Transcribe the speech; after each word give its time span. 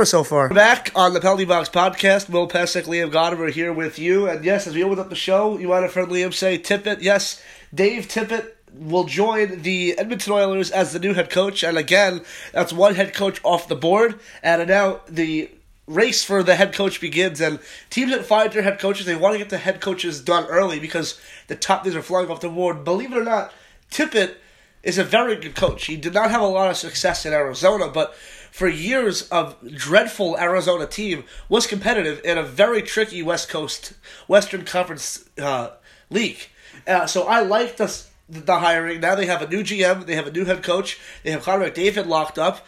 so 0.00 0.24
far. 0.24 0.48
Back 0.48 0.90
on 0.94 1.12
the 1.12 1.20
Penalty 1.20 1.44
Box 1.44 1.68
podcast, 1.68 2.30
Will 2.30 2.48
Pesic, 2.48 2.84
Liam 2.84 3.12
Goddard 3.12 3.50
here 3.50 3.74
with 3.74 3.98
you. 3.98 4.26
And 4.26 4.42
yes, 4.42 4.66
as 4.66 4.74
we 4.74 4.82
open 4.82 4.98
up 4.98 5.10
the 5.10 5.14
show, 5.14 5.58
you 5.58 5.68
might 5.68 5.82
have 5.82 5.92
heard 5.92 6.08
Liam 6.08 6.32
say 6.32 6.58
Tippett. 6.58 7.02
Yes, 7.02 7.42
Dave 7.74 8.08
Tippett 8.08 8.52
will 8.72 9.04
join 9.04 9.60
the 9.60 9.96
Edmonton 9.98 10.32
Oilers 10.32 10.70
as 10.70 10.94
the 10.94 10.98
new 10.98 11.12
head 11.12 11.28
coach. 11.28 11.62
And 11.62 11.76
again, 11.76 12.22
that's 12.52 12.72
one 12.72 12.94
head 12.94 13.12
coach 13.12 13.38
off 13.44 13.68
the 13.68 13.76
board. 13.76 14.18
And 14.42 14.66
now 14.66 15.02
the 15.08 15.50
race 15.86 16.24
for 16.24 16.42
the 16.42 16.56
head 16.56 16.72
coach 16.72 16.98
begins. 16.98 17.42
And 17.42 17.58
teams 17.90 18.12
that 18.12 18.24
find 18.24 18.50
their 18.50 18.62
head 18.62 18.78
coaches, 18.78 19.04
they 19.04 19.14
want 19.14 19.34
to 19.34 19.38
get 19.38 19.50
the 19.50 19.58
head 19.58 19.82
coaches 19.82 20.22
done 20.22 20.46
early 20.46 20.80
because 20.80 21.20
the 21.48 21.54
top 21.54 21.84
names 21.84 21.94
are 21.94 22.02
flying 22.02 22.30
off 22.30 22.40
the 22.40 22.48
board. 22.48 22.82
Believe 22.82 23.12
it 23.12 23.18
or 23.18 23.24
not, 23.24 23.52
Tippett 23.90 24.36
is 24.82 24.98
a 24.98 25.04
very 25.04 25.36
good 25.36 25.54
coach. 25.54 25.86
He 25.86 25.96
did 25.96 26.14
not 26.14 26.30
have 26.30 26.40
a 26.40 26.46
lot 26.46 26.70
of 26.70 26.76
success 26.76 27.24
in 27.24 27.32
Arizona, 27.32 27.88
but 27.88 28.14
for 28.50 28.68
years 28.68 29.22
of 29.28 29.56
dreadful 29.74 30.38
Arizona 30.38 30.86
team 30.86 31.24
was 31.48 31.66
competitive 31.66 32.20
in 32.24 32.36
a 32.36 32.42
very 32.42 32.82
tricky 32.82 33.22
West 33.22 33.48
Coast 33.48 33.94
Western 34.28 34.64
Conference 34.64 35.24
uh, 35.38 35.70
league. 36.10 36.48
Uh, 36.86 37.06
so 37.06 37.24
I 37.24 37.40
like 37.40 37.76
the 37.76 38.04
the 38.28 38.58
hiring. 38.58 39.00
Now 39.00 39.14
they 39.14 39.26
have 39.26 39.42
a 39.42 39.48
new 39.48 39.62
GM, 39.62 40.06
they 40.06 40.14
have 40.14 40.26
a 40.26 40.32
new 40.32 40.44
head 40.44 40.62
coach, 40.62 40.98
they 41.22 41.30
have 41.30 41.42
Connor 41.42 41.70
McDavid 41.70 42.06
locked 42.06 42.38
up. 42.38 42.66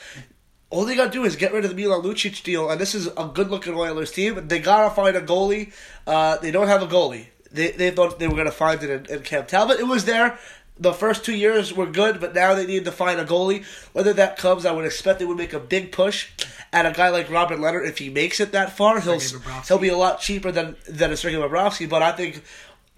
All 0.70 0.84
they 0.84 0.96
got 0.96 1.06
to 1.06 1.10
do 1.10 1.24
is 1.24 1.36
get 1.36 1.52
rid 1.52 1.64
of 1.64 1.70
the 1.70 1.76
Milan 1.76 2.02
Lucic 2.02 2.42
deal, 2.42 2.68
and 2.68 2.80
this 2.80 2.94
is 2.94 3.06
a 3.06 3.30
good 3.32 3.48
looking 3.48 3.74
Oilers 3.74 4.10
team. 4.10 4.48
They 4.48 4.58
got 4.58 4.88
to 4.88 4.94
find 4.94 5.16
a 5.16 5.20
goalie. 5.20 5.72
Uh, 6.06 6.36
they 6.38 6.50
don't 6.50 6.66
have 6.66 6.82
a 6.82 6.86
goalie. 6.86 7.26
They, 7.52 7.70
they 7.70 7.92
thought 7.92 8.18
they 8.18 8.26
were 8.26 8.42
to 8.42 8.50
find 8.50 8.82
it 8.82 8.90
in, 8.90 9.16
in 9.16 9.22
Cam 9.22 9.46
Talbot. 9.46 9.78
It 9.78 9.86
was 9.86 10.04
there 10.04 10.38
the 10.78 10.92
first 10.92 11.24
two 11.24 11.34
years 11.34 11.72
were 11.72 11.86
good, 11.86 12.20
but 12.20 12.34
now 12.34 12.54
they 12.54 12.66
need 12.66 12.84
to 12.84 12.92
find 12.92 13.20
a 13.20 13.24
goalie. 13.24 13.64
Whether 13.92 14.12
that 14.14 14.36
comes, 14.36 14.66
I 14.66 14.72
would 14.72 14.84
expect 14.84 15.18
they 15.20 15.24
would 15.24 15.38
make 15.38 15.52
a 15.52 15.60
big 15.60 15.92
push 15.92 16.30
at 16.72 16.84
a 16.84 16.90
guy 16.90 17.10
like 17.10 17.30
Robin 17.30 17.60
Lehner. 17.60 17.86
If 17.86 17.98
he 17.98 18.10
makes 18.10 18.40
it 18.40 18.52
that 18.52 18.76
far, 18.76 19.00
he'll 19.00 19.20
he'll 19.68 19.78
be 19.78 19.88
a 19.88 19.96
lot 19.96 20.20
cheaper 20.20 20.50
than 20.50 20.76
than 20.88 21.12
a 21.12 21.16
Sergei 21.16 21.36
Bobrovsky. 21.36 21.88
But 21.88 22.02
I 22.02 22.12
think 22.12 22.42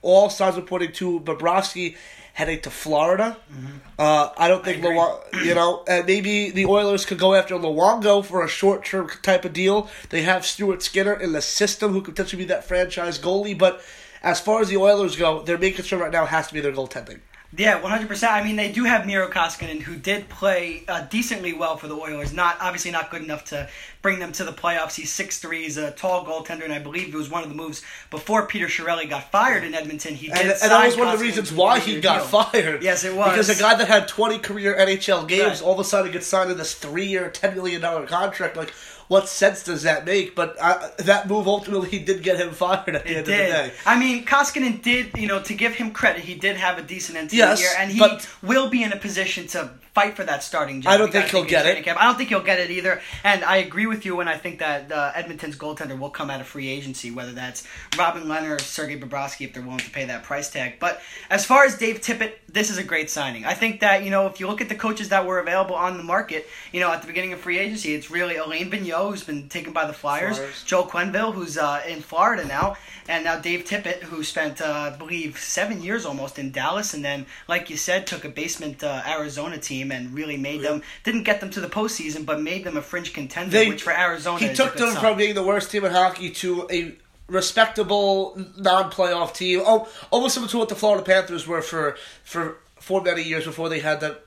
all 0.01 0.31
signs 0.31 0.57
are 0.57 0.63
pointing 0.63 0.93
to 0.93 1.21
Bobrovsky 1.21 1.97
heading 2.33 2.61
to 2.61 2.71
Florida. 2.71 3.37
Mm-hmm. 3.53 3.77
Uh, 3.99 4.31
I 4.37 4.49
don't 4.49 4.65
think 4.65 4.83
Luong, 4.83 5.45
you 5.45 5.55
know, 5.55 5.85
and 5.89 6.07
maybe 6.07 6.51
the 6.51 6.67
Oilers 6.67 7.05
could 7.05 7.19
go 7.19 7.35
after 7.35 7.57
Luongo 7.57 8.25
for 8.25 8.43
a 8.43 8.49
short 8.49 8.87
term 8.87 9.09
type 9.23 9.45
of 9.45 9.53
deal. 9.53 9.91
They 10.09 10.23
have 10.23 10.47
Stuart 10.47 10.83
Skinner 10.83 11.15
in 11.15 11.33
the 11.33 11.43
system 11.43 11.93
who 11.93 12.01
could 12.01 12.15
potentially 12.15 12.45
be 12.45 12.49
that 12.49 12.65
franchise 12.65 13.19
goalie, 13.19 13.57
but. 13.57 13.83
As 14.23 14.41
far 14.41 14.61
as 14.61 14.69
the 14.71 14.77
Oilers 14.79 15.15
go, 15.15 15.43
their 15.43 15.59
main 15.59 15.75
concern 15.75 16.01
right 16.01 16.11
now 16.11 16.25
has 16.27 16.49
to 16.49 16.55
be 16.55 16.61
their 16.61 16.73
goaltending. 16.73 17.21
Yeah, 17.57 17.81
one 17.81 17.93
hundred 17.93 18.09
percent. 18.09 18.33
I 18.33 18.43
mean, 18.43 18.57
they 18.57 18.73
do 18.73 18.85
have 18.85 19.07
Miro 19.07 19.29
Koskinen, 19.29 19.81
who 19.81 19.97
did 19.97 20.29
play 20.29 20.83
uh, 20.89 21.03
decently 21.03 21.53
well 21.53 21.77
for 21.77 21.87
the 21.87 21.95
Oilers. 21.95 22.33
Not 22.33 22.57
obviously 22.61 22.91
not 22.91 23.11
good 23.11 23.23
enough 23.23 23.45
to 23.47 23.69
bring 24.03 24.19
them 24.19 24.33
to 24.33 24.45
the 24.45 24.53
playoffs. 24.53 24.97
He's 24.97 25.13
six 25.13 25.39
three. 25.39 25.63
He's 25.63 25.77
a 25.77 25.93
tall 25.93 26.25
goaltender, 26.25 26.65
and 26.65 26.73
I 26.73 26.81
believe 26.81 27.15
it 27.15 27.17
was 27.17 27.31
one 27.31 27.45
of 27.45 27.49
the 27.49 27.55
moves 27.55 27.83
before 28.11 28.47
Peter 28.47 28.67
Chiarelli 28.67 29.09
got 29.09 29.31
fired 29.31 29.63
in 29.63 29.75
Edmonton. 29.75 30.15
He 30.15 30.29
and, 30.29 30.41
and 30.41 30.51
that 30.51 30.85
was 30.85 30.97
one 30.97 31.07
Koskinen 31.07 31.13
of 31.13 31.19
the 31.19 31.25
reasons 31.25 31.53
why 31.53 31.79
he 31.79 32.01
got 32.01 32.31
deal. 32.31 32.43
fired. 32.43 32.83
Yes, 32.83 33.05
it 33.05 33.15
was 33.15 33.31
because 33.31 33.49
a 33.49 33.61
guy 33.61 33.77
that 33.77 33.87
had 33.87 34.09
twenty 34.09 34.39
career 34.39 34.77
NHL 34.77 35.29
games 35.29 35.61
right. 35.61 35.63
all 35.63 35.75
of 35.75 35.81
a 35.81 35.85
sudden 35.85 36.11
gets 36.11 36.27
signed 36.27 36.49
to 36.49 36.55
this 36.55 36.75
three 36.75 37.07
year, 37.07 37.31
ten 37.31 37.55
million 37.55 37.81
dollar 37.81 38.07
contract. 38.07 38.57
Like 38.57 38.73
what 39.09 39.29
sense 39.29 39.63
does 39.63 39.83
that 39.83 40.05
make? 40.05 40.35
But 40.35 40.57
uh, 40.61 40.91
that 40.99 41.29
move 41.29 41.47
ultimately 41.47 41.99
did 42.05 42.23
get 42.23 42.39
him 42.39 42.51
fired 42.51 42.97
at 42.97 43.05
the 43.05 43.13
it 43.13 43.17
end 43.17 43.27
did. 43.27 43.51
of 43.51 43.65
the 43.65 43.69
day. 43.69 43.75
I 43.85 43.99
mean, 43.99 44.25
Koskinen 44.25 44.83
did, 44.83 45.17
you 45.17 45.29
know, 45.29 45.41
to 45.43 45.55
give 45.55 45.75
him 45.75 45.93
credit, 45.93 46.23
he 46.25 46.35
did 46.35 46.57
have 46.57 46.79
a 46.79 46.83
decent 46.83 47.31
to 47.31 47.37
yes, 47.37 47.61
year, 47.61 47.71
and 47.79 47.91
he 47.91 48.03
will 48.43 48.69
be 48.69 48.83
in 48.83 48.93
a 48.93 48.97
position 48.97 49.47
to 49.49 49.71
fight 49.97 50.15
for 50.15 50.25
that 50.25 50.43
starting 50.43 50.83
job. 50.83 50.93
I 50.93 50.99
don't 50.99 51.11
think 51.11 51.31
he'll 51.31 51.45
get 51.45 51.65
it. 51.65 51.83
Camp. 51.83 51.99
I 51.99 52.05
don't 52.05 52.17
think 52.19 52.29
he'll 52.29 52.43
get 52.43 52.61
it 52.61 52.71
either. 52.71 53.01
And 53.25 53.43
I 53.43 53.57
agree 53.57 53.87
with 53.87 54.05
you 54.05 54.15
when 54.15 54.29
I 54.29 54.37
think 54.37 54.59
that 54.59 54.93
uh, 54.93 55.13
Edmonton's 55.15 55.57
goaltender 55.57 55.99
will 55.99 56.11
come 56.11 56.29
out 56.29 56.39
of 56.39 56.47
free 56.47 56.69
agency, 56.69 57.11
whether 57.11 57.33
that's 57.33 57.67
Robin 57.97 58.25
Lehner 58.25 58.57
or 58.57 58.59
Sergei 58.59 59.01
Bobrovsky 59.01 59.47
if 59.47 59.55
they're 59.55 59.63
willing 59.63 59.79
to 59.79 59.91
pay 59.91 60.05
that 60.05 60.23
price 60.23 60.51
tag. 60.51 60.75
But 60.79 61.01
as 61.31 61.47
far 61.47 61.65
as 61.65 61.79
Dave 61.79 62.03
Tippett, 62.03 62.33
this 62.47 62.69
is 62.69 62.77
a 62.77 62.85
great 62.85 63.09
signing. 63.09 63.47
I 63.47 63.55
think 63.55 63.81
that, 63.81 64.05
you 64.05 64.11
know, 64.11 64.27
if 64.27 64.39
you 64.39 64.49
look 64.49 64.61
at 64.61 64.69
the 64.69 64.75
coaches 64.75 65.09
that 65.09 65.25
were 65.25 65.39
available 65.39 65.75
on 65.75 65.97
the 65.97 66.05
market, 66.05 66.47
you 66.73 66.81
know, 66.81 66.93
at 66.93 67.01
the 67.01 67.07
beginning 67.07 67.33
of 67.33 67.41
free 67.41 67.59
agency, 67.59 67.95
it's 67.95 68.11
really 68.11 68.37
Alain 68.37 68.71
Vigneault, 68.71 68.96
who's 69.05 69.25
been 69.25 69.49
taken 69.49 69.73
by 69.73 69.87
the 69.87 69.93
Flyers, 69.93 70.39
Flyers. 70.39 70.65
Joe 70.65 70.85
Quenneville, 70.85 71.33
who's 71.33 71.57
uh, 71.59 71.83
in 71.87 72.01
Florida 72.01 72.45
now, 72.45 72.77
and 73.09 73.25
now 73.25 73.39
Dave 73.39 73.65
Tippett, 73.65 74.03
who 74.03 74.23
spent, 74.25 74.61
uh, 74.61 74.91
I 74.93 74.97
believe, 74.97 75.39
seven 75.39 75.83
years 75.83 76.05
almost 76.05 76.39
in 76.39 76.51
Dallas, 76.51 76.95
and 76.95 77.05
then, 77.05 77.27
like 77.49 77.71
you 77.71 77.77
said, 77.77 78.07
took 78.07 78.25
a 78.25 78.29
basement 78.29 78.83
uh, 78.83 79.03
Arizona 79.07 79.59
team 79.59 79.93
and 79.93 80.15
really 80.15 80.37
made 80.37 80.63
them 80.63 80.83
didn't 81.05 81.25
get 81.25 81.41
them 81.41 81.51
to 81.51 81.61
the 81.61 81.69
postseason, 81.69 82.25
but 82.25 82.41
made 82.41 82.65
them 82.65 82.77
a 82.77 82.83
fringe 82.83 83.13
contender, 83.13 83.51
they, 83.51 83.69
which 83.69 83.83
for 83.83 83.93
Arizona 83.93 84.39
he 84.39 84.55
took 84.55 84.77
them 84.77 84.93
sign. 84.93 85.01
from 85.01 85.17
being 85.17 85.35
the 85.35 85.43
worst 85.43 85.71
team 85.71 85.85
in 85.85 85.93
hockey 85.93 86.31
to 86.31 86.67
a 86.71 86.95
respectable 87.29 88.39
non-playoff 88.57 89.35
team. 89.35 89.63
Oh, 89.65 89.89
almost 90.11 90.35
similar 90.35 90.51
to 90.51 90.59
what 90.59 90.69
the 90.69 90.77
Florida 90.77 91.05
Panthers 91.05 91.47
were 91.47 91.63
for 91.63 91.97
for 92.25 92.59
for 92.81 93.03
many 93.03 93.23
years 93.23 93.45
before 93.45 93.69
they 93.69 93.81
had 93.81 94.01
that 94.01 94.26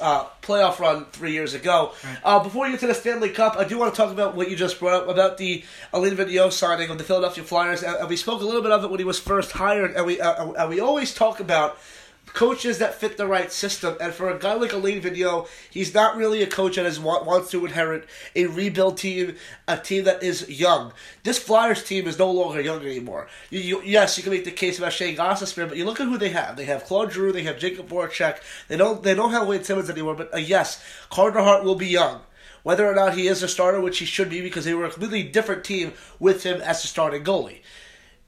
uh, 0.00 0.26
playoff 0.42 0.78
run 0.78 1.06
three 1.06 1.32
years 1.32 1.54
ago. 1.54 1.92
Right. 2.04 2.18
Uh, 2.24 2.42
before 2.42 2.66
you 2.66 2.72
get 2.72 2.80
to 2.80 2.86
the 2.86 2.94
Stanley 2.94 3.30
Cup, 3.30 3.56
I 3.56 3.64
do 3.64 3.78
want 3.78 3.92
to 3.92 3.96
talk 3.96 4.12
about 4.12 4.36
what 4.36 4.48
you 4.48 4.56
just 4.56 4.78
brought 4.78 4.94
up 4.94 5.08
about 5.08 5.38
the 5.38 5.64
Alain 5.92 6.16
Vigneault 6.16 6.52
signing 6.52 6.88
of 6.90 6.98
the 6.98 7.04
Philadelphia 7.04 7.42
Flyers. 7.42 7.82
And, 7.82 8.08
we 8.08 8.16
spoke 8.16 8.42
a 8.42 8.44
little 8.44 8.62
bit 8.62 8.70
of 8.70 8.84
it 8.84 8.90
when 8.90 9.00
he 9.00 9.04
was 9.04 9.18
first 9.18 9.52
hired, 9.52 9.92
and 9.92 10.06
we 10.06 10.20
uh, 10.20 10.52
and 10.52 10.70
we 10.70 10.80
always 10.80 11.14
talk 11.14 11.40
about 11.40 11.78
coaches 12.26 12.78
that 12.78 12.94
fit 12.94 13.16
the 13.16 13.26
right 13.26 13.52
system. 13.52 13.96
And 14.00 14.12
for 14.12 14.30
a 14.30 14.38
guy 14.38 14.54
like 14.54 14.72
Alain 14.72 15.02
Vigneault, 15.02 15.48
he's 15.70 15.94
not 15.94 16.16
really 16.16 16.42
a 16.42 16.46
coach 16.46 16.76
that 16.76 16.86
is, 16.86 16.98
wants 16.98 17.50
to 17.50 17.66
inherit 17.66 18.06
a 18.34 18.46
rebuild 18.46 18.96
team, 18.96 19.36
a 19.68 19.76
team 19.76 20.04
that 20.04 20.22
is 20.22 20.48
young. 20.48 20.92
This 21.24 21.38
Flyers 21.38 21.84
team 21.84 22.06
is 22.06 22.18
no 22.18 22.30
longer 22.30 22.60
young 22.60 22.82
anymore. 22.82 23.28
You, 23.50 23.60
you, 23.60 23.82
yes, 23.82 24.16
you 24.16 24.22
can 24.22 24.32
make 24.32 24.44
the 24.44 24.50
case 24.50 24.78
about 24.78 24.92
Shane 24.92 25.16
Gostisbehere, 25.16 25.68
but 25.68 25.76
you 25.76 25.84
look 25.84 26.00
at 26.00 26.08
who 26.08 26.18
they 26.18 26.30
have. 26.30 26.56
They 26.56 26.64
have 26.64 26.84
Claude 26.84 27.12
Giroux, 27.12 27.32
they 27.32 27.42
have 27.42 27.56
Jakub 27.56 27.88
Voracek. 27.88 28.38
They 28.68 28.76
don't 28.76 29.02
they 29.02 29.14
don't 29.14 29.32
have 29.32 29.46
Wayne 29.46 29.64
Simmonds 29.64 29.90
anymore. 29.90 30.14
But 30.14 30.34
uh, 30.34 30.38
yes, 30.38 30.82
Carter 31.10 31.40
Hart 31.40 31.64
will 31.64 31.74
be 31.74 31.88
young. 31.88 32.20
Whether 32.62 32.86
or 32.86 32.94
not 32.94 33.14
he 33.14 33.26
is 33.26 33.42
a 33.42 33.48
starter, 33.48 33.80
which 33.80 33.98
he 33.98 34.04
should 34.04 34.30
be, 34.30 34.40
because 34.40 34.64
they 34.64 34.74
were 34.74 34.84
a 34.84 34.90
completely 34.90 35.24
different 35.24 35.64
team 35.64 35.94
with 36.20 36.44
him 36.44 36.60
as 36.60 36.80
the 36.80 36.86
starting 36.86 37.24
goalie 37.24 37.62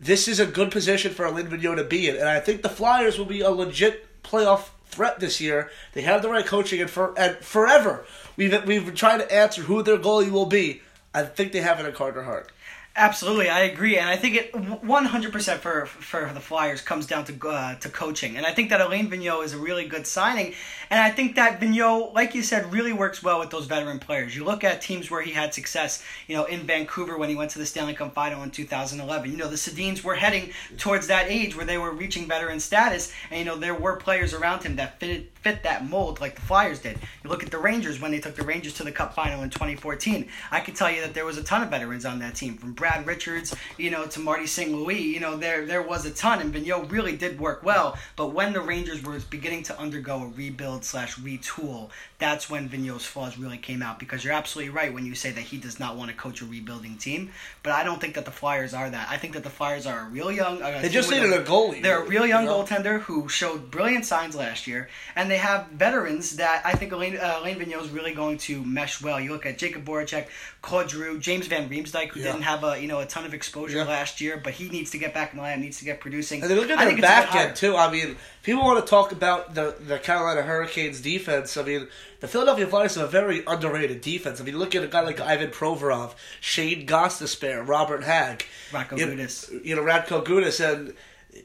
this 0.00 0.28
is 0.28 0.41
a 0.41 0.47
good 0.47 0.71
position 0.71 1.12
for 1.12 1.25
Alain 1.25 1.47
Vigneault 1.47 1.77
to 1.77 1.84
be 1.84 2.09
in, 2.09 2.16
and 2.16 2.28
I 2.28 2.41
think 2.41 2.62
the 2.62 2.69
Flyers 2.69 3.19
will 3.19 3.27
be 3.27 3.41
a 3.41 3.50
legit 3.50 4.22
playoff 4.22 4.69
threat 4.87 5.21
this 5.21 5.41
year. 5.41 5.71
They 5.93 6.03
have 6.03 6.22
the 6.22 6.31
right 6.31 6.47
coaching, 6.47 6.81
and 6.81 6.91
for 6.91 7.19
and 7.19 7.37
forever 7.38 8.05
we've 8.37 8.53
we've 8.66 8.84
been 8.87 8.94
trying 8.94 9.19
to 9.21 9.32
answer 9.32 9.62
who 9.62 9.82
their 9.82 9.99
goalie 9.99 10.31
will 10.31 10.47
be. 10.47 10.82
I 11.12 11.22
think 11.22 11.53
they 11.53 11.60
have 11.60 11.81
it 11.81 11.87
in 11.87 11.93
Carter 11.93 12.25
Hart. 12.25 12.50
Absolutely, 12.97 13.49
I 13.49 13.62
agree, 13.62 13.99
and 13.99 14.09
I 14.09 14.16
think 14.16 14.37
it 14.37 14.55
one 14.84 15.05
hundred 15.05 15.32
percent 15.32 15.60
for 15.60 15.87
for 15.87 16.31
the 16.32 16.38
Flyers 16.38 16.81
comes 16.81 17.06
down 17.06 17.25
to 17.25 17.49
uh, 17.49 17.75
to 17.76 17.88
coaching, 17.88 18.37
and 18.37 18.47
I 18.47 18.53
think 18.53 18.71
that 18.71 18.81
Alain 18.81 19.11
Vigneault 19.11 19.44
is 19.44 19.53
a 19.53 19.59
really 19.59 19.88
good 19.88 20.06
signing, 20.06 20.55
and 20.90 21.00
I 21.00 21.10
think 21.10 21.36
that 21.36 21.60
Vigneault, 21.60 22.14
like 22.14 22.34
you 22.34 22.42
said, 22.42 22.72
really 22.72 22.92
works 22.92 23.22
well 23.22 23.40
with 23.40 23.50
those 23.50 23.66
veteran 23.66 23.98
players. 23.98 24.36
You 24.36 24.44
look 24.44 24.64
at 24.64 24.80
teams 24.80 25.10
where 25.10 25.22
he 25.22 25.32
had 25.32 25.54
success, 25.54 26.02
you 26.28 26.36
know, 26.36 26.44
in 26.44 26.60
Vancouver 26.60 27.18
when 27.18 27.28
he 27.28 27.34
went 27.36 27.50
to 27.52 27.58
the 27.58 27.66
Stanley 27.66 27.94
Cup 27.94 28.14
Final 28.14 28.42
in 28.42 28.50
two 28.50 28.64
thousand 28.64 29.00
eleven. 29.00 29.30
You 29.30 29.36
know, 29.36 29.48
the 29.48 29.56
Sedins 29.56 30.02
were 30.02 30.14
heading 30.14 30.50
towards 30.78 31.06
that 31.08 31.30
age 31.30 31.56
where 31.56 31.66
they 31.66 31.78
were 31.78 31.92
reaching 31.92 32.26
veteran 32.26 32.60
status, 32.60 33.12
and 33.30 33.38
you 33.38 33.44
know 33.44 33.56
there 33.56 33.74
were 33.74 33.96
players 33.96 34.34
around 34.34 34.62
him 34.62 34.76
that 34.76 34.98
fitted 35.00 35.28
fit 35.44 35.62
that 35.62 35.86
mold 35.86 36.20
like 36.20 36.34
the 36.34 36.40
Flyers 36.40 36.80
did. 36.80 36.98
You 37.22 37.30
look 37.30 37.42
at 37.42 37.50
the 37.50 37.58
Rangers 37.58 38.00
when 38.00 38.10
they 38.10 38.18
took 38.18 38.34
the 38.34 38.44
Rangers 38.44 38.74
to 38.74 38.84
the 38.84 38.92
Cup 38.92 39.14
Final 39.14 39.42
in 39.42 39.50
2014. 39.50 40.28
I 40.50 40.60
can 40.60 40.74
tell 40.74 40.90
you 40.90 41.02
that 41.02 41.14
there 41.14 41.26
was 41.26 41.36
a 41.36 41.42
ton 41.42 41.62
of 41.62 41.68
veterans 41.68 42.06
on 42.06 42.18
that 42.20 42.34
team, 42.34 42.56
from 42.56 42.72
Brad 42.72 43.06
Richards, 43.06 43.54
you 43.76 43.90
know, 43.90 44.06
to 44.06 44.20
Marty 44.20 44.46
St. 44.46 44.72
Louis. 44.72 45.00
You 45.00 45.20
know, 45.20 45.36
there 45.36 45.66
there 45.66 45.82
was 45.82 46.06
a 46.06 46.10
ton, 46.10 46.40
and 46.40 46.54
Vigneault 46.54 46.90
really 46.90 47.16
did 47.16 47.38
work 47.38 47.62
well. 47.62 47.96
But 48.16 48.28
when 48.28 48.52
the 48.52 48.60
Rangers 48.60 49.02
were 49.02 49.18
beginning 49.30 49.62
to 49.64 49.78
undergo 49.78 50.22
a 50.22 50.28
rebuild 50.28 50.73
slash 50.82 51.16
retool, 51.16 51.90
that's 52.18 52.48
when 52.48 52.68
Vigneault's 52.68 53.04
flaws 53.04 53.38
really 53.38 53.58
came 53.58 53.82
out. 53.82 53.98
Because 53.98 54.24
you're 54.24 54.32
absolutely 54.32 54.72
right 54.72 54.92
when 54.92 55.04
you 55.04 55.14
say 55.14 55.30
that 55.30 55.42
he 55.42 55.58
does 55.58 55.78
not 55.78 55.96
want 55.96 56.10
to 56.10 56.16
coach 56.16 56.40
a 56.40 56.46
rebuilding 56.46 56.96
team. 56.96 57.31
But 57.62 57.72
I 57.72 57.84
don't 57.84 58.00
think 58.00 58.14
that 58.14 58.25
the 58.25 58.31
Flyers 58.31 58.75
are 58.75 58.88
that. 58.90 59.08
I 59.10 59.16
think 59.19 59.34
that 59.34 59.44
the 59.44 59.50
Flyers 59.50 59.87
are 59.87 60.06
a 60.06 60.08
real 60.08 60.32
young. 60.32 60.62
Uh, 60.62 60.81
they 60.81 60.88
just 60.88 61.10
needed 61.10 61.32
a, 61.32 61.43
a 61.43 61.44
goalie. 61.44 61.82
They're 61.82 62.02
a 62.02 62.06
real 62.06 62.26
young 62.26 62.44
you 62.44 62.50
know? 62.50 62.64
goaltender 62.64 63.00
who 63.00 63.28
showed 63.28 63.70
brilliant 63.70 64.04
signs 64.04 64.34
last 64.34 64.66
year, 64.66 64.88
and 65.14 65.31
they 65.31 65.37
have 65.37 65.69
veterans 65.69 66.37
that 66.37 66.62
I 66.64 66.72
think 66.75 66.93
Alain, 66.93 67.16
uh, 67.16 67.38
Alain 67.40 67.58
Vigneault 67.58 67.82
is 67.82 67.90
really 67.90 68.14
going 68.14 68.38
to 68.38 68.64
mesh 68.64 69.02
well. 69.02 69.20
You 69.20 69.32
look 69.32 69.46
at 69.46 69.58
Jakub 69.58 69.84
Voracek, 69.84 70.26
Claude 70.62 70.90
Giroux, 70.90 71.19
James 71.19 71.46
Van 71.46 71.69
Riemsdyk, 71.69 72.08
who 72.08 72.20
yeah. 72.20 72.32
didn't 72.32 72.43
have 72.43 72.64
a 72.64 72.81
you 72.81 72.88
know 72.88 73.00
a 73.00 73.06
ton 73.06 73.25
of 73.25 73.34
exposure 73.34 73.78
yeah. 73.78 73.84
last 73.84 74.20
year, 74.20 74.40
but 74.43 74.54
he 74.54 74.69
needs 74.69 74.90
to 74.93 74.99
get 74.99 75.14
back 75.14 75.32
in 75.32 75.37
the 75.37 75.43
line, 75.43 75.60
needs 75.60 75.78
to 75.78 75.84
get 75.84 76.00
producing. 76.00 76.43
And 76.43 76.50
they 76.50 76.56
look 76.56 76.70
at 76.70 76.78
their 76.78 76.96
back 77.00 77.34
end 77.34 77.56
too. 77.56 77.76
I 77.76 77.90
mean, 77.90 78.16
people 78.43 78.62
want 78.62 78.84
to 78.84 78.88
talk 78.88 79.12
about 79.12 79.54
the 79.54 79.76
the 79.87 79.99
Carolina 79.99 80.43
Hurricanes 80.43 80.63
defense. 80.66 81.56
I 81.56 81.62
mean, 81.62 81.88
the 82.20 82.28
Philadelphia 82.28 82.66
Flyers 82.66 82.94
have 82.94 83.05
a 83.05 83.08
very 83.08 83.43
underrated 83.46 84.00
defense. 84.00 84.40
I 84.40 84.44
mean, 84.44 84.58
look 84.58 84.75
at 84.75 84.82
a 84.82 84.88
guy 84.88 85.00
like 85.00 85.20
Ivan 85.20 85.50
Provorov, 85.50 86.14
Shane 86.40 86.87
Gostisbehere, 86.87 87.66
Robert 87.66 88.05
Hagg, 88.05 88.44
Radko 88.70 88.99
you, 88.99 89.06
Gudas. 89.06 89.64
You 89.64 89.76
know, 89.76 89.82
Radko 89.82 90.25
Gudas, 90.25 90.61
and 90.64 90.94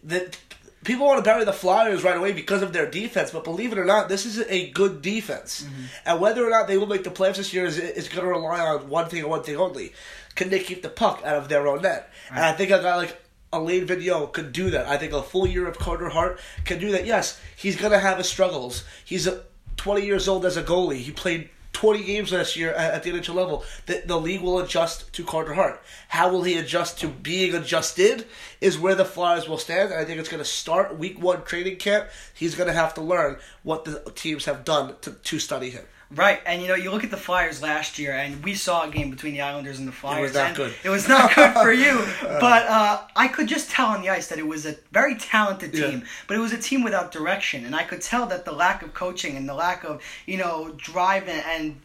the 0.03 0.35
people 0.83 1.05
want 1.05 1.23
to 1.23 1.29
bury 1.29 1.43
the 1.45 1.53
Flyers 1.53 2.03
right 2.03 2.17
away 2.17 2.31
because 2.31 2.61
of 2.61 2.73
their 2.73 2.89
defense, 2.89 3.31
but 3.31 3.43
believe 3.43 3.71
it 3.71 3.77
or 3.77 3.85
not, 3.85 4.09
this 4.09 4.25
is 4.25 4.39
a 4.47 4.69
good 4.71 5.01
defense. 5.01 5.63
Mm-hmm. 5.63 5.83
And 6.05 6.21
whether 6.21 6.45
or 6.45 6.49
not 6.49 6.67
they 6.67 6.77
will 6.77 6.87
make 6.87 7.03
the 7.03 7.09
playoffs 7.09 7.37
this 7.37 7.53
year 7.53 7.65
is, 7.65 7.77
is 7.77 8.07
going 8.07 8.23
to 8.23 8.29
rely 8.29 8.59
on 8.59 8.89
one 8.89 9.09
thing 9.09 9.21
and 9.21 9.29
one 9.29 9.43
thing 9.43 9.57
only. 9.57 9.93
Can 10.35 10.49
they 10.49 10.59
keep 10.59 10.81
the 10.81 10.89
puck 10.89 11.21
out 11.25 11.35
of 11.35 11.49
their 11.49 11.67
own 11.67 11.81
net? 11.81 12.11
And 12.29 12.39
I 12.39 12.53
think 12.53 12.71
a 12.71 12.81
guy 12.81 12.95
like 12.95 13.21
Alain 13.51 13.87
Vigneault 13.87 14.33
could 14.33 14.51
do 14.51 14.69
that. 14.69 14.87
I 14.87 14.97
think 14.97 15.13
a 15.13 15.23
full 15.23 15.47
year 15.47 15.67
of 15.67 15.77
Carter 15.77 16.09
Hart 16.09 16.39
can 16.65 16.79
do 16.79 16.91
that. 16.91 17.05
Yes, 17.05 17.39
he's 17.55 17.75
going 17.75 17.91
to 17.91 17.99
have 17.99 18.17
his 18.17 18.29
struggles. 18.29 18.83
He's 19.05 19.27
a, 19.27 19.43
20 19.77 20.05
years 20.05 20.27
old 20.27 20.45
as 20.45 20.57
a 20.57 20.63
goalie. 20.63 20.97
He 20.97 21.11
played 21.11 21.49
20 21.73 22.03
games 22.03 22.31
last 22.33 22.55
year 22.55 22.73
at, 22.73 22.95
at 22.95 23.03
the 23.03 23.11
NHL 23.11 23.35
level. 23.35 23.63
The, 23.85 24.03
the 24.05 24.19
league 24.19 24.41
will 24.41 24.59
adjust 24.59 25.13
to 25.13 25.23
Carter 25.23 25.53
Hart. 25.53 25.81
How 26.09 26.29
will 26.29 26.43
he 26.43 26.57
adjust 26.57 26.99
to 26.99 27.07
being 27.07 27.55
adjusted 27.55 28.27
is 28.59 28.77
where 28.77 28.95
the 28.95 29.05
Flyers 29.05 29.47
will 29.47 29.57
stand. 29.57 29.91
And 29.91 29.99
I 29.99 30.05
think 30.05 30.19
it's 30.19 30.29
going 30.29 30.43
to 30.43 30.49
start 30.49 30.97
week 30.97 31.21
one 31.21 31.43
training 31.43 31.77
camp. 31.77 32.09
He's 32.33 32.55
going 32.55 32.67
to 32.67 32.73
have 32.73 32.93
to 32.95 33.01
learn 33.01 33.37
what 33.63 33.85
the 33.85 34.11
teams 34.15 34.45
have 34.45 34.65
done 34.65 34.95
to, 35.01 35.11
to 35.11 35.39
study 35.39 35.69
him. 35.69 35.85
Right, 36.15 36.39
and 36.43 36.59
you 36.59 36.67
know, 36.67 36.73
you 36.73 36.89
look 36.89 37.03
at 37.03 37.11
the 37.11 37.17
Flyers 37.17 37.61
last 37.61 37.99
year, 37.99 38.13
and 38.13 38.43
we 38.43 38.55
saw 38.55 38.87
a 38.87 38.89
game 38.89 39.11
between 39.11 39.33
the 39.33 39.41
Islanders 39.41 39.77
and 39.77 39.87
the 39.87 39.91
Flyers. 39.91 40.19
It 40.19 40.21
was 40.23 40.33
not 40.33 40.55
good. 40.55 40.73
It 40.83 40.89
was 40.89 41.07
not 41.07 41.35
good 41.35 41.53
for 41.53 41.71
you, 41.71 42.03
but 42.23 42.65
uh, 42.65 43.01
I 43.15 43.27
could 43.27 43.47
just 43.47 43.69
tell 43.69 43.87
on 43.89 44.01
the 44.01 44.09
ice 44.09 44.27
that 44.29 44.39
it 44.39 44.47
was 44.47 44.65
a 44.65 44.75
very 44.91 45.15
talented 45.15 45.71
Yeah. 45.75 45.87
team, 45.87 46.03
but 46.27 46.35
it 46.35 46.39
was 46.39 46.51
a 46.51 46.57
team 46.57 46.83
without 46.83 47.11
direction, 47.11 47.63
and 47.63 47.75
I 47.75 47.83
could 47.83 48.01
tell 48.01 48.25
that 48.25 48.43
the 48.43 48.51
lack 48.51 48.81
of 48.81 48.95
coaching 48.95 49.37
and 49.37 49.47
the 49.47 49.53
lack 49.53 49.83
of 49.83 50.01
you 50.25 50.37
know 50.37 50.73
drive 50.77 51.27
and, 51.27 51.43
and 51.45 51.81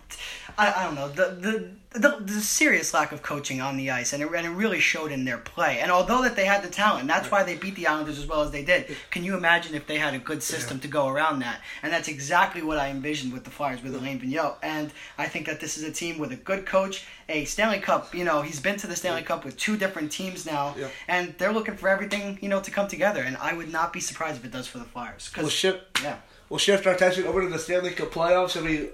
I, 0.57 0.73
I 0.73 0.85
don't 0.85 0.95
know 0.95 1.09
the, 1.09 1.37
the 1.39 1.71
the 1.99 2.17
the 2.21 2.41
serious 2.41 2.93
lack 2.93 3.13
of 3.13 3.23
coaching 3.23 3.61
on 3.61 3.77
the 3.77 3.91
ice, 3.91 4.13
and 4.13 4.23
it, 4.23 4.29
and 4.33 4.47
it 4.47 4.51
really 4.51 4.81
showed 4.81 5.13
in 5.13 5.25
their 5.25 5.39
play. 5.39 5.79
And 5.81 5.93
although 5.93 6.23
that 6.23 6.35
they 6.35 6.45
had 6.45 6.63
the 6.65 6.69
talent, 6.69 7.03
and 7.03 7.11
that's 7.11 7.31
why 7.31 7.45
they 7.45 7.57
beat 7.57 7.77
the 7.77 7.87
Islanders 7.87 8.19
as 8.19 8.27
well 8.27 8.41
as 8.43 8.51
they 8.51 8.65
did. 8.65 8.97
Can 9.11 9.23
you 9.23 9.37
imagine 9.37 9.75
if 9.75 9.87
they 9.87 9.99
had 9.99 10.15
a 10.15 10.19
good 10.19 10.43
system 10.43 10.81
to 10.81 10.89
go 10.89 11.09
around 11.09 11.39
that? 11.41 11.61
And 11.83 11.93
that's 11.93 12.09
exactly 12.09 12.63
what 12.63 12.79
I 12.79 12.89
envisioned 12.89 13.33
with 13.33 13.45
the 13.45 13.51
Flyers 13.51 13.83
with 13.83 13.95
Alain 14.15 14.33
Vigneault. 14.33 14.57
And 14.63 14.93
I 15.19 15.27
think 15.27 15.47
that 15.47 15.61
this 15.61 15.77
is 15.77 15.85
a 15.85 15.93
team 15.93 16.19
with 16.19 16.33
a 16.33 16.37
good 16.37 16.67
coach, 16.67 17.05
a 17.29 17.45
Stanley 17.45 17.79
Cup. 17.81 18.15
You 18.15 18.25
know, 18.25 18.43
he's 18.43 18.61
been 18.61 18.77
to 18.79 18.87
the 18.87 18.97
Stanley 18.97 19.23
Cup 19.23 19.45
with 19.45 19.57
two 19.57 19.77
different 19.77 20.11
teams 20.13 20.47
now, 20.47 20.75
Yeah. 20.79 20.89
and 21.09 21.35
they're 21.39 21.53
looking 21.53 21.77
for 21.77 21.89
everything 21.89 22.39
you 22.41 22.49
know 22.49 22.61
to 22.61 22.71
come 22.71 22.89
together. 22.89 23.23
And 23.23 23.37
I 23.39 23.53
would 23.55 23.71
not 23.73 23.93
be 23.93 24.01
surprised 24.01 24.39
if 24.39 24.45
it 24.45 24.51
does 24.51 24.67
for 24.67 24.79
the 24.79 24.85
Flyers. 24.85 25.31
We'll, 25.37 25.45
Because 25.47 25.53
shift, 25.53 26.01
yeah. 26.03 26.17
we'll 26.49 26.59
shift 26.59 26.87
our 26.87 26.95
attention 26.95 27.27
over 27.27 27.43
to 27.43 27.49
the 27.49 27.59
Stanley 27.59 27.91
Cup 27.91 28.11
playoffs. 28.11 28.57
I 28.57 28.61
mean, 28.61 28.89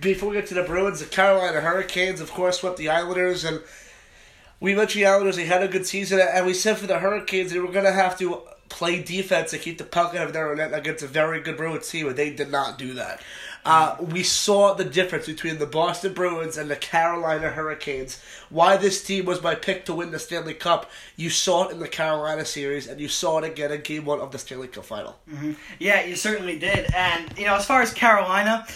before 0.00 0.30
we 0.30 0.36
get 0.36 0.46
to 0.48 0.54
the 0.54 0.62
Bruins, 0.62 1.00
the 1.00 1.06
Carolina 1.06 1.60
Hurricanes, 1.60 2.20
of 2.20 2.30
course, 2.30 2.60
swept 2.60 2.76
the 2.76 2.88
Islanders. 2.88 3.44
And 3.44 3.60
we 4.60 4.74
mentioned 4.74 5.02
the 5.02 5.06
Islanders, 5.08 5.36
they 5.36 5.46
had 5.46 5.62
a 5.62 5.68
good 5.68 5.86
season. 5.86 6.20
And 6.20 6.46
we 6.46 6.54
said 6.54 6.78
for 6.78 6.86
the 6.86 6.98
Hurricanes, 6.98 7.52
they 7.52 7.58
were 7.60 7.72
going 7.72 7.84
to 7.84 7.92
have 7.92 8.18
to 8.18 8.42
play 8.68 9.02
defense 9.02 9.50
to 9.50 9.56
keep 9.58 9.78
the 9.78 9.84
puck 9.84 10.14
out 10.14 10.26
of 10.26 10.34
their 10.34 10.54
net 10.54 10.74
against 10.74 11.02
a 11.02 11.06
very 11.06 11.40
good 11.40 11.56
Bruins 11.56 11.88
team, 11.88 12.06
and 12.06 12.16
they 12.16 12.28
did 12.30 12.50
not 12.50 12.76
do 12.78 12.92
that. 12.94 13.18
Uh, 13.64 13.96
we 14.00 14.22
saw 14.22 14.74
the 14.74 14.84
difference 14.84 15.26
between 15.26 15.58
the 15.58 15.66
Boston 15.66 16.14
Bruins 16.14 16.56
and 16.56 16.70
the 16.70 16.76
Carolina 16.76 17.50
Hurricanes. 17.50 18.20
Why 18.48 18.76
this 18.76 19.02
team 19.04 19.26
was 19.26 19.42
my 19.42 19.54
pick 19.54 19.84
to 19.86 19.94
win 19.94 20.10
the 20.10 20.18
Stanley 20.18 20.54
Cup, 20.54 20.90
you 21.16 21.30
saw 21.30 21.68
it 21.68 21.72
in 21.72 21.78
the 21.78 21.88
Carolina 21.88 22.44
series, 22.44 22.86
and 22.86 23.00
you 23.00 23.08
saw 23.08 23.38
it 23.38 23.44
again 23.44 23.72
in 23.72 23.82
Game 23.82 24.04
One 24.04 24.20
of 24.20 24.30
the 24.32 24.38
Stanley 24.38 24.68
Cup 24.68 24.84
Final. 24.84 25.18
Yeah, 25.78 26.04
you 26.04 26.16
certainly 26.16 26.58
did. 26.58 26.92
And, 26.94 27.36
you 27.38 27.44
know, 27.46 27.56
as 27.56 27.66
far 27.66 27.82
as 27.82 27.92
Carolina, 27.92 28.66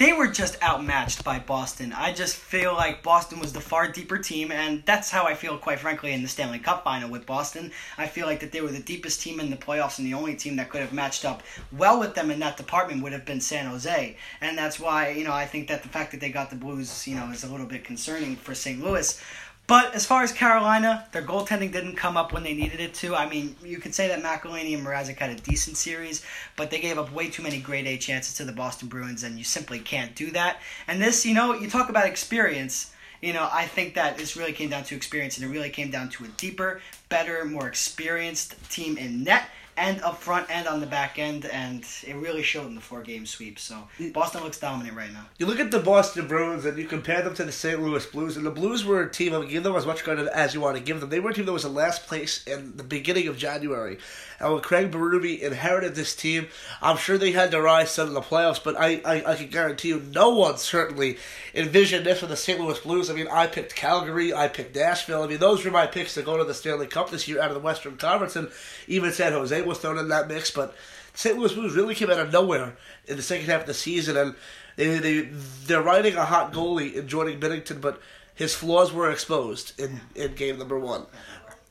they 0.00 0.14
were 0.14 0.28
just 0.28 0.56
outmatched 0.62 1.22
by 1.24 1.38
Boston. 1.38 1.92
I 1.92 2.14
just 2.14 2.34
feel 2.34 2.72
like 2.72 3.02
Boston 3.02 3.38
was 3.38 3.52
the 3.52 3.60
far 3.60 3.86
deeper 3.86 4.16
team, 4.16 4.50
and 4.50 4.82
that's 4.86 5.10
how 5.10 5.26
I 5.26 5.34
feel, 5.34 5.58
quite 5.58 5.78
frankly, 5.78 6.14
in 6.14 6.22
the 6.22 6.28
Stanley 6.28 6.58
Cup 6.58 6.84
final 6.84 7.10
with 7.10 7.26
Boston. 7.26 7.70
I 7.98 8.06
feel 8.06 8.26
like 8.26 8.40
that 8.40 8.50
they 8.50 8.62
were 8.62 8.70
the 8.70 8.80
deepest 8.80 9.20
team 9.20 9.40
in 9.40 9.50
the 9.50 9.58
playoffs, 9.58 9.98
and 9.98 10.06
the 10.06 10.14
only 10.14 10.34
team 10.36 10.56
that 10.56 10.70
could 10.70 10.80
have 10.80 10.94
matched 10.94 11.26
up 11.26 11.42
well 11.70 12.00
with 12.00 12.14
them 12.14 12.30
in 12.30 12.38
that 12.38 12.56
department 12.56 13.02
would 13.02 13.12
have 13.12 13.26
been 13.26 13.42
San 13.42 13.66
Jose. 13.66 14.16
And 14.40 14.56
that's 14.56 14.80
why, 14.80 15.10
you 15.10 15.22
know, 15.22 15.34
I 15.34 15.44
think 15.44 15.68
that 15.68 15.82
the 15.82 15.90
fact 15.90 16.12
that 16.12 16.20
they 16.20 16.30
got 16.30 16.48
the 16.48 16.56
Blues, 16.56 17.06
you 17.06 17.14
know, 17.14 17.30
is 17.30 17.44
a 17.44 17.50
little 17.50 17.66
bit 17.66 17.84
concerning 17.84 18.36
for 18.36 18.54
St. 18.54 18.82
Louis. 18.82 19.22
But 19.70 19.94
as 19.94 20.04
far 20.04 20.24
as 20.24 20.32
Carolina, 20.32 21.06
their 21.12 21.22
goaltending 21.22 21.70
didn't 21.70 21.94
come 21.94 22.16
up 22.16 22.32
when 22.32 22.42
they 22.42 22.54
needed 22.54 22.80
it 22.80 22.92
to. 22.94 23.14
I 23.14 23.28
mean, 23.28 23.54
you 23.64 23.78
could 23.78 23.94
say 23.94 24.08
that 24.08 24.20
McElhinney 24.20 24.76
and 24.76 24.84
Mrazek 24.84 25.18
had 25.18 25.30
a 25.30 25.36
decent 25.36 25.76
series, 25.76 26.24
but 26.56 26.72
they 26.72 26.80
gave 26.80 26.98
up 26.98 27.12
way 27.12 27.30
too 27.30 27.44
many 27.44 27.60
grade 27.60 27.86
A 27.86 27.96
chances 27.96 28.34
to 28.38 28.44
the 28.44 28.50
Boston 28.50 28.88
Bruins, 28.88 29.22
and 29.22 29.38
you 29.38 29.44
simply 29.44 29.78
can't 29.78 30.12
do 30.16 30.32
that. 30.32 30.58
And 30.88 31.00
this, 31.00 31.24
you 31.24 31.34
know, 31.34 31.54
you 31.54 31.70
talk 31.70 31.88
about 31.88 32.06
experience. 32.06 32.92
You 33.22 33.32
know, 33.32 33.48
I 33.52 33.64
think 33.64 33.94
that 33.94 34.18
this 34.18 34.36
really 34.36 34.52
came 34.52 34.70
down 34.70 34.82
to 34.82 34.96
experience, 34.96 35.38
and 35.38 35.48
it 35.48 35.52
really 35.52 35.70
came 35.70 35.92
down 35.92 36.08
to 36.08 36.24
a 36.24 36.28
deeper, 36.36 36.80
better, 37.08 37.44
more 37.44 37.68
experienced 37.68 38.56
team 38.72 38.98
in 38.98 39.22
net 39.22 39.44
and 39.76 40.00
up 40.02 40.18
front 40.20 40.50
and 40.50 40.66
on 40.66 40.80
the 40.80 40.86
back 40.86 41.18
end, 41.18 41.46
and 41.46 41.84
it 42.06 42.14
really 42.16 42.42
showed 42.42 42.66
in 42.66 42.74
the 42.74 42.80
four 42.80 43.02
game 43.02 43.26
sweep. 43.26 43.58
So 43.58 43.88
Boston 44.12 44.42
looks 44.42 44.58
dominant 44.58 44.96
right 44.96 45.12
now. 45.12 45.26
You 45.38 45.46
look 45.46 45.60
at 45.60 45.70
the 45.70 45.78
Boston 45.78 46.26
Bruins 46.26 46.64
and 46.64 46.76
you 46.78 46.86
compare 46.86 47.22
them 47.22 47.34
to 47.34 47.44
the 47.44 47.52
St. 47.52 47.80
Louis 47.80 48.04
Blues, 48.06 48.36
and 48.36 48.44
the 48.44 48.50
Blues 48.50 48.84
were 48.84 49.02
a 49.02 49.10
team, 49.10 49.34
I 49.34 49.38
would 49.38 49.48
give 49.48 49.62
them 49.62 49.76
as 49.76 49.86
much 49.86 50.04
credit 50.04 50.28
as 50.28 50.54
you 50.54 50.60
want 50.60 50.76
to 50.76 50.82
give 50.82 51.00
them. 51.00 51.10
They 51.10 51.20
were 51.20 51.30
a 51.30 51.34
team 51.34 51.46
that 51.46 51.52
was 51.52 51.64
in 51.64 51.74
last 51.74 52.06
place 52.06 52.44
in 52.46 52.76
the 52.76 52.84
beginning 52.84 53.28
of 53.28 53.36
January. 53.36 53.98
And 54.38 54.52
when 54.52 54.62
Craig 54.62 54.90
Berube 54.90 55.40
inherited 55.40 55.94
this 55.94 56.16
team, 56.16 56.48
I'm 56.80 56.96
sure 56.96 57.18
they 57.18 57.32
had 57.32 57.50
their 57.50 57.68
eyes 57.68 57.90
set 57.90 58.06
on 58.06 58.14
the 58.14 58.20
playoffs, 58.20 58.62
but 58.62 58.76
I, 58.76 59.00
I, 59.04 59.32
I 59.32 59.36
can 59.36 59.48
guarantee 59.48 59.88
you 59.88 60.00
no 60.14 60.30
one 60.30 60.56
certainly 60.56 61.18
envisioned 61.54 62.06
this 62.06 62.20
for 62.20 62.26
the 62.26 62.36
St. 62.36 62.58
Louis 62.58 62.78
Blues. 62.80 63.10
I 63.10 63.14
mean, 63.14 63.28
I 63.30 63.46
picked 63.46 63.74
Calgary, 63.74 64.32
I 64.32 64.48
picked 64.48 64.74
Nashville. 64.74 65.22
I 65.22 65.26
mean, 65.26 65.38
those 65.38 65.64
were 65.64 65.70
my 65.70 65.86
picks 65.86 66.14
to 66.14 66.22
go 66.22 66.36
to 66.36 66.44
the 66.44 66.54
Stanley 66.54 66.86
Cup 66.86 67.10
this 67.10 67.28
year 67.28 67.40
out 67.40 67.50
of 67.50 67.54
the 67.54 67.60
Western 67.60 67.96
Conference, 67.96 68.36
and 68.36 68.50
even 68.88 69.12
San 69.12 69.32
Jose 69.32 69.59
was 69.66 69.78
thrown 69.78 69.98
in 69.98 70.08
that 70.08 70.28
mix, 70.28 70.50
but 70.50 70.74
St. 71.14 71.36
Louis 71.36 71.52
Blues 71.52 71.74
really 71.74 71.94
came 71.94 72.10
out 72.10 72.18
of 72.18 72.32
nowhere 72.32 72.76
in 73.06 73.16
the 73.16 73.22
second 73.22 73.46
half 73.46 73.62
of 73.62 73.66
the 73.66 73.74
season, 73.74 74.16
and 74.16 74.34
they 74.76 74.98
they 74.98 75.20
they're 75.66 75.82
riding 75.82 76.16
a 76.16 76.24
hot 76.24 76.52
goalie 76.52 76.94
in 76.94 77.08
Jordan 77.08 77.40
Binnington, 77.40 77.80
but 77.80 78.00
his 78.34 78.54
flaws 78.54 78.92
were 78.92 79.10
exposed 79.10 79.78
in, 79.78 80.00
in 80.14 80.34
game 80.34 80.58
number 80.58 80.78
one. 80.78 81.04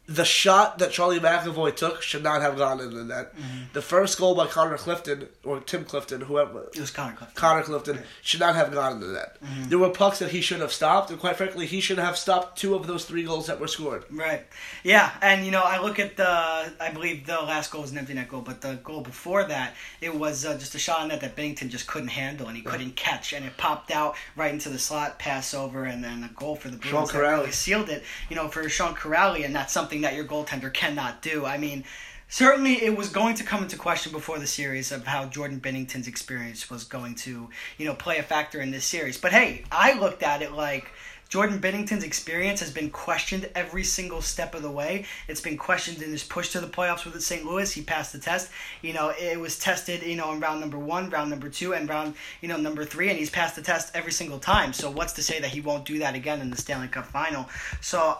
The 0.09 0.25
shot 0.25 0.79
that 0.79 0.91
Charlie 0.91 1.19
McAvoy 1.19 1.75
took 1.75 2.01
should 2.01 2.23
not 2.23 2.41
have 2.41 2.57
gone 2.57 2.79
into 2.79 2.97
the 2.97 3.03
net. 3.03 3.31
The 3.73 3.81
first 3.81 4.17
goal 4.17 4.33
by 4.33 4.47
Connor 4.47 4.77
Clifton 4.77 5.29
or 5.43 5.59
Tim 5.59 5.85
Clifton, 5.85 6.21
whoever 6.21 6.63
It 6.73 6.79
was 6.79 6.89
Connor 6.89 7.15
Clifton. 7.15 7.35
Connor 7.35 7.61
Clifton 7.61 7.99
should 8.23 8.39
not 8.39 8.55
have 8.55 8.71
gone 8.71 8.93
into 8.93 9.05
the 9.05 9.13
net. 9.13 9.37
There 9.67 9.77
were 9.77 9.91
pucks 9.91 10.17
that 10.19 10.31
he 10.31 10.41
should 10.41 10.61
have 10.61 10.73
stopped, 10.73 11.11
and 11.11 11.19
quite 11.19 11.35
frankly, 11.35 11.67
he 11.67 11.79
should 11.79 11.99
have 11.99 12.17
stopped 12.17 12.57
two 12.57 12.73
of 12.73 12.87
those 12.87 13.05
three 13.05 13.23
goals 13.23 13.45
that 13.45 13.59
were 13.59 13.67
scored. 13.67 14.03
Right. 14.09 14.47
Yeah, 14.83 15.11
and 15.21 15.45
you 15.45 15.51
know, 15.51 15.61
I 15.63 15.79
look 15.79 15.99
at 15.99 16.17
the. 16.17 16.27
I 16.27 16.89
believe 16.91 17.27
the 17.27 17.33
last 17.33 17.69
goal 17.69 17.83
was 17.83 17.91
an 17.91 17.99
empty 17.99 18.15
net 18.15 18.29
goal, 18.29 18.41
but 18.41 18.61
the 18.61 18.79
goal 18.83 19.01
before 19.01 19.43
that, 19.43 19.75
it 20.01 20.15
was 20.15 20.43
uh, 20.43 20.57
just 20.57 20.73
a 20.73 20.79
shot 20.79 21.01
on 21.01 21.09
net 21.09 21.21
that 21.21 21.35
Binnington 21.35 21.69
just 21.69 21.85
couldn't 21.85 22.09
handle 22.09 22.47
and 22.47 22.57
he 22.57 22.63
couldn't 22.63 22.95
catch, 22.95 23.31
and 23.33 23.45
it 23.45 23.55
popped 23.57 23.91
out 23.91 24.15
right 24.35 24.51
into 24.51 24.69
the 24.69 24.79
slot, 24.79 25.19
pass 25.19 25.53
over, 25.53 25.83
and 25.83 26.03
then 26.03 26.23
a 26.23 26.29
goal 26.39 26.55
for 26.55 26.69
the 26.69 26.77
Bruins 26.77 27.11
that 27.11 27.17
Kuraly. 27.19 27.37
really 27.37 27.51
sealed 27.51 27.89
it. 27.89 28.03
You 28.29 28.35
know, 28.35 28.47
for 28.47 28.67
Sean 28.69 28.95
Kuraly, 28.95 29.45
and 29.45 29.53
that's 29.53 29.71
something 29.71 29.98
that 30.01 30.15
your 30.15 30.25
goaltender 30.25 30.73
cannot 30.73 31.21
do. 31.21 31.45
I 31.45 31.57
mean. 31.57 31.83
Certainly, 32.31 32.83
it 32.83 32.95
was 32.95 33.09
going 33.09 33.33
to 33.37 33.43
come 33.43 33.63
into 33.63 33.75
question 33.75 34.11
before 34.11 34.37
the 34.37 34.45
series 34.45 34.91
of 34.91 35.03
how 35.07 35.25
Jordan 35.25 35.57
Binnington's 35.57 36.07
experience 36.07 36.69
was 36.69 36.83
going 36.83 37.15
to, 37.15 37.49
you 37.79 37.87
know, 37.87 37.95
play 37.95 38.19
a 38.19 38.23
factor 38.23 38.61
in 38.61 38.69
this 38.69 38.85
series. 38.85 39.17
But 39.17 39.31
hey, 39.31 39.63
I 39.71 39.93
looked 39.93 40.21
at 40.21 40.43
it 40.43 40.51
like 40.51 40.91
Jordan 41.29 41.59
Binnington's 41.59 42.03
experience 42.03 42.59
has 42.59 42.71
been 42.71 42.89
questioned 42.89 43.47
every 43.53 43.83
single 43.83 44.19
step 44.19 44.55
of 44.55 44.63
the 44.63 44.71
way. 44.71 45.05
It's 45.27 45.41
been 45.41 45.57
questioned 45.57 46.01
in 46.01 46.11
his 46.11 46.23
push 46.23 46.51
to 46.53 46.59
the 46.59 46.67
playoffs 46.67 47.05
with 47.05 47.21
St. 47.21 47.45
Louis. 47.45 47.71
He 47.71 47.83
passed 47.83 48.13
the 48.13 48.19
test. 48.19 48.49
You 48.81 48.93
know, 48.93 49.13
it 49.17 49.39
was 49.39 49.59
tested, 49.59 50.01
you 50.01 50.15
know, 50.15 50.33
in 50.33 50.39
round 50.39 50.59
number 50.59 50.79
one, 50.79 51.11
round 51.11 51.29
number 51.29 51.47
two, 51.47 51.73
and 51.73 51.87
round, 51.87 52.15
you 52.41 52.47
know, 52.47 52.57
number 52.57 52.83
three, 52.83 53.09
and 53.09 53.17
he's 53.19 53.29
passed 53.29 53.55
the 53.55 53.61
test 53.61 53.95
every 53.95 54.11
single 54.11 54.39
time. 54.39 54.73
So 54.73 54.89
what's 54.89 55.13
to 55.13 55.23
say 55.23 55.39
that 55.39 55.51
he 55.51 55.61
won't 55.61 55.85
do 55.85 55.99
that 55.99 56.15
again 56.15 56.41
in 56.41 56.49
the 56.49 56.57
Stanley 56.57 56.87
Cup 56.87 57.05
final? 57.05 57.47
So 57.79 58.17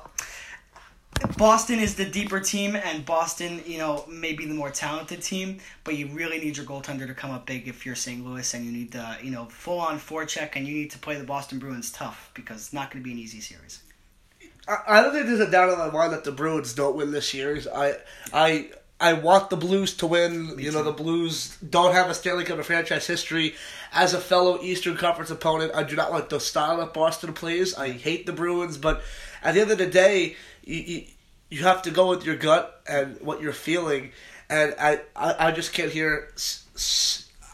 Boston 1.37 1.79
is 1.79 1.95
the 1.95 2.05
deeper 2.05 2.39
team, 2.39 2.75
and 2.75 3.05
Boston, 3.05 3.61
you 3.65 3.77
know, 3.77 4.05
may 4.07 4.33
be 4.33 4.45
the 4.45 4.53
more 4.53 4.69
talented 4.69 5.21
team, 5.21 5.59
but 5.83 5.97
you 5.97 6.07
really 6.07 6.39
need 6.39 6.55
your 6.55 6.65
goaltender 6.65 7.07
to 7.07 7.13
come 7.13 7.31
up 7.31 7.45
big 7.45 7.67
if 7.67 7.85
you're 7.85 7.95
St. 7.95 8.25
Louis, 8.25 8.53
and 8.53 8.65
you 8.65 8.71
need 8.71 8.91
the, 8.91 9.17
you 9.21 9.31
know, 9.31 9.45
full 9.45 9.79
on 9.79 9.99
forecheck, 9.99 10.51
and 10.55 10.67
you 10.67 10.73
need 10.73 10.91
to 10.91 10.97
play 10.97 11.15
the 11.15 11.23
Boston 11.25 11.59
Bruins 11.59 11.91
tough 11.91 12.31
because 12.33 12.57
it's 12.57 12.73
not 12.73 12.91
going 12.91 13.03
to 13.03 13.07
be 13.07 13.11
an 13.11 13.19
easy 13.19 13.41
series. 13.41 13.81
I, 14.67 14.77
I 14.87 15.01
don't 15.01 15.13
think 15.13 15.25
there's 15.25 15.39
a 15.39 15.51
doubt 15.51 15.73
in 15.73 15.79
my 15.79 15.89
mind 15.89 16.13
that 16.13 16.23
the 16.23 16.31
Bruins 16.31 16.73
don't 16.73 16.95
win 16.95 17.11
this 17.11 17.29
series. 17.29 17.67
I 17.67 17.95
I 18.33 18.69
I 19.01 19.13
want 19.13 19.49
the 19.49 19.57
Blues 19.57 19.95
to 19.97 20.07
win. 20.07 20.55
you 20.59 20.71
know, 20.71 20.79
too. 20.79 20.85
the 20.85 20.91
Blues 20.91 21.57
don't 21.57 21.93
have 21.93 22.09
a 22.09 22.13
Stanley 22.13 22.43
Cup 22.43 22.57
in 22.57 22.63
franchise 22.63 23.07
history. 23.07 23.55
As 23.93 24.13
a 24.13 24.19
fellow 24.19 24.61
Eastern 24.61 24.97
Conference 24.97 25.31
opponent, 25.31 25.71
I 25.73 25.83
do 25.83 25.95
not 25.95 26.11
like 26.11 26.29
the 26.29 26.39
style 26.39 26.77
that 26.77 26.93
Boston 26.93 27.33
plays. 27.33 27.75
I 27.75 27.91
hate 27.91 28.25
the 28.25 28.33
Bruins, 28.33 28.77
but 28.77 29.01
at 29.41 29.55
the 29.55 29.61
end 29.61 29.71
of 29.71 29.77
the 29.77 29.87
day, 29.87 30.35
you, 30.69 30.81
you, 30.81 31.03
you 31.49 31.63
have 31.63 31.81
to 31.83 31.91
go 31.91 32.07
with 32.07 32.25
your 32.25 32.35
gut 32.35 32.81
and 32.88 33.19
what 33.21 33.41
you're 33.41 33.53
feeling. 33.53 34.11
And 34.49 34.75
I, 34.79 35.01
I, 35.15 35.47
I 35.47 35.51
just 35.51 35.73
can't 35.73 35.91
hear. 35.91 36.31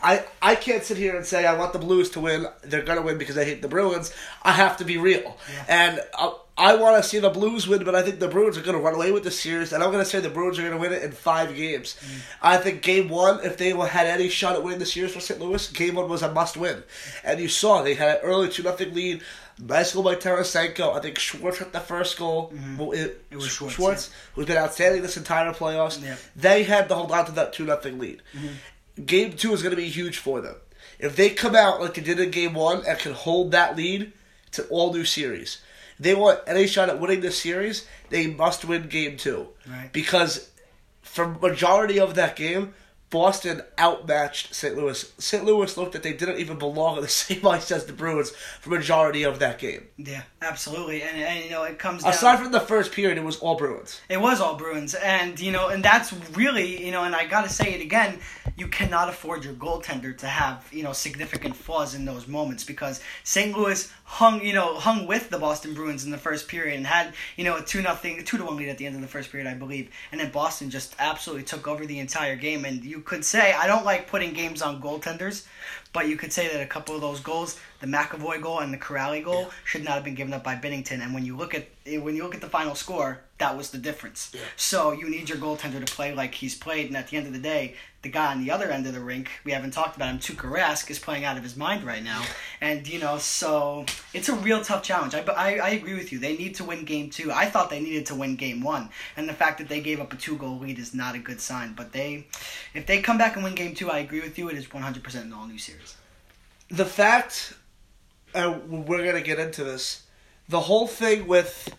I, 0.03 0.24
I 0.41 0.55
can't 0.55 0.84
sit 0.84 0.98
here 0.98 1.15
and 1.15 1.25
say 1.25 1.45
I 1.45 1.57
want 1.57 1.74
the 1.74 1.79
Blues 1.79 2.10
to 2.12 2.19
win. 2.19 2.45
They're 2.63 2.84
gonna 2.84 3.01
win 3.01 3.17
because 3.17 3.38
I 3.38 3.45
hate 3.45 3.62
the 3.62 3.67
Bruins. 3.67 4.13
I 4.43 4.51
have 4.51 4.77
to 4.77 4.86
be 4.86 4.98
real, 4.98 5.38
and 5.67 6.00
uh, 6.17 6.31
I 6.57 6.75
want 6.75 7.01
to 7.01 7.07
see 7.07 7.19
the 7.19 7.29
Blues 7.29 7.67
win, 7.67 7.84
but 7.84 7.95
I 7.95 8.01
think 8.01 8.19
the 8.19 8.29
Bruins 8.29 8.57
are 8.57 8.62
going 8.62 8.77
to 8.77 8.81
run 8.81 8.95
away 8.95 9.12
with 9.12 9.24
the 9.24 9.31
series, 9.31 9.74
and 9.74 9.84
I'm 9.84 9.91
going 9.91 10.03
to 10.03 10.10
say 10.10 10.22
the 10.22 10.29
Bruins 10.29 10.57
are 10.57 10.62
going 10.62 10.74
to 10.74 10.79
win 10.79 10.93
it 10.93 11.03
in 11.03 11.12
five 11.12 11.53
games. 11.53 11.98
Mm. 12.00 12.22
I 12.41 12.57
think 12.57 12.81
game 12.81 13.10
one, 13.10 13.43
if 13.43 13.57
they 13.57 13.72
had 13.72 14.07
any 14.07 14.29
shot 14.29 14.55
at 14.55 14.63
winning 14.63 14.79
the 14.79 14.86
series 14.86 15.13
for 15.13 15.19
St. 15.19 15.39
Louis, 15.39 15.69
game 15.74 15.95
one 15.95 16.07
was 16.07 16.22
a 16.22 16.31
must 16.31 16.55
win. 16.55 16.84
And 17.25 17.41
you 17.41 17.50
saw 17.50 17.81
they 17.81 17.93
had 17.93 18.19
an 18.19 18.24
early 18.24 18.48
2 18.48 18.63
nothing 18.63 18.93
lead. 18.93 19.22
Nice 19.59 19.93
goal 19.93 20.03
by 20.03 20.15
Tarasenko. 20.15 20.95
I 20.95 21.00
think 21.00 21.17
Schwartz 21.17 21.59
hit 21.59 21.71
the 21.71 21.79
first 21.79 22.17
goal. 22.17 22.51
Mm-hmm. 22.53 22.77
Well, 22.77 22.91
it, 22.91 23.24
it, 23.31 23.35
was 23.35 23.47
Schwartz, 23.47 23.75
Schwartz 23.75 24.09
yeah. 24.09 24.15
who's 24.33 24.45
been 24.45 24.57
outstanding 24.57 25.01
this 25.01 25.17
entire 25.17 25.51
playoffs. 25.53 26.03
Yeah. 26.03 26.17
They 26.35 26.63
had 26.63 26.89
to 26.89 26.95
hold 26.95 27.12
on 27.12 27.25
to 27.25 27.31
that 27.33 27.53
2 27.53 27.65
0 27.65 27.79
lead. 27.95 28.21
Mm-hmm. 28.33 29.03
Game 29.05 29.33
two 29.33 29.53
is 29.53 29.62
going 29.62 29.75
to 29.75 29.81
be 29.81 29.89
huge 29.89 30.17
for 30.17 30.41
them. 30.41 30.55
If 31.00 31.15
they 31.15 31.29
come 31.29 31.55
out 31.55 31.81
like 31.81 31.95
they 31.95 32.01
did 32.01 32.19
in 32.19 32.31
game 32.31 32.53
one 32.53 32.83
and 32.85 32.97
can 32.97 33.13
hold 33.13 33.51
that 33.51 33.75
lead, 33.75 34.13
it's 34.47 34.59
an 34.59 34.67
all 34.69 34.93
new 34.93 35.05
series 35.05 35.62
they 36.00 36.15
want 36.15 36.41
any 36.47 36.67
shot 36.67 36.89
at 36.89 37.00
winning 37.00 37.21
this 37.21 37.39
series, 37.39 37.88
they 38.09 38.27
must 38.27 38.65
win 38.65 38.88
game 38.88 39.17
two. 39.17 39.47
Right. 39.67 39.91
Because 39.91 40.50
for 41.01 41.27
majority 41.27 42.00
of 42.00 42.15
that 42.15 42.35
game, 42.35 42.74
Boston 43.09 43.62
outmatched 43.79 44.53
St. 44.53 44.75
Louis. 44.75 45.13
St. 45.17 45.45
Louis 45.45 45.77
looked 45.77 45.93
that 45.93 46.03
they 46.03 46.13
didn't 46.13 46.39
even 46.39 46.57
belong 46.57 46.97
on 46.97 47.01
the 47.01 47.07
same 47.25 47.45
ice 47.45 47.71
as 47.71 47.85
the 47.85 47.93
Bruins 47.93 48.31
for 48.59 48.69
majority 48.69 49.24
of 49.24 49.39
that 49.39 49.59
game. 49.59 49.88
Yeah, 49.97 50.24
absolutely, 50.41 51.01
and, 51.03 51.17
and 51.17 51.43
you 51.43 51.51
know 51.51 51.63
it 51.63 51.79
comes 51.79 52.03
aside 52.03 52.35
down, 52.35 52.43
from 52.43 52.51
the 52.51 52.59
first 52.59 52.91
period, 52.91 53.17
it 53.17 53.24
was 53.24 53.38
all 53.38 53.55
Bruins. 53.55 54.01
It 54.09 54.19
was 54.19 54.41
all 54.41 54.55
Bruins, 54.55 54.95
and 54.95 55.39
you 55.39 55.51
know, 55.51 55.69
and 55.69 55.83
that's 55.83 56.13
really 56.31 56.83
you 56.83 56.91
know, 56.91 57.03
and 57.03 57.15
I 57.15 57.25
got 57.25 57.43
to 57.43 57.50
say 57.50 57.74
it 57.74 57.81
again 57.81 58.19
you 58.57 58.67
cannot 58.67 59.09
afford 59.09 59.43
your 59.43 59.53
goaltender 59.53 60.17
to 60.17 60.27
have 60.27 60.67
you 60.71 60.83
know 60.83 60.93
significant 60.93 61.55
flaws 61.55 61.93
in 61.93 62.05
those 62.05 62.27
moments 62.27 62.63
because 62.63 63.01
St. 63.24 63.55
Louis 63.57 63.91
hung 64.05 64.43
you 64.43 64.53
know 64.53 64.75
hung 64.75 65.07
with 65.07 65.29
the 65.29 65.38
Boston 65.39 65.74
Bruins 65.74 66.05
in 66.05 66.12
the 66.12 66.17
first 66.17 66.47
period 66.47 66.77
and 66.77 66.85
had 66.85 67.13
you 67.35 67.43
know 67.43 67.57
a 67.57 67.62
two 67.62 67.81
nothing 67.81 68.24
two 68.24 68.38
to 68.38 68.45
one 68.45 68.55
lead 68.55 68.69
at 68.69 68.77
the 68.77 68.85
end 68.85 68.95
of 68.95 69.01
the 69.01 69.07
first 69.07 69.31
period 69.31 69.50
I 69.50 69.55
believe. 69.55 69.89
And 70.12 70.21
then 70.21 70.31
Boston 70.31 70.69
just 70.69 70.95
absolutely 71.00 71.43
took 71.43 71.67
over 71.67 71.85
the 71.85 72.00
entire 72.00 72.35
game. 72.35 72.65
And 72.65 72.83
you 72.83 73.01
could 73.01 73.25
say 73.25 73.53
I 73.53 73.67
don't 73.67 73.85
like 73.85 74.07
putting 74.07 74.33
games 74.33 74.62
on 74.62 74.81
goaltenders 74.81 75.45
but 75.95 76.09
you 76.09 76.17
could 76.17 76.33
say 76.33 76.50
that 76.50 76.62
a 76.62 76.65
couple 76.65 76.93
of 76.93 77.00
those 77.00 77.21
goals, 77.21 77.57
the 77.79 77.88
McAvoy 77.88 78.41
goal 78.41 78.59
and 78.59 78.74
the 78.74 78.77
Kuraly 78.77 79.24
goal, 79.24 79.43
yeah. 79.43 79.50
should 79.63 79.85
not 79.85 79.93
have 79.93 80.03
been 80.03 80.13
given 80.13 80.33
up 80.33 80.43
by 80.43 80.53
Binnington. 80.53 81.00
And 81.00 81.13
when 81.13 81.25
you 81.25 81.38
look 81.38 81.55
at 81.55 81.69
when 81.85 82.17
you 82.17 82.24
look 82.24 82.35
at 82.35 82.41
the 82.41 82.50
final 82.50 82.75
score, 82.75 83.21
that 83.38 83.58
was 83.58 83.72
the 83.72 83.77
difference. 83.77 84.32
Yeah. 84.34 84.42
So 84.56 84.92
you 84.92 85.10
need 85.10 85.30
your 85.30 85.38
goaltender 85.38 85.84
to 85.84 85.94
play 85.94 86.13
like 86.13 86.36
he's 86.36 86.56
played, 86.56 86.88
and 86.88 86.98
at 86.98 87.10
the 87.10 87.18
end 87.18 87.27
of 87.27 87.34
the 87.34 87.39
day, 87.39 87.75
the 88.01 88.10
guy 88.10 88.32
on 88.32 88.44
the 88.44 88.51
other 88.51 88.70
end 88.70 88.86
of 88.86 88.94
the 88.94 89.00
rink, 89.00 89.30
we 89.44 89.51
haven't 89.51 89.72
talked 89.72 89.96
about 89.96 90.10
him, 90.10 90.20
Tuukka 90.20 90.50
Rask, 90.50 90.89
is 90.92 91.00
playing 91.00 91.25
out 91.25 91.38
of 91.38 91.44
his 91.44 91.58
mind 91.58 91.84
right 91.84 92.04
now. 92.04 92.24
And, 92.62 92.88
you 92.88 93.00
know, 93.00 93.18
so 93.18 93.86
it's 94.13 94.30
a 94.30 94.36
real 94.36 94.63
tough 94.63 94.84
challenge. 94.84 95.15
I, 95.15 95.22
I, 95.22 95.56
I 95.58 95.70
agree 95.70 95.96
with 95.96 96.12
you. 96.12 96.20
They 96.20 96.38
need 96.38 96.54
to 96.56 96.63
win 96.63 96.86
game 96.86 97.10
two. 97.10 97.32
I 97.32 97.48
thought 97.48 97.72
they 97.72 97.80
needed 97.80 98.06
to 98.08 98.15
win 98.15 98.36
game 98.36 98.62
one. 98.62 98.89
And 99.18 99.27
the 99.27 99.34
fact 99.34 99.58
that 99.58 99.70
they 99.70 99.82
gave 99.82 100.00
up 100.00 100.13
a 100.13 100.18
two 100.18 100.38
goal 100.38 100.60
lead 100.60 100.77
is 100.77 100.94
not 100.94 101.15
a 101.15 101.20
good 101.20 101.42
sign. 101.42 101.74
But 101.74 101.94
they, 101.94 102.27
if 102.75 102.86
they 102.86 103.01
come 103.01 103.18
back 103.18 103.36
and 103.36 103.44
win 103.44 103.56
game 103.56 103.74
two, 103.74 103.89
I 103.89 103.98
agree 104.00 104.22
with 104.22 104.38
you. 104.38 104.50
It 104.50 104.58
is 104.58 104.68
100% 104.68 105.15
an 105.15 105.34
all 105.34 105.48
new 105.48 105.58
series 105.58 105.96
the 106.70 106.86
fact, 106.86 107.54
and 108.34 108.88
we're 108.88 109.06
gonna 109.06 109.22
get 109.22 109.39
into 109.39 109.63
this, 109.63 110.04
the 110.50 110.60
whole 110.60 110.88
thing 110.88 111.27
with 111.27 111.75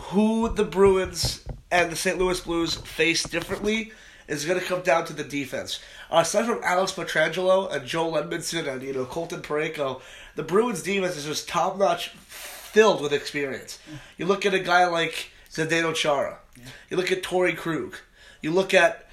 who 0.00 0.48
the 0.48 0.64
Bruins 0.64 1.44
and 1.70 1.90
the 1.90 1.96
St. 1.96 2.18
Louis 2.18 2.40
Blues 2.40 2.74
face 2.76 3.22
differently 3.24 3.92
is 4.26 4.44
going 4.44 4.58
to 4.58 4.64
come 4.64 4.82
down 4.82 5.04
to 5.06 5.12
the 5.12 5.24
defense. 5.24 5.80
Uh, 6.10 6.18
aside 6.18 6.46
from 6.46 6.60
Alex 6.62 6.92
Pietrangelo 6.92 7.72
and 7.72 7.86
Joel 7.86 8.12
Edmundson 8.12 8.66
and 8.70 8.82
you 8.82 8.92
know 8.92 9.04
Colton 9.04 9.40
Parayko, 9.42 10.00
the 10.36 10.42
Bruins 10.42 10.82
defense 10.82 11.16
is 11.16 11.24
just 11.24 11.48
top 11.48 11.78
notch, 11.78 12.08
filled 12.08 13.00
with 13.00 13.12
experience. 13.12 13.78
You 14.16 14.26
look 14.26 14.46
at 14.46 14.54
a 14.54 14.58
guy 14.58 14.86
like 14.86 15.30
Zdeno 15.50 15.94
Chara. 15.94 16.38
Yeah. 16.56 16.64
You 16.90 16.96
look 16.96 17.10
at 17.12 17.22
Torey 17.22 17.56
Krug. 17.56 17.96
You 18.40 18.52
look 18.52 18.72
at 18.74 19.08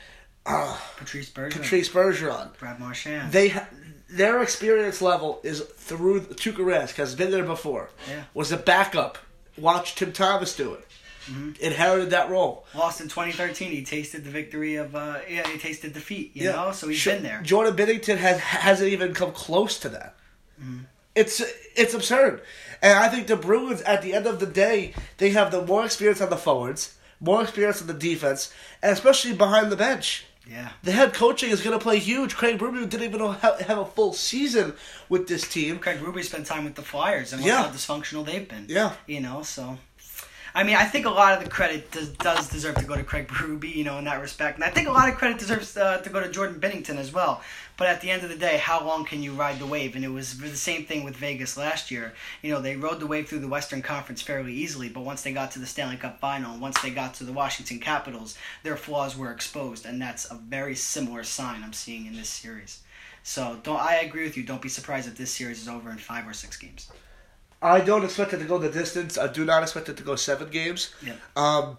uh, 0.45 0.77
Patrice 0.97 1.29
Bergeron. 1.31 1.51
Patrice 1.51 1.89
Bergeron. 1.89 2.57
Brad 2.59 2.79
Marchand. 2.79 3.31
They 3.31 3.49
ha- 3.49 3.67
their 4.09 4.41
experience 4.41 5.01
level 5.01 5.39
is 5.43 5.61
through 5.61 6.21
Tuukka 6.21 6.57
Rask 6.57 6.95
has 6.95 7.15
been 7.15 7.31
there 7.31 7.43
before. 7.43 7.89
Yeah. 8.09 8.23
Was 8.33 8.51
a 8.51 8.57
backup. 8.57 9.17
Watched 9.57 9.97
Tim 9.97 10.11
Thomas 10.11 10.55
do 10.55 10.73
it. 10.73 10.87
Mm-hmm. 11.29 11.51
Inherited 11.59 12.11
that 12.11 12.29
role. 12.29 12.65
Lost 12.75 13.01
in 13.01 13.07
2013. 13.07 13.71
He 13.71 13.83
tasted 13.83 14.23
the 14.23 14.29
victory 14.29 14.75
of. 14.75 14.95
Uh, 14.95 15.19
yeah, 15.29 15.47
he 15.47 15.57
tasted 15.57 15.93
defeat. 15.93 16.31
You 16.35 16.45
yeah. 16.45 16.51
know, 16.51 16.71
so 16.71 16.87
he's 16.87 16.99
Sh- 16.99 17.05
been 17.05 17.23
there. 17.23 17.41
Jordan 17.41 17.75
Binnington 17.75 18.17
has 18.17 18.39
hasn't 18.39 18.91
even 18.91 19.13
come 19.13 19.31
close 19.31 19.79
to 19.79 19.89
that. 19.89 20.15
Mm-hmm. 20.61 20.83
It's 21.15 21.41
it's 21.75 21.93
absurd, 21.93 22.41
and 22.81 22.99
I 22.99 23.07
think 23.07 23.27
the 23.27 23.37
Bruins 23.37 23.81
at 23.83 24.01
the 24.01 24.13
end 24.13 24.27
of 24.27 24.39
the 24.39 24.45
day 24.45 24.93
they 25.17 25.29
have 25.31 25.49
the 25.49 25.65
more 25.65 25.85
experience 25.85 26.21
on 26.21 26.29
the 26.29 26.37
forwards, 26.37 26.97
more 27.19 27.41
experience 27.41 27.81
on 27.81 27.87
the 27.87 27.93
defense, 27.93 28.53
and 28.83 28.91
especially 28.91 29.33
behind 29.33 29.71
the 29.71 29.77
bench. 29.77 30.25
Yeah. 30.49 30.69
The 30.83 30.91
head 30.91 31.13
coaching 31.13 31.49
is 31.49 31.61
going 31.61 31.77
to 31.77 31.81
play 31.81 31.97
huge. 31.99 32.35
Craig 32.35 32.59
Berube 32.59 32.89
didn't 32.89 33.03
even 33.03 33.19
have, 33.19 33.59
have 33.61 33.77
a 33.77 33.85
full 33.85 34.13
season 34.13 34.73
with 35.09 35.27
this 35.27 35.47
team. 35.47 35.79
Craig 35.79 35.99
Berube 35.99 36.23
spent 36.23 36.45
time 36.45 36.65
with 36.65 36.75
the 36.75 36.81
Flyers 36.81 37.33
and 37.33 37.43
yeah. 37.43 37.63
how 37.63 37.69
dysfunctional 37.69 38.25
they've 38.25 38.47
been. 38.47 38.65
Yeah. 38.69 38.93
You 39.07 39.21
know, 39.21 39.41
so 39.43 39.77
I 40.55 40.63
mean, 40.63 40.77
I 40.77 40.85
think 40.85 41.05
a 41.05 41.09
lot 41.09 41.37
of 41.37 41.43
the 41.43 41.49
credit 41.49 41.91
does, 41.91 42.07
does 42.11 42.47
deserve 42.47 42.75
to 42.75 42.85
go 42.85 42.95
to 42.95 43.03
Craig 43.03 43.27
Berube, 43.27 43.75
you 43.75 43.83
know, 43.83 43.97
in 43.97 44.05
that 44.05 44.21
respect, 44.21 44.55
and 44.55 44.63
I 44.63 44.69
think 44.69 44.87
a 44.87 44.91
lot 44.91 45.09
of 45.09 45.15
credit 45.15 45.37
deserves 45.37 45.75
uh, 45.75 45.97
to 45.97 46.09
go 46.09 46.21
to 46.21 46.31
Jordan 46.31 46.61
Binnington 46.61 46.95
as 46.95 47.11
well. 47.11 47.41
But 47.75 47.87
at 47.87 47.99
the 47.99 48.09
end 48.09 48.23
of 48.23 48.29
the 48.29 48.37
day, 48.37 48.55
how 48.55 48.81
long 48.85 49.03
can 49.03 49.21
you 49.21 49.33
ride 49.33 49.59
the 49.59 49.65
wave? 49.65 49.97
And 49.97 50.05
it 50.05 50.09
was 50.09 50.37
the 50.37 50.55
same 50.55 50.85
thing 50.85 51.03
with 51.03 51.17
Vegas 51.17 51.57
last 51.57 51.91
year. 51.91 52.13
You 52.41 52.53
know, 52.53 52.61
they 52.61 52.77
rode 52.77 53.01
the 53.01 53.05
wave 53.05 53.27
through 53.27 53.39
the 53.39 53.49
Western 53.49 53.81
Conference 53.81 54.21
fairly 54.21 54.53
easily, 54.53 54.87
but 54.87 55.01
once 55.01 55.23
they 55.23 55.33
got 55.33 55.51
to 55.51 55.59
the 55.59 55.65
Stanley 55.65 55.97
Cup 55.97 56.21
Final, 56.21 56.57
once 56.57 56.81
they 56.81 56.89
got 56.89 57.15
to 57.15 57.25
the 57.25 57.33
Washington 57.33 57.79
Capitals, 57.79 58.37
their 58.63 58.77
flaws 58.77 59.17
were 59.17 59.33
exposed, 59.33 59.85
and 59.85 60.01
that's 60.01 60.31
a 60.31 60.35
very 60.35 60.75
similar 60.75 61.25
sign 61.25 61.63
I'm 61.63 61.73
seeing 61.73 62.05
in 62.05 62.15
this 62.15 62.29
series. 62.29 62.79
So 63.23 63.59
don't 63.63 63.81
I 63.81 63.95
agree 63.95 64.23
with 64.23 64.37
you? 64.37 64.43
Don't 64.43 64.61
be 64.61 64.69
surprised 64.69 65.09
if 65.09 65.17
this 65.17 65.31
series 65.31 65.61
is 65.61 65.67
over 65.67 65.91
in 65.91 65.97
five 65.97 66.25
or 66.25 66.33
six 66.33 66.55
games. 66.55 66.89
I 67.65 67.81
don't 67.81 68.03
expect 68.03 68.31
it 68.33 68.37
to 68.37 68.45
go 68.45 68.59
the 68.59 68.69
distance. 68.69 69.17
I 69.17 69.27
do 69.27 69.43
not 69.43 69.63
expect 69.63 69.89
it 69.89 69.97
to 69.97 70.03
go 70.03 70.15
seven 70.15 70.49
games. 70.49 70.93
Yeah. 71.03 71.13
Um, 71.35 71.77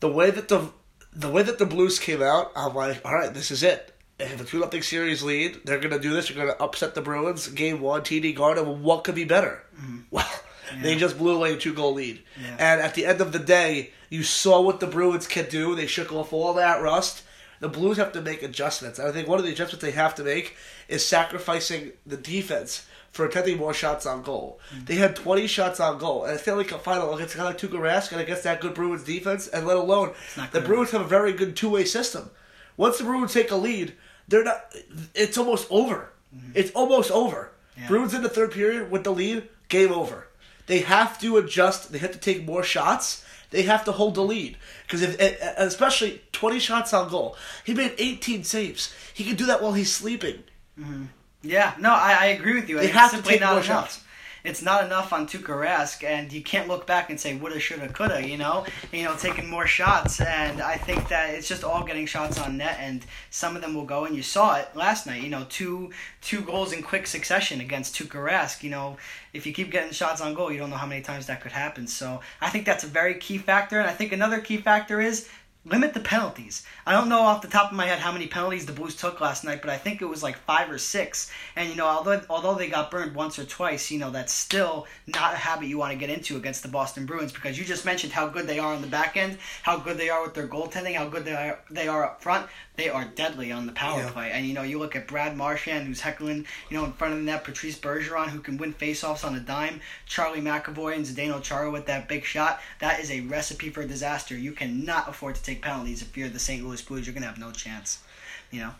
the 0.00 0.08
way 0.08 0.30
that 0.30 0.48
the 0.48 0.70
the 1.12 1.30
way 1.30 1.44
that 1.44 1.58
the 1.58 1.66
Blues 1.66 2.00
came 2.00 2.20
out, 2.20 2.50
I'm 2.56 2.74
like, 2.74 3.00
all 3.04 3.14
right, 3.14 3.32
this 3.32 3.52
is 3.52 3.62
it. 3.62 3.94
If 4.18 4.40
a 4.40 4.44
two 4.44 4.58
nothing 4.58 4.82
series 4.82 5.22
lead, 5.22 5.60
they're 5.64 5.78
gonna 5.78 6.00
do 6.00 6.12
this. 6.12 6.28
They're 6.28 6.36
gonna 6.36 6.58
upset 6.58 6.96
the 6.96 7.02
Bruins. 7.02 7.46
Game 7.48 7.80
one, 7.80 8.02
TD 8.02 8.34
Garden. 8.34 8.82
What 8.82 9.04
could 9.04 9.14
be 9.14 9.24
better? 9.24 9.62
Mm-hmm. 9.80 9.98
Well, 10.10 10.76
yeah. 10.76 10.82
they 10.82 10.96
just 10.96 11.18
blew 11.18 11.36
away 11.36 11.52
a 11.52 11.56
two 11.58 11.74
goal 11.74 11.92
lead. 11.92 12.22
Yeah. 12.42 12.56
And 12.58 12.80
at 12.80 12.94
the 12.94 13.04
end 13.04 13.20
of 13.20 13.32
the 13.32 13.38
day, 13.38 13.90
you 14.08 14.22
saw 14.22 14.62
what 14.62 14.80
the 14.80 14.86
Bruins 14.86 15.26
can 15.26 15.46
do. 15.50 15.74
They 15.74 15.86
shook 15.86 16.10
off 16.10 16.32
all 16.32 16.54
that 16.54 16.82
rust. 16.82 17.22
The 17.60 17.68
Blues 17.68 17.98
have 17.98 18.12
to 18.12 18.22
make 18.22 18.42
adjustments. 18.42 18.98
And 18.98 19.06
I 19.06 19.12
think 19.12 19.28
one 19.28 19.38
of 19.38 19.44
the 19.44 19.52
adjustments 19.52 19.84
they 19.84 19.90
have 19.90 20.14
to 20.14 20.24
make 20.24 20.56
is 20.88 21.06
sacrificing 21.06 21.92
the 22.06 22.16
defense 22.16 22.86
for 23.14 23.24
attempting 23.24 23.56
more 23.56 23.72
shots 23.72 24.06
on 24.06 24.22
goal. 24.22 24.58
Mm-hmm. 24.74 24.86
They 24.86 24.96
had 24.96 25.14
20 25.14 25.46
shots 25.46 25.78
on 25.78 25.98
goal, 25.98 26.24
and 26.24 26.34
I 26.34 26.36
feel 26.36 26.56
like 26.56 26.72
a 26.72 26.78
final 26.78 27.14
against 27.14 27.36
a 27.36 27.38
guy 27.38 27.44
like 27.44 27.58
Tuukka 27.58 27.78
Rask 27.78 28.10
and 28.10 28.20
against 28.20 28.42
that 28.42 28.60
good 28.60 28.74
Bruins 28.74 29.04
defense, 29.04 29.46
and 29.46 29.66
let 29.66 29.76
alone 29.76 30.14
the 30.50 30.60
Bruins 30.60 30.90
have 30.90 31.02
a 31.02 31.06
very 31.06 31.32
good 31.32 31.56
two 31.56 31.70
way 31.70 31.84
system. 31.84 32.30
Once 32.76 32.98
the 32.98 33.04
Bruins 33.04 33.32
take 33.32 33.52
a 33.52 33.56
lead, 33.56 33.94
they're 34.26 34.42
not. 34.42 34.74
It's 35.14 35.38
almost 35.38 35.68
over. 35.70 36.10
Mm-hmm. 36.34 36.50
It's 36.56 36.72
almost 36.72 37.12
over. 37.12 37.52
Yeah. 37.78 37.86
Bruins 37.86 38.14
in 38.14 38.22
the 38.22 38.28
third 38.28 38.50
period 38.50 38.90
with 38.90 39.04
the 39.04 39.12
lead, 39.12 39.48
game 39.68 39.92
over. 39.92 40.26
They 40.66 40.80
have 40.80 41.20
to 41.20 41.36
adjust. 41.36 41.92
They 41.92 41.98
have 41.98 42.12
to 42.12 42.18
take 42.18 42.44
more 42.44 42.64
shots. 42.64 43.24
They 43.50 43.62
have 43.62 43.84
to 43.84 43.92
hold 43.92 44.16
the 44.16 44.22
lead 44.22 44.56
because 44.86 45.02
if, 45.02 45.16
especially 45.56 46.22
twenty 46.32 46.58
shots 46.58 46.92
on 46.92 47.08
goal, 47.08 47.36
he 47.62 47.74
made 47.74 47.94
eighteen 47.98 48.42
saves. 48.42 48.92
He 49.14 49.22
can 49.22 49.36
do 49.36 49.46
that 49.46 49.62
while 49.62 49.74
he's 49.74 49.92
sleeping. 49.92 50.42
Mm-hmm. 50.76 51.04
Yeah, 51.44 51.74
no, 51.78 51.90
I, 51.90 52.16
I 52.20 52.26
agree 52.26 52.54
with 52.54 52.68
you. 52.68 52.78
They 52.78 52.88
have 52.88 53.10
to 53.12 53.22
take 53.22 53.40
more 53.40 53.52
enough. 53.52 53.66
shots. 53.66 54.00
It's 54.44 54.60
not 54.60 54.84
enough 54.84 55.14
on 55.14 55.26
Tuukka 55.26 55.54
Rask, 55.58 56.04
and 56.04 56.30
you 56.30 56.42
can't 56.42 56.68
look 56.68 56.86
back 56.86 57.08
and 57.08 57.18
say 57.18 57.34
woulda, 57.34 57.58
shoulda, 57.58 57.88
coulda. 57.88 58.28
You 58.28 58.36
know, 58.36 58.66
you 58.92 59.04
know, 59.04 59.16
taking 59.16 59.48
more 59.48 59.66
shots, 59.66 60.20
and 60.20 60.60
I 60.60 60.76
think 60.76 61.08
that 61.08 61.30
it's 61.30 61.48
just 61.48 61.64
all 61.64 61.82
getting 61.82 62.04
shots 62.04 62.38
on 62.38 62.58
net, 62.58 62.76
and 62.78 63.06
some 63.30 63.56
of 63.56 63.62
them 63.62 63.74
will 63.74 63.86
go. 63.86 64.04
And 64.04 64.14
you 64.14 64.22
saw 64.22 64.56
it 64.56 64.68
last 64.76 65.06
night. 65.06 65.22
You 65.22 65.30
know, 65.30 65.46
two 65.48 65.92
two 66.20 66.42
goals 66.42 66.74
in 66.74 66.82
quick 66.82 67.06
succession 67.06 67.62
against 67.62 67.94
Tuukka 67.94 68.22
Rask. 68.22 68.62
You 68.62 68.68
know, 68.68 68.98
if 69.32 69.46
you 69.46 69.54
keep 69.54 69.70
getting 69.70 69.92
shots 69.92 70.20
on 70.20 70.34
goal, 70.34 70.52
you 70.52 70.58
don't 70.58 70.68
know 70.68 70.76
how 70.76 70.86
many 70.86 71.00
times 71.00 71.26
that 71.28 71.40
could 71.40 71.52
happen. 71.52 71.86
So 71.86 72.20
I 72.42 72.50
think 72.50 72.66
that's 72.66 72.84
a 72.84 72.88
very 72.88 73.14
key 73.14 73.38
factor, 73.38 73.80
and 73.80 73.88
I 73.88 73.94
think 73.94 74.12
another 74.12 74.40
key 74.40 74.58
factor 74.58 75.00
is 75.00 75.26
limit 75.66 75.94
the 75.94 76.00
penalties. 76.00 76.62
I 76.86 76.92
don't 76.92 77.08
know 77.08 77.20
off 77.20 77.40
the 77.40 77.48
top 77.48 77.70
of 77.70 77.76
my 77.76 77.86
head 77.86 77.98
how 77.98 78.12
many 78.12 78.26
penalties 78.26 78.66
the 78.66 78.72
Blues 78.72 78.94
took 78.94 79.20
last 79.20 79.44
night, 79.44 79.62
but 79.62 79.70
I 79.70 79.78
think 79.78 80.02
it 80.02 80.06
was 80.06 80.22
like 80.22 80.36
five 80.36 80.70
or 80.70 80.76
six. 80.76 81.30
And 81.56 81.70
you 81.70 81.76
know, 81.76 81.86
although 81.86 82.20
although 82.28 82.54
they 82.54 82.68
got 82.68 82.90
burned 82.90 83.14
once 83.14 83.38
or 83.38 83.44
twice, 83.44 83.90
you 83.90 83.98
know 83.98 84.10
that's 84.10 84.32
still 84.32 84.86
not 85.06 85.32
a 85.32 85.38
habit 85.38 85.68
you 85.68 85.78
want 85.78 85.92
to 85.92 85.98
get 85.98 86.10
into 86.10 86.36
against 86.36 86.62
the 86.62 86.68
Boston 86.68 87.06
Bruins 87.06 87.32
because 87.32 87.58
you 87.58 87.64
just 87.64 87.84
mentioned 87.86 88.12
how 88.12 88.28
good 88.28 88.46
they 88.46 88.58
are 88.58 88.74
on 88.74 88.82
the 88.82 88.88
back 88.88 89.16
end, 89.16 89.38
how 89.62 89.78
good 89.78 89.96
they 89.96 90.10
are 90.10 90.22
with 90.22 90.34
their 90.34 90.46
goaltending, 90.48 90.94
how 90.96 91.08
good 91.08 91.24
they 91.24 91.34
are 91.34 91.58
they 91.70 91.88
are 91.88 92.04
up 92.04 92.22
front. 92.22 92.46
They 92.76 92.88
are 92.88 93.04
deadly 93.04 93.52
on 93.52 93.66
the 93.66 93.72
power 93.72 94.00
Yeah. 94.00 94.10
play. 94.10 94.30
And 94.32 94.44
you 94.46 94.52
know, 94.52 94.62
you 94.64 94.78
look 94.80 94.96
at 94.96 95.06
Brad 95.06 95.36
Marchand 95.36 95.86
who's 95.86 96.00
heckling, 96.00 96.44
you 96.68 96.76
know, 96.76 96.84
in 96.84 96.92
front 96.92 97.12
of 97.14 97.20
the 97.20 97.24
net, 97.24 97.44
Patrice 97.44 97.78
Bergeron 97.78 98.28
who 98.28 98.40
can 98.40 98.58
win 98.58 98.74
faceoffs 98.74 99.24
on 99.24 99.36
a 99.36 99.40
dime, 99.40 99.80
Charlie 100.06 100.40
McAvoy 100.40 100.96
and 100.96 101.06
Zdeno 101.06 101.40
Chara 101.40 101.70
with 101.70 101.86
that 101.86 102.08
big 102.08 102.24
shot. 102.24 102.60
That 102.80 102.98
is 103.00 103.10
a 103.12 103.20
recipe 103.20 103.70
for 103.70 103.86
disaster. 103.86 104.36
You 104.36 104.52
cannot 104.52 105.08
afford 105.08 105.36
to 105.36 105.42
take 105.42 105.53
penalties 105.62 106.02
if 106.02 106.16
you're 106.16 106.28
the 106.28 106.38
St. 106.38 106.64
Louis 106.64 106.80
Blues. 106.82 107.06
You're 107.06 107.14
gonna 107.14 107.26
have 107.26 107.38
no 107.38 107.50
chance. 107.50 108.02
You 108.50 108.60
know. 108.60 108.70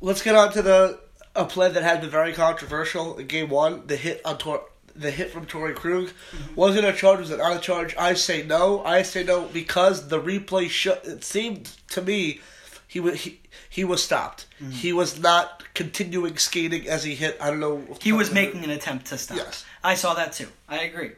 Let's 0.00 0.22
get 0.22 0.34
on 0.34 0.52
to 0.52 0.62
the 0.62 1.00
a 1.36 1.44
play 1.44 1.70
that 1.70 1.82
had 1.82 2.00
been 2.00 2.10
very 2.10 2.32
controversial 2.32 3.18
in 3.18 3.26
game 3.26 3.48
one. 3.48 3.86
The 3.86 3.96
hit 3.96 4.20
on 4.24 4.38
Tor- 4.38 4.64
the 4.96 5.10
hit 5.10 5.30
from 5.30 5.46
Torey 5.46 5.74
Krug 5.74 6.08
mm-hmm. 6.08 6.54
was 6.54 6.76
it 6.76 6.84
a 6.84 6.92
charge? 6.92 7.20
Was 7.20 7.30
it 7.30 7.38
not 7.38 7.56
a 7.56 7.60
charge? 7.60 7.94
I 7.96 8.14
say 8.14 8.42
no. 8.42 8.84
I 8.84 9.02
say 9.02 9.24
no 9.24 9.46
because 9.46 10.08
the 10.08 10.20
replay 10.20 10.68
show. 10.68 10.98
It 11.04 11.24
seemed 11.24 11.70
to 11.90 12.02
me 12.02 12.40
he 12.86 12.98
was 12.98 13.22
he, 13.22 13.40
he 13.68 13.84
was 13.84 14.02
stopped. 14.02 14.46
Mm-hmm. 14.60 14.72
He 14.72 14.92
was 14.92 15.18
not 15.18 15.62
continuing 15.74 16.36
skating 16.36 16.88
as 16.88 17.04
he 17.04 17.14
hit. 17.14 17.36
I 17.40 17.50
don't 17.50 17.60
know. 17.60 17.84
He 18.00 18.12
was 18.12 18.32
making 18.32 18.64
an 18.64 18.70
attempt 18.70 19.06
to 19.06 19.18
stop. 19.18 19.36
Yes. 19.36 19.64
I 19.84 19.94
saw 19.94 20.14
that 20.14 20.32
too. 20.32 20.48
I 20.68 20.80
agree. 20.80 21.12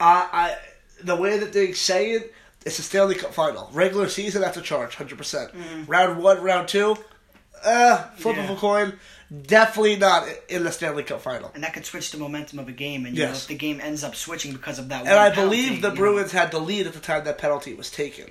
I, 0.00 0.28
I 0.32 0.56
the 1.04 1.16
way 1.16 1.38
that 1.38 1.52
they 1.52 1.72
say 1.72 2.12
it, 2.12 2.34
it's 2.66 2.78
a 2.78 2.82
Stanley 2.82 3.14
Cup 3.14 3.32
final. 3.34 3.68
Regular 3.72 4.08
season, 4.08 4.40
that's 4.42 4.56
a 4.56 4.62
charge, 4.62 4.94
hundred 4.96 5.18
percent. 5.18 5.50
Round 5.86 6.22
one, 6.22 6.42
round 6.42 6.68
two, 6.68 6.96
uh, 7.64 8.04
flip 8.16 8.36
of 8.38 8.50
a 8.50 8.56
coin. 8.56 8.98
Definitely 9.46 9.96
not 9.96 10.26
in 10.48 10.64
the 10.64 10.72
Stanley 10.72 11.04
Cup 11.04 11.20
final. 11.20 11.52
And 11.54 11.62
that 11.62 11.72
could 11.72 11.86
switch 11.86 12.10
the 12.10 12.18
momentum 12.18 12.58
of 12.58 12.68
a 12.68 12.72
game. 12.72 13.06
And 13.06 13.16
you 13.16 13.22
know, 13.22 13.28
Yes. 13.30 13.42
if 13.42 13.48
the 13.48 13.54
game 13.54 13.80
ends 13.80 14.02
up 14.02 14.16
switching 14.16 14.52
because 14.52 14.78
of 14.80 14.88
that, 14.88 15.02
And 15.06 15.10
I 15.10 15.30
penalty, 15.30 15.56
believe 15.62 15.82
the 15.82 15.88
you 15.88 15.94
know, 15.94 16.00
Bruins 16.00 16.32
had 16.32 16.50
the 16.50 16.58
lead 16.58 16.88
at 16.88 16.94
the 16.94 16.98
time 17.00 17.24
that 17.24 17.38
penalty 17.38 17.72
was 17.74 17.90
taken. 17.90 18.30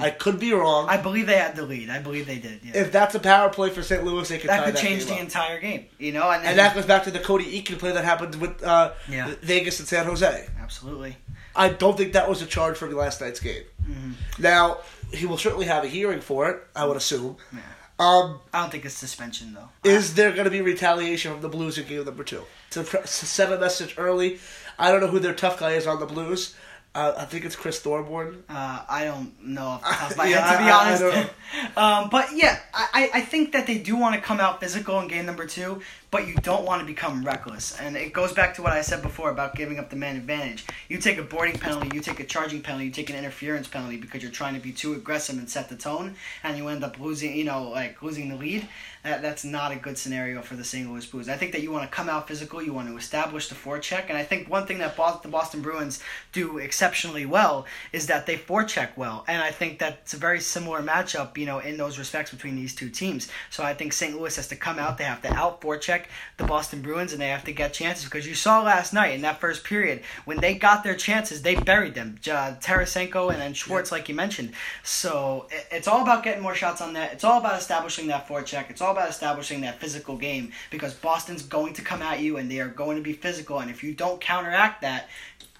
I 0.00 0.10
could 0.10 0.40
be 0.40 0.52
wrong. 0.52 0.88
I 0.88 0.96
believe 0.96 1.28
they 1.28 1.36
had 1.36 1.54
the 1.54 1.62
lead. 1.62 1.88
I 1.88 2.00
believe 2.00 2.26
they 2.26 2.38
did. 2.40 2.62
Yeah. 2.64 2.78
if 2.80 2.90
that's 2.90 3.14
a 3.14 3.20
power 3.20 3.48
play 3.48 3.70
for 3.70 3.80
St. 3.80 4.02
Louis, 4.02 4.28
they 4.28 4.38
could 4.38 4.50
that 4.50 4.64
could 4.64 4.74
that 4.74 4.80
change 4.82 5.04
the 5.04 5.14
up. 5.14 5.20
entire 5.20 5.60
game. 5.60 5.86
You 6.00 6.10
know, 6.10 6.28
and, 6.28 6.44
And 6.44 6.58
that 6.58 6.74
goes 6.74 6.84
back 6.84 7.04
to 7.04 7.12
the 7.12 7.20
Cody 7.20 7.44
Eakin 7.62 7.78
play 7.78 7.92
that 7.92 8.04
happened 8.04 8.34
with 8.40 8.60
uh, 8.64 8.90
Yeah. 9.08 9.32
Vegas 9.42 9.78
and 9.78 9.86
San 9.86 10.06
Jose. 10.06 10.48
absolutely. 10.60 11.16
I 11.56 11.70
don't 11.70 11.96
think 11.96 12.12
that 12.12 12.28
was 12.28 12.42
a 12.42 12.46
charge 12.46 12.76
from 12.76 12.92
last 12.94 13.20
night's 13.20 13.40
game. 13.40 13.62
Mm-hmm. 13.82 14.42
Now 14.42 14.78
he 15.12 15.26
will 15.26 15.38
certainly 15.38 15.66
have 15.66 15.84
a 15.84 15.88
hearing 15.88 16.20
for 16.20 16.48
it. 16.50 16.62
I 16.76 16.84
would 16.86 16.96
assume. 16.96 17.36
Yeah. 17.52 17.60
Um, 18.00 18.38
I 18.54 18.60
don't 18.60 18.70
think 18.70 18.84
it's 18.84 18.94
suspension 18.94 19.54
though. 19.54 19.68
is 19.82 20.14
there 20.14 20.30
going 20.30 20.44
to 20.44 20.50
be 20.50 20.60
retaliation 20.60 21.32
from 21.32 21.40
the 21.42 21.48
Blues 21.48 21.78
in 21.78 21.86
game 21.88 22.04
number 22.04 22.22
two? 22.22 22.42
To, 22.70 22.84
to 22.84 23.06
send 23.06 23.52
a 23.52 23.58
message 23.58 23.94
early. 23.98 24.38
I 24.78 24.92
don't 24.92 25.00
know 25.00 25.08
who 25.08 25.18
their 25.18 25.34
tough 25.34 25.58
guy 25.58 25.72
is 25.72 25.86
on 25.88 25.98
the 25.98 26.06
Blues. 26.06 26.54
Uh, 26.94 27.12
I 27.18 27.24
think 27.26 27.44
it's 27.44 27.56
Chris 27.56 27.80
Thorburn. 27.80 28.44
Uh, 28.48 28.82
I 28.88 29.04
don't 29.04 29.44
know 29.44 29.62
off 29.62 29.82
the 29.82 29.88
top 29.90 30.10
of 30.12 30.16
my 30.16 30.26
Yeah, 30.28 30.46
head, 30.46 30.98
to 30.98 31.04
be 31.04 31.04
I- 31.04 31.30
I 31.76 32.02
um, 32.02 32.08
but 32.08 32.28
yeah, 32.34 32.58
I, 32.72 33.10
I 33.14 33.20
think 33.20 33.52
that 33.52 33.66
they 33.66 33.78
do 33.78 33.96
want 33.96 34.14
to 34.14 34.20
come 34.20 34.40
out 34.40 34.60
physical 34.60 34.98
in 35.00 35.08
game 35.08 35.26
number 35.26 35.46
two, 35.46 35.82
but 36.10 36.26
you 36.26 36.34
don't 36.36 36.64
want 36.64 36.80
to 36.80 36.86
become 36.86 37.22
reckless. 37.22 37.78
And 37.78 37.96
it 37.96 38.12
goes 38.12 38.32
back 38.32 38.54
to 38.54 38.62
what 38.62 38.72
I 38.72 38.80
said 38.80 39.02
before 39.02 39.30
about 39.30 39.54
giving 39.54 39.78
up 39.78 39.90
the 39.90 39.96
man 39.96 40.16
advantage. 40.16 40.64
You 40.88 40.98
take 40.98 41.18
a 41.18 41.22
boarding 41.22 41.58
penalty, 41.58 41.90
you 41.94 42.00
take 42.00 42.20
a 42.20 42.24
charging 42.24 42.62
penalty, 42.62 42.86
you 42.86 42.90
take 42.90 43.10
an 43.10 43.16
interference 43.16 43.68
penalty 43.68 43.98
because 43.98 44.22
you're 44.22 44.32
trying 44.32 44.54
to 44.54 44.60
be 44.60 44.72
too 44.72 44.94
aggressive 44.94 45.36
and 45.36 45.48
set 45.48 45.68
the 45.68 45.76
tone, 45.76 46.14
and 46.42 46.56
you 46.56 46.68
end 46.68 46.82
up 46.82 46.98
losing, 46.98 47.36
you 47.36 47.44
know, 47.44 47.68
like 47.68 48.00
losing 48.02 48.28
the 48.28 48.36
lead. 48.36 48.66
That, 49.04 49.22
that's 49.22 49.44
not 49.44 49.72
a 49.72 49.76
good 49.76 49.96
scenario 49.96 50.42
for 50.42 50.56
the 50.56 50.64
St. 50.64 50.90
Louis 50.90 51.06
Blues. 51.06 51.28
I 51.28 51.36
think 51.36 51.52
that 51.52 51.62
you 51.62 51.70
want 51.70 51.88
to 51.88 51.94
come 51.94 52.08
out 52.08 52.26
physical, 52.26 52.62
you 52.62 52.72
want 52.72 52.88
to 52.88 52.96
establish 52.96 53.48
the 53.48 53.54
forecheck, 53.54 54.06
and 54.08 54.18
I 54.18 54.24
think 54.24 54.50
one 54.50 54.66
thing 54.66 54.78
that 54.78 54.96
the 54.96 55.28
Boston 55.28 55.62
Bruins 55.62 56.02
do 56.32 56.58
exceptionally 56.58 57.26
well 57.26 57.66
is 57.92 58.06
that 58.06 58.26
they 58.26 58.36
forecheck 58.36 58.96
well, 58.96 59.24
and 59.28 59.42
I 59.42 59.50
think 59.50 59.78
that's 59.78 60.14
a 60.14 60.16
very 60.16 60.40
similar 60.40 60.82
matchup, 60.82 61.36
you 61.36 61.46
know, 61.46 61.58
in 61.58 61.76
those 61.76 61.98
respects 61.98 62.30
between 62.30 62.56
these 62.56 62.74
two 62.74 62.88
teams. 62.88 63.28
So 63.50 63.62
I 63.62 63.74
think 63.74 63.92
St. 63.92 64.18
Louis 64.18 64.34
has 64.34 64.48
to 64.48 64.56
come 64.56 64.78
out, 64.78 64.98
they 64.98 65.04
have 65.04 65.22
to 65.22 65.32
out 65.32 65.60
forecheck 65.60 65.97
the 66.36 66.44
Boston 66.44 66.82
Bruins, 66.82 67.12
and 67.12 67.20
they 67.20 67.28
have 67.28 67.44
to 67.44 67.52
get 67.52 67.72
chances 67.72 68.04
because 68.04 68.26
you 68.26 68.34
saw 68.34 68.62
last 68.62 68.92
night 68.92 69.14
in 69.14 69.22
that 69.22 69.40
first 69.40 69.64
period 69.64 70.02
when 70.24 70.38
they 70.38 70.54
got 70.54 70.84
their 70.84 70.94
chances, 70.94 71.42
they 71.42 71.54
buried 71.54 71.94
them. 71.94 72.16
Uh, 72.26 72.54
Tarasenko 72.60 73.30
and 73.30 73.40
then 73.40 73.54
Schwartz, 73.54 73.90
like 73.90 74.08
you 74.08 74.14
mentioned. 74.14 74.52
So 74.82 75.46
it, 75.50 75.66
it's 75.70 75.88
all 75.88 76.02
about 76.02 76.22
getting 76.22 76.42
more 76.42 76.54
shots 76.54 76.80
on 76.80 76.92
net. 76.92 77.12
It's 77.12 77.24
all 77.24 77.38
about 77.38 77.58
establishing 77.58 78.06
that 78.08 78.28
forecheck. 78.28 78.70
It's 78.70 78.80
all 78.80 78.92
about 78.92 79.10
establishing 79.10 79.60
that 79.62 79.80
physical 79.80 80.16
game 80.16 80.52
because 80.70 80.94
Boston's 80.94 81.42
going 81.42 81.74
to 81.74 81.82
come 81.82 82.02
at 82.02 82.20
you 82.20 82.36
and 82.36 82.50
they 82.50 82.60
are 82.60 82.68
going 82.68 82.96
to 82.96 83.02
be 83.02 83.12
physical. 83.12 83.60
And 83.60 83.70
if 83.70 83.82
you 83.82 83.94
don't 83.94 84.20
counteract 84.20 84.82
that, 84.82 85.08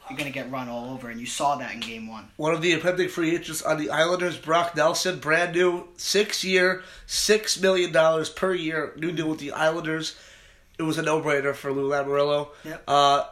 you're 0.08 0.18
going 0.18 0.30
to 0.30 0.36
get 0.36 0.50
run 0.50 0.68
all 0.68 0.90
over. 0.90 1.10
And 1.10 1.20
you 1.20 1.26
saw 1.26 1.56
that 1.56 1.72
in 1.72 1.80
game 1.80 2.08
one. 2.08 2.28
One 2.36 2.54
of 2.54 2.62
the 2.62 2.72
impending 2.72 3.08
free 3.08 3.34
agents 3.34 3.62
on 3.62 3.78
the 3.78 3.90
Islanders, 3.90 4.36
Brock 4.36 4.76
Nelson, 4.76 5.18
brand 5.18 5.54
new, 5.54 5.88
six 5.96 6.44
year, 6.44 6.82
$6 7.06 7.62
million 7.62 8.26
per 8.34 8.54
year, 8.54 8.92
new 8.96 9.12
deal 9.12 9.28
with 9.28 9.40
the 9.40 9.52
Islanders. 9.52 10.16
It 10.78 10.82
was 10.84 10.98
a 10.98 11.02
no 11.02 11.20
brainer 11.20 11.54
for 11.54 11.72
Lou 11.72 11.88
Lamoriello. 11.90 12.48
Yep. 12.64 12.84
Uh, 12.86 13.24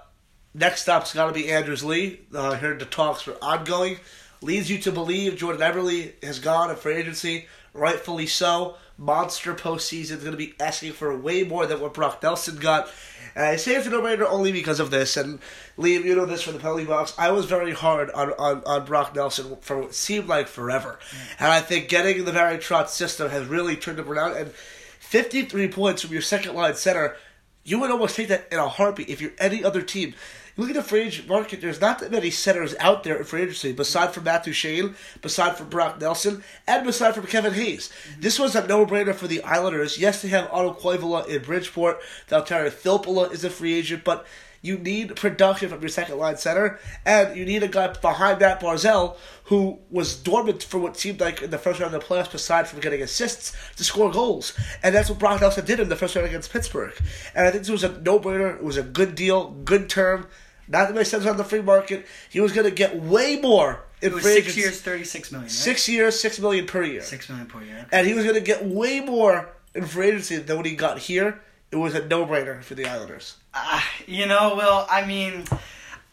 next 0.55 0.83
stop's 0.83 1.15
got 1.15 1.29
to 1.29 1.33
be 1.33 1.51
Anders 1.51 1.85
Lee. 1.85 2.21
Uh, 2.35 2.51
I 2.51 2.57
heard 2.57 2.81
the 2.81 2.87
talks 2.87 3.27
were 3.27 3.37
ongoing. 3.41 3.99
Leads 4.43 4.71
you 4.71 4.79
to 4.79 4.93
believe 4.93 5.37
Jordan 5.37 5.63
Eberle 5.63 6.13
has 6.23 6.41
gone 6.41 6.71
in 6.71 6.77
free 6.77 6.97
agency, 6.97 7.47
rightfully 7.73 8.27
so. 8.27 8.77
Monster 8.99 9.55
postseason 9.55 10.17
is 10.17 10.25
going 10.25 10.33
to 10.33 10.37
be 10.37 10.55
asking 10.59 10.93
for 10.93 11.17
way 11.17 11.43
more 11.43 11.67
than 11.67 11.81
what 11.81 11.95
Brock 11.95 12.23
Nelson 12.23 12.57
got. 12.57 12.91
And 13.37 13.45
I 13.45 13.57
say 13.57 13.75
it's 13.77 13.87
a 13.87 13.91
no-brainer 13.91 14.27
only 14.27 14.51
because 14.51 14.81
of 14.81 14.91
this. 14.91 15.19
And 15.19 15.41
Liam, 15.77 16.05
you 16.05 16.17
know 16.17 16.25
this 16.25 16.41
from 16.41 16.55
the 16.55 16.59
penalty 16.59 16.87
box. 16.87 17.13
I 17.19 17.31
was 17.31 17.45
very 17.45 17.73
hard 17.73 18.11
on, 18.13 18.33
on, 18.39 18.65
on 18.65 18.87
Brock 18.87 19.15
Nelson 19.15 19.59
for 19.61 19.79
what 19.79 19.95
seemed 19.95 20.27
like 20.27 20.49
forever. 20.49 20.99
Mm. 21.11 21.37
And 21.41 21.49
I 21.49 21.61
think 21.61 21.91
getting 21.91 22.25
the 22.25 22.33
Barry 22.33 22.57
Trotz 22.57 22.89
system 22.89 23.31
has 23.31 23.47
really 23.47 23.77
turned 23.77 23.99
him 23.99 24.11
around. 24.11 24.39
And 24.39 24.53
53 24.53 25.69
points 25.69 26.01
from 26.01 26.13
your 26.13 26.23
second 26.23 26.55
line 26.55 26.77
center, 26.77 27.15
you 27.63 27.79
would 27.79 27.91
almost 27.91 28.17
take 28.17 28.29
that 28.29 28.49
in 28.51 28.59
a 28.59 28.69
heartbeat 28.69 29.11
if 29.11 29.21
you're 29.21 29.33
any 29.39 29.63
other 29.63 29.83
team. 29.83 30.15
Look 30.57 30.71
at 30.71 30.75
the 30.75 30.83
free 30.83 31.03
agent 31.03 31.29
market, 31.29 31.61
there's 31.61 31.81
not 31.81 31.99
that 31.99 32.11
many 32.11 32.31
centers 32.31 32.75
out 32.81 33.05
there 33.05 33.17
in 33.17 33.25
free 33.25 33.43
agency, 33.43 33.73
beside 33.73 34.15
from 34.15 34.25
Matt 34.25 34.45
Duchene, 34.45 34.95
beside 35.21 35.57
from 35.57 35.69
Brock 35.69 36.01
Nelson, 36.01 36.43
and 36.67 36.87
beside 36.87 37.15
from 37.15 37.27
Kevin 37.27 37.53
Hayes. 37.53 37.89
Mm-hmm. 37.89 38.21
This 38.23 38.39
was 38.39 38.55
a 38.55 38.67
no-brainer 38.67 39.15
for 39.15 39.27
the 39.27 39.43
Islanders. 39.43 39.99
Yes, 39.99 40.23
they 40.23 40.29
have 40.29 40.49
Otto 40.51 40.73
Koivula 40.73 41.29
in 41.29 41.43
Bridgeport. 41.43 42.01
Valtteri 42.29 42.71
Filppula 42.71 43.31
is 43.33 43.45
a 43.45 43.51
free 43.51 43.75
agent, 43.75 44.03
but 44.03 44.27
you 44.63 44.79
need 44.79 45.15
production 45.15 45.69
from 45.69 45.81
your 45.81 45.91
second 45.91 46.17
line 46.19 46.39
center, 46.39 46.81
and 47.05 47.37
you 47.37 47.45
need 47.45 47.63
a 47.63 47.69
guy 47.69 47.89
behind 47.89 48.41
Matt 48.41 48.61
Barzal 48.61 49.17
who 49.45 49.79
was 49.91 50.17
dormant 50.17 50.63
for 50.63 50.79
what 50.79 50.97
seemed 50.97 51.21
like 51.21 51.43
in 51.43 51.51
the 51.51 51.59
first 51.59 51.79
round 51.79 51.95
of 51.95 52.01
the 52.01 52.07
playoffs, 52.07 52.35
aside 52.35 52.67
from 52.67 52.81
getting 52.81 53.03
assists 53.03 53.55
to 53.77 53.85
score 53.85 54.11
goals. 54.11 54.55
And 54.83 54.95
that's 54.95 55.09
what 55.09 55.19
Brock 55.19 55.41
Nelson 55.41 55.65
did 55.67 55.79
in 55.79 55.89
the 55.89 55.97
first 55.97 56.17
round 56.17 56.27
against 56.27 56.51
Pittsburgh. 56.51 56.95
And 57.35 57.47
I 57.47 57.51
think 57.51 57.63
this 57.63 57.71
was 57.71 57.85
a 57.85 58.01
no 58.01 58.19
brainer. 58.19 58.57
It 58.57 58.65
was 58.65 58.77
a 58.77 58.83
good 58.83 59.15
deal, 59.15 59.51
good 59.51 59.89
term. 59.89 60.27
Not 60.69 60.89
that 60.89 60.95
makes 60.95 61.09
sense 61.11 61.27
on 61.27 61.37
the 61.37 61.45
free 61.45 61.63
market. 61.63 62.07
He 62.31 62.41
was 62.41 62.53
going 62.53 62.65
to 62.65 62.75
get 62.75 62.97
way 62.97 63.41
more 63.41 63.85
in 64.03 64.11
It 64.11 64.15
was 64.15 64.25
six 64.25 64.37
agents. 64.37 64.57
years, 64.57 64.81
thirty-six 64.81 65.31
million. 65.33 65.47
Right? 65.47 65.53
Six 65.53 65.89
years, 65.89 66.19
six 66.19 66.39
million 66.41 66.67
per 66.67 66.83
year. 66.83 67.03
Six 67.03 67.29
million 67.29 67.47
per 67.47 67.63
year. 67.63 67.87
And 67.93 68.07
he 68.07 68.15
was 68.15 68.25
going 68.25 68.35
to 68.35 68.41
get 68.41 68.65
way 68.65 69.01
more 69.01 69.49
in 69.75 69.85
free 69.87 70.09
agency 70.09 70.39
than 70.39 70.57
what 70.57 70.67
he 70.67 70.75
got 70.75 70.99
here. 70.99 71.41
It 71.71 71.77
was 71.77 71.95
a 71.95 72.07
no 72.07 72.27
brainer 72.27 72.63
for 72.63 72.75
the 72.75 72.87
Islanders. 72.87 73.37
Uh, 73.53 73.81
you 74.07 74.27
know, 74.27 74.55
Will, 74.57 74.87
I 74.89 75.05
mean, 75.05 75.45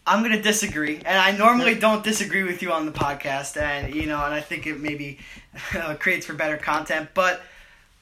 I'm 0.05 0.21
going 0.21 0.31
to 0.35 0.41
disagree. 0.41 0.97
And 0.97 1.17
I 1.17 1.31
normally 1.37 1.75
don't 1.75 2.03
disagree 2.03 2.43
with 2.43 2.61
you 2.61 2.71
on 2.71 2.85
the 2.85 2.91
podcast. 2.91 3.61
And, 3.61 3.93
you 3.93 4.05
know, 4.05 4.23
and 4.23 4.33
I 4.33 4.41
think 4.41 4.65
it 4.67 4.79
maybe 4.79 5.19
uh, 5.75 5.95
creates 5.95 6.25
for 6.25 6.33
better 6.33 6.57
content. 6.57 7.09
But 7.13 7.41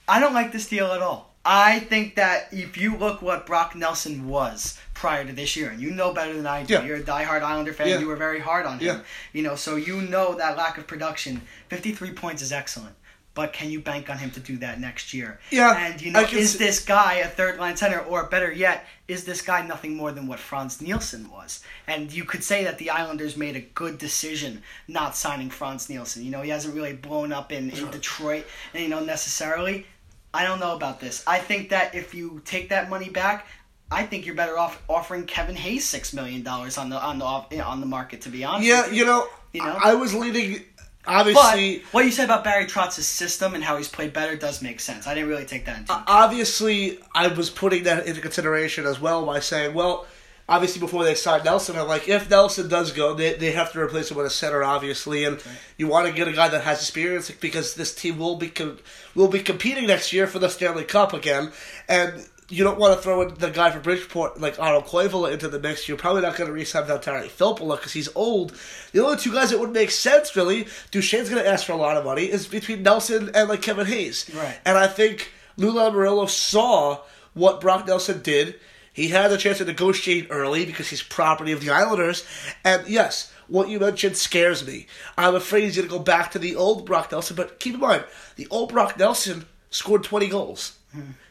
I 0.08 0.20
don't 0.20 0.34
like 0.34 0.52
this 0.52 0.68
deal 0.68 0.88
at 0.88 1.02
all. 1.02 1.31
I 1.44 1.80
think 1.80 2.16
that 2.16 2.50
if 2.52 2.78
you 2.78 2.96
look 2.98 3.22
what 3.22 3.48
Brock 3.48 3.76
Nelson 3.76 4.28
was 4.28 4.78
prior 4.94 5.26
to 5.26 5.34
this 5.34 5.56
year, 5.56 5.70
and 5.72 5.82
you 5.82 5.90
know 5.90 6.14
better 6.14 6.34
than 6.34 6.46
I 6.46 6.64
do, 6.64 6.76
Yeah. 6.76 6.84
you're 6.84 6.98
a 6.98 7.02
diehard 7.04 7.42
Islander 7.42 7.74
fan, 7.74 7.88
Yeah. 7.88 7.98
you 8.00 8.08
were 8.08 8.16
very 8.16 8.40
hard 8.40 8.66
on 8.68 8.78
him. 8.80 8.86
Yeah. 8.86 9.00
You 9.34 9.42
know, 9.42 9.56
so 9.56 9.76
you 9.76 10.02
know 10.04 10.36
that 10.36 10.56
lack 10.56 10.78
of 10.78 10.86
production. 10.86 11.42
53 11.70 12.12
points 12.12 12.42
is 12.44 12.52
excellent. 12.52 12.96
But 13.34 13.54
can 13.54 13.72
you 13.72 13.80
bank 13.80 14.10
on 14.10 14.18
him 14.18 14.30
to 14.32 14.42
do 14.42 14.58
that 14.58 14.78
next 14.82 15.14
year? 15.14 15.40
Yeah, 15.52 15.72
And, 15.72 16.02
you 16.02 16.12
know, 16.12 16.20
is 16.20 16.58
this 16.58 16.82
guy 16.84 17.14
a 17.14 17.30
third 17.30 17.58
line 17.60 17.78
center, 17.78 18.00
or 18.00 18.24
better 18.26 18.52
yet, 18.52 18.86
is 19.08 19.24
this 19.24 19.42
guy 19.42 19.66
nothing 19.66 19.96
more 19.96 20.12
than 20.12 20.28
what 20.28 20.38
Franz 20.38 20.82
Nielsen 20.82 21.30
was? 21.32 21.64
And 21.88 22.12
you 22.12 22.26
could 22.26 22.44
say 22.44 22.66
that 22.66 22.78
the 22.78 22.90
Islanders 22.90 23.38
made 23.38 23.56
a 23.56 23.62
good 23.62 23.98
decision 23.98 24.64
not 24.90 25.16
signing 25.16 25.50
Franz 25.50 25.90
Nielsen. 25.90 26.26
You 26.26 26.32
know, 26.32 26.42
he 26.42 26.50
hasn't 26.50 26.76
really 26.76 26.92
blown 26.92 27.32
up 27.32 27.54
in, 27.54 27.70
in 27.72 27.90
Detroit, 27.90 28.46
you 28.74 28.90
know 28.90 29.00
necessarily. 29.00 29.88
I 30.34 30.46
don't 30.46 30.60
know 30.60 30.76
about 30.76 31.00
this. 31.00 31.24
I 31.28 31.40
think 31.40 31.70
that 31.70 31.94
if 31.96 32.14
you 32.14 32.42
take 32.46 32.70
that 32.70 32.90
money 32.90 33.10
back, 33.10 33.48
I 33.92 34.04
think 34.04 34.26
you're 34.26 34.36
better 34.36 34.58
off 34.58 34.82
offering 34.88 35.26
Kevin 35.26 35.56
Hayes 35.56 35.88
six 35.88 36.14
million 36.14 36.44
dollars 36.44 36.78
on 36.78 36.90
the 36.90 36.98
on 37.02 37.20
the 37.20 37.26
on 37.62 37.80
the 37.82 37.86
market. 37.86 38.22
To 38.22 38.30
be 38.30 38.44
honest, 38.46 38.68
Yeah, 38.68 38.88
you 38.90 39.06
know, 39.06 39.28
You 39.54 39.64
know? 39.64 39.78
I 39.84 39.94
was 39.96 40.14
leaning 40.14 40.64
obviously, 41.06 41.80
But 41.80 41.94
what 41.94 42.06
you 42.06 42.12
said 42.12 42.26
about 42.26 42.44
Barry 42.44 42.66
Trotz's 42.66 43.08
system 43.08 43.54
and 43.56 43.64
how 43.64 43.76
he's 43.78 43.90
played 43.90 44.14
better 44.14 44.36
does 44.38 44.62
make 44.62 44.80
sense. 44.80 45.08
I 45.08 45.14
didn't 45.16 45.30
really 45.30 45.46
take 45.46 45.66
that 45.66 45.80
into 45.80 45.92
account. 45.92 46.06
obviously, 46.08 47.00
I 47.14 47.28
was 47.28 47.50
putting 47.50 47.84
that 47.84 48.06
into 48.06 48.22
consideration 48.22 48.86
as 48.86 49.00
well 49.00 49.26
by 49.26 49.40
saying, 49.40 49.74
well, 49.74 50.06
obviously 50.52 50.82
before 50.82 51.06
they 51.06 51.16
signed 51.16 51.46
Nelson, 51.46 51.78
I'm 51.78 51.88
like, 51.88 52.10
if 52.10 52.30
Nelson 52.30 52.68
does 52.68 52.92
go, 52.92 53.14
they, 53.14 53.36
they 53.36 53.54
have 53.54 53.72
to 53.72 53.80
replace 53.80 54.12
him 54.12 54.18
with 54.18 54.26
a 54.26 54.30
center, 54.30 54.64
obviously, 54.64 55.24
and 55.24 55.42
you 55.78 55.88
want 55.88 56.08
to 56.08 56.14
get 56.14 56.28
a 56.28 56.34
guy 56.34 56.50
that 56.50 56.64
has 56.64 56.80
experience 56.80 57.32
because 57.32 57.76
this 57.76 57.96
team 57.96 58.20
will 58.20 58.36
be 58.36 58.50
com- 58.50 58.78
will 59.16 59.30
be 59.30 59.40
competing 59.40 59.88
next 59.88 60.12
year 60.12 60.28
for 60.28 60.40
the 60.40 60.50
Stanley 60.50 60.84
Cup 60.84 61.14
again, 61.14 61.52
and. 61.88 62.28
You 62.54 62.66
don't 62.66 62.78
want 62.78 62.98
to 62.98 63.02
throw 63.02 63.22
in 63.22 63.36
the 63.36 63.50
guy 63.50 63.72
from 63.72 63.82
Bridgeport 63.82 64.42
like 64.42 64.60
Otto 64.60 64.82
Koivula 64.82 65.32
into 65.32 65.48
the 65.48 65.58
mix. 65.58 65.88
You're 65.88 65.96
probably 65.96 66.22
not 66.22 66.36
going 66.36 66.50
to 66.50 66.54
re-sign 66.54 66.84
Valtteri 66.84 67.30
Filppula 67.30 67.78
because 67.78 67.94
he's 67.94 68.10
old. 68.14 68.54
The 68.92 69.02
only 69.02 69.16
two 69.16 69.32
guys 69.32 69.52
that 69.52 69.60
would 69.62 69.72
make 69.72 69.90
sense, 69.90 70.36
really, 70.36 70.66
Duchene's 70.92 71.30
going 71.30 71.42
to 71.42 71.50
ask 71.50 71.66
for 71.66 71.72
a 71.72 71.78
lot 71.78 71.96
of 71.96 72.04
money, 72.04 72.26
is 72.26 72.48
between 72.48 72.84
Nelson 72.84 73.32
and 73.34 73.48
like 73.48 73.62
Kevin 73.62 73.86
Hayes. 73.86 74.30
Right. 74.36 74.60
And 74.66 74.78
I 74.78 74.88
think 74.88 75.32
Lou 75.56 75.72
Lamoriello 75.72 76.28
saw 76.28 77.00
what 77.34 77.62
Brock 77.62 77.88
Nelson 77.88 78.22
did. 78.22 78.60
He 78.94 79.08
had 79.08 79.32
a 79.32 79.38
chance 79.38 79.60
to 79.60 79.66
negotiate 79.66 80.28
early 80.30 80.66
because 80.66 80.90
he's 80.90 81.04
property 81.04 81.52
of 81.52 81.62
the 81.62 81.70
Islanders. 81.70 82.26
And 82.64 82.88
yes, 82.88 83.32
what 83.48 83.70
you 83.70 83.80
mentioned 83.80 84.18
scares 84.18 84.66
me. 84.66 84.88
I'm 85.18 85.36
afraid 85.36 85.64
he's 85.64 85.78
going 85.78 85.88
to 85.88 85.98
go 85.98 86.04
back 86.04 86.32
to 86.32 86.40
the 86.40 86.56
old 86.56 86.86
Brock 86.86 87.12
Nelson. 87.12 87.36
But 87.36 87.60
keep 87.60 87.76
in 87.76 87.80
mind, 87.80 88.06
the 88.36 88.48
old 88.50 88.72
Brock 88.72 88.98
Nelson 88.98 89.46
scored 89.70 90.04
20 90.04 90.28
goals. 90.28 90.78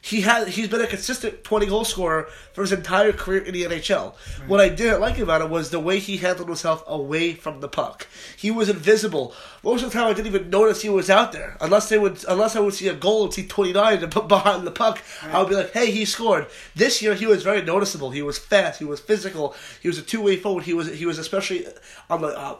He 0.00 0.22
had 0.22 0.48
he's 0.48 0.68
been 0.68 0.80
a 0.80 0.86
consistent 0.86 1.44
twenty 1.44 1.66
goal 1.66 1.84
scorer 1.84 2.28
for 2.54 2.62
his 2.62 2.72
entire 2.72 3.12
career 3.12 3.42
in 3.42 3.52
the 3.52 3.64
NHL. 3.64 4.14
What 4.46 4.58
I 4.58 4.70
didn't 4.70 5.02
like 5.02 5.18
about 5.18 5.42
it 5.42 5.50
was 5.50 5.68
the 5.68 5.78
way 5.78 5.98
he 5.98 6.16
handled 6.16 6.48
himself 6.48 6.82
away 6.86 7.34
from 7.34 7.60
the 7.60 7.68
puck. 7.68 8.06
He 8.38 8.50
was 8.50 8.70
invisible. 8.70 9.34
Most 9.62 9.82
of 9.84 9.92
the 9.92 9.98
time, 9.98 10.08
I 10.08 10.14
didn't 10.14 10.28
even 10.28 10.48
notice 10.48 10.80
he 10.80 10.88
was 10.88 11.10
out 11.10 11.32
there 11.32 11.58
unless 11.60 11.90
they 11.90 11.98
would 11.98 12.24
unless 12.26 12.56
I 12.56 12.60
would 12.60 12.72
see 12.72 12.88
a 12.88 12.94
goal 12.94 13.24
and 13.24 13.34
see 13.34 13.46
twenty 13.46 13.74
nine 13.74 14.02
and 14.02 14.10
put 14.10 14.28
behind 14.36 14.66
the 14.66 14.70
puck. 14.70 15.02
I 15.22 15.40
would 15.40 15.50
be 15.50 15.56
like, 15.56 15.72
"Hey, 15.72 15.90
he 15.90 16.06
scored." 16.06 16.46
This 16.74 17.02
year, 17.02 17.14
he 17.14 17.26
was 17.26 17.42
very 17.42 17.60
noticeable. 17.60 18.10
He 18.10 18.22
was 18.22 18.38
fast. 18.38 18.78
He 18.78 18.86
was 18.86 19.00
physical. 19.00 19.54
He 19.82 19.88
was 19.88 19.98
a 19.98 20.02
two 20.02 20.22
way 20.22 20.36
forward. 20.36 20.64
He 20.64 20.72
was 20.72 20.88
he 20.88 21.04
was 21.04 21.18
especially 21.18 21.66
on 22.08 22.22
the. 22.22 22.28
Uh, 22.28 22.56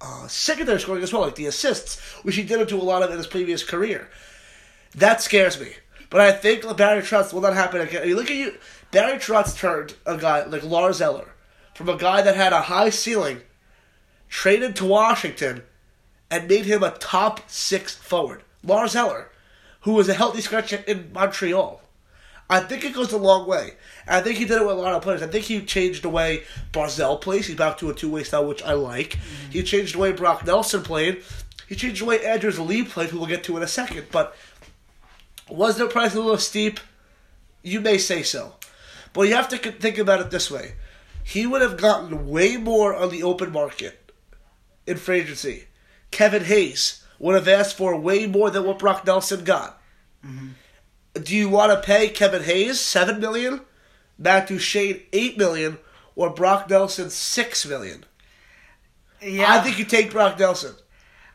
uh, 0.00 0.26
secondary 0.28 0.78
scoring 0.78 1.02
as 1.02 1.14
well, 1.14 1.22
like 1.22 1.34
the 1.36 1.46
assists, 1.46 1.98
which 2.24 2.36
he 2.36 2.42
didn't 2.42 2.68
do 2.68 2.78
a 2.78 2.82
lot 2.82 3.02
of 3.02 3.10
in 3.10 3.16
his 3.16 3.26
previous 3.26 3.64
career. 3.64 4.10
That 4.94 5.22
scares 5.22 5.58
me. 5.58 5.72
But 6.14 6.20
I 6.20 6.30
think 6.30 6.62
Barry 6.76 7.02
Trotz 7.02 7.32
will 7.32 7.40
not 7.40 7.54
happen 7.54 7.80
again. 7.80 8.06
Mean, 8.06 8.14
look 8.14 8.30
at 8.30 8.36
you. 8.36 8.54
Barry 8.92 9.18
Trotz 9.18 9.58
turned 9.58 9.96
a 10.06 10.16
guy 10.16 10.44
like 10.44 10.62
Lars 10.62 11.00
Eller 11.00 11.34
from 11.74 11.88
a 11.88 11.96
guy 11.96 12.22
that 12.22 12.36
had 12.36 12.52
a 12.52 12.62
high 12.62 12.90
ceiling, 12.90 13.40
traded 14.28 14.76
to 14.76 14.84
Washington, 14.84 15.64
and 16.30 16.46
made 16.46 16.66
him 16.66 16.84
a 16.84 16.92
top 16.92 17.50
six 17.50 17.96
forward. 17.96 18.44
Lars 18.62 18.94
Eller, 18.94 19.32
who 19.80 19.94
was 19.94 20.08
a 20.08 20.14
healthy 20.14 20.40
scratch 20.40 20.72
in 20.72 21.10
Montreal. 21.12 21.82
I 22.48 22.60
think 22.60 22.84
it 22.84 22.94
goes 22.94 23.10
a 23.10 23.18
long 23.18 23.48
way. 23.48 23.72
And 24.06 24.14
I 24.14 24.20
think 24.20 24.38
he 24.38 24.44
did 24.44 24.62
it 24.62 24.66
with 24.68 24.78
a 24.78 24.80
lot 24.80 24.94
of 24.94 25.02
players. 25.02 25.20
I 25.20 25.26
think 25.26 25.46
he 25.46 25.64
changed 25.64 26.04
the 26.04 26.10
way 26.10 26.44
Barzal 26.72 27.20
plays. 27.20 27.48
He's 27.48 27.56
back 27.56 27.76
to 27.78 27.90
a 27.90 27.94
two 27.94 28.12
way 28.12 28.22
style, 28.22 28.46
which 28.46 28.62
I 28.62 28.74
like. 28.74 29.14
Mm-hmm. 29.14 29.50
He 29.50 29.64
changed 29.64 29.96
the 29.96 29.98
way 29.98 30.12
Brock 30.12 30.46
Nelson 30.46 30.84
played. 30.84 31.24
He 31.66 31.74
changed 31.74 32.02
the 32.02 32.04
way 32.04 32.24
Anders 32.24 32.60
Lee 32.60 32.84
played, 32.84 33.10
who 33.10 33.18
we'll 33.18 33.26
get 33.26 33.42
to 33.44 33.56
in 33.56 33.64
a 33.64 33.66
second. 33.66 34.06
But 34.12 34.36
was 35.48 35.76
their 35.76 35.88
price 35.88 36.14
a 36.14 36.20
little 36.20 36.38
steep? 36.38 36.80
You 37.62 37.80
may 37.80 37.98
say 37.98 38.22
so. 38.22 38.54
But 39.12 39.28
you 39.28 39.34
have 39.34 39.48
to 39.48 39.58
think 39.58 39.98
about 39.98 40.20
it 40.20 40.30
this 40.30 40.50
way. 40.50 40.74
He 41.22 41.46
would 41.46 41.62
have 41.62 41.78
gotten 41.78 42.28
way 42.28 42.56
more 42.56 42.94
on 42.94 43.10
the 43.10 43.22
open 43.22 43.52
market 43.52 44.12
in 44.86 44.96
free 44.96 45.20
agency. 45.20 45.64
Kevin 46.10 46.44
Hayes 46.44 47.02
would 47.18 47.34
have 47.34 47.48
asked 47.48 47.76
for 47.76 47.96
way 47.96 48.26
more 48.26 48.50
than 48.50 48.64
what 48.64 48.78
Brock 48.78 49.06
Nelson 49.06 49.44
got. 49.44 49.80
Mm-hmm. 50.24 50.48
Do 51.22 51.34
you 51.36 51.48
want 51.48 51.72
to 51.72 51.86
pay 51.86 52.08
Kevin 52.08 52.42
Hayes 52.42 52.80
seven 52.80 53.20
million, 53.20 53.60
Matt 54.18 54.48
Duchene 54.48 55.00
eight 55.12 55.38
million, 55.38 55.78
or 56.16 56.30
Brock 56.30 56.68
Nelson 56.68 57.08
six 57.08 57.64
million? 57.64 58.04
Yeah, 59.22 59.54
I 59.54 59.60
think 59.60 59.78
you 59.78 59.84
take 59.84 60.10
Brock 60.10 60.38
Nelson. 60.38 60.74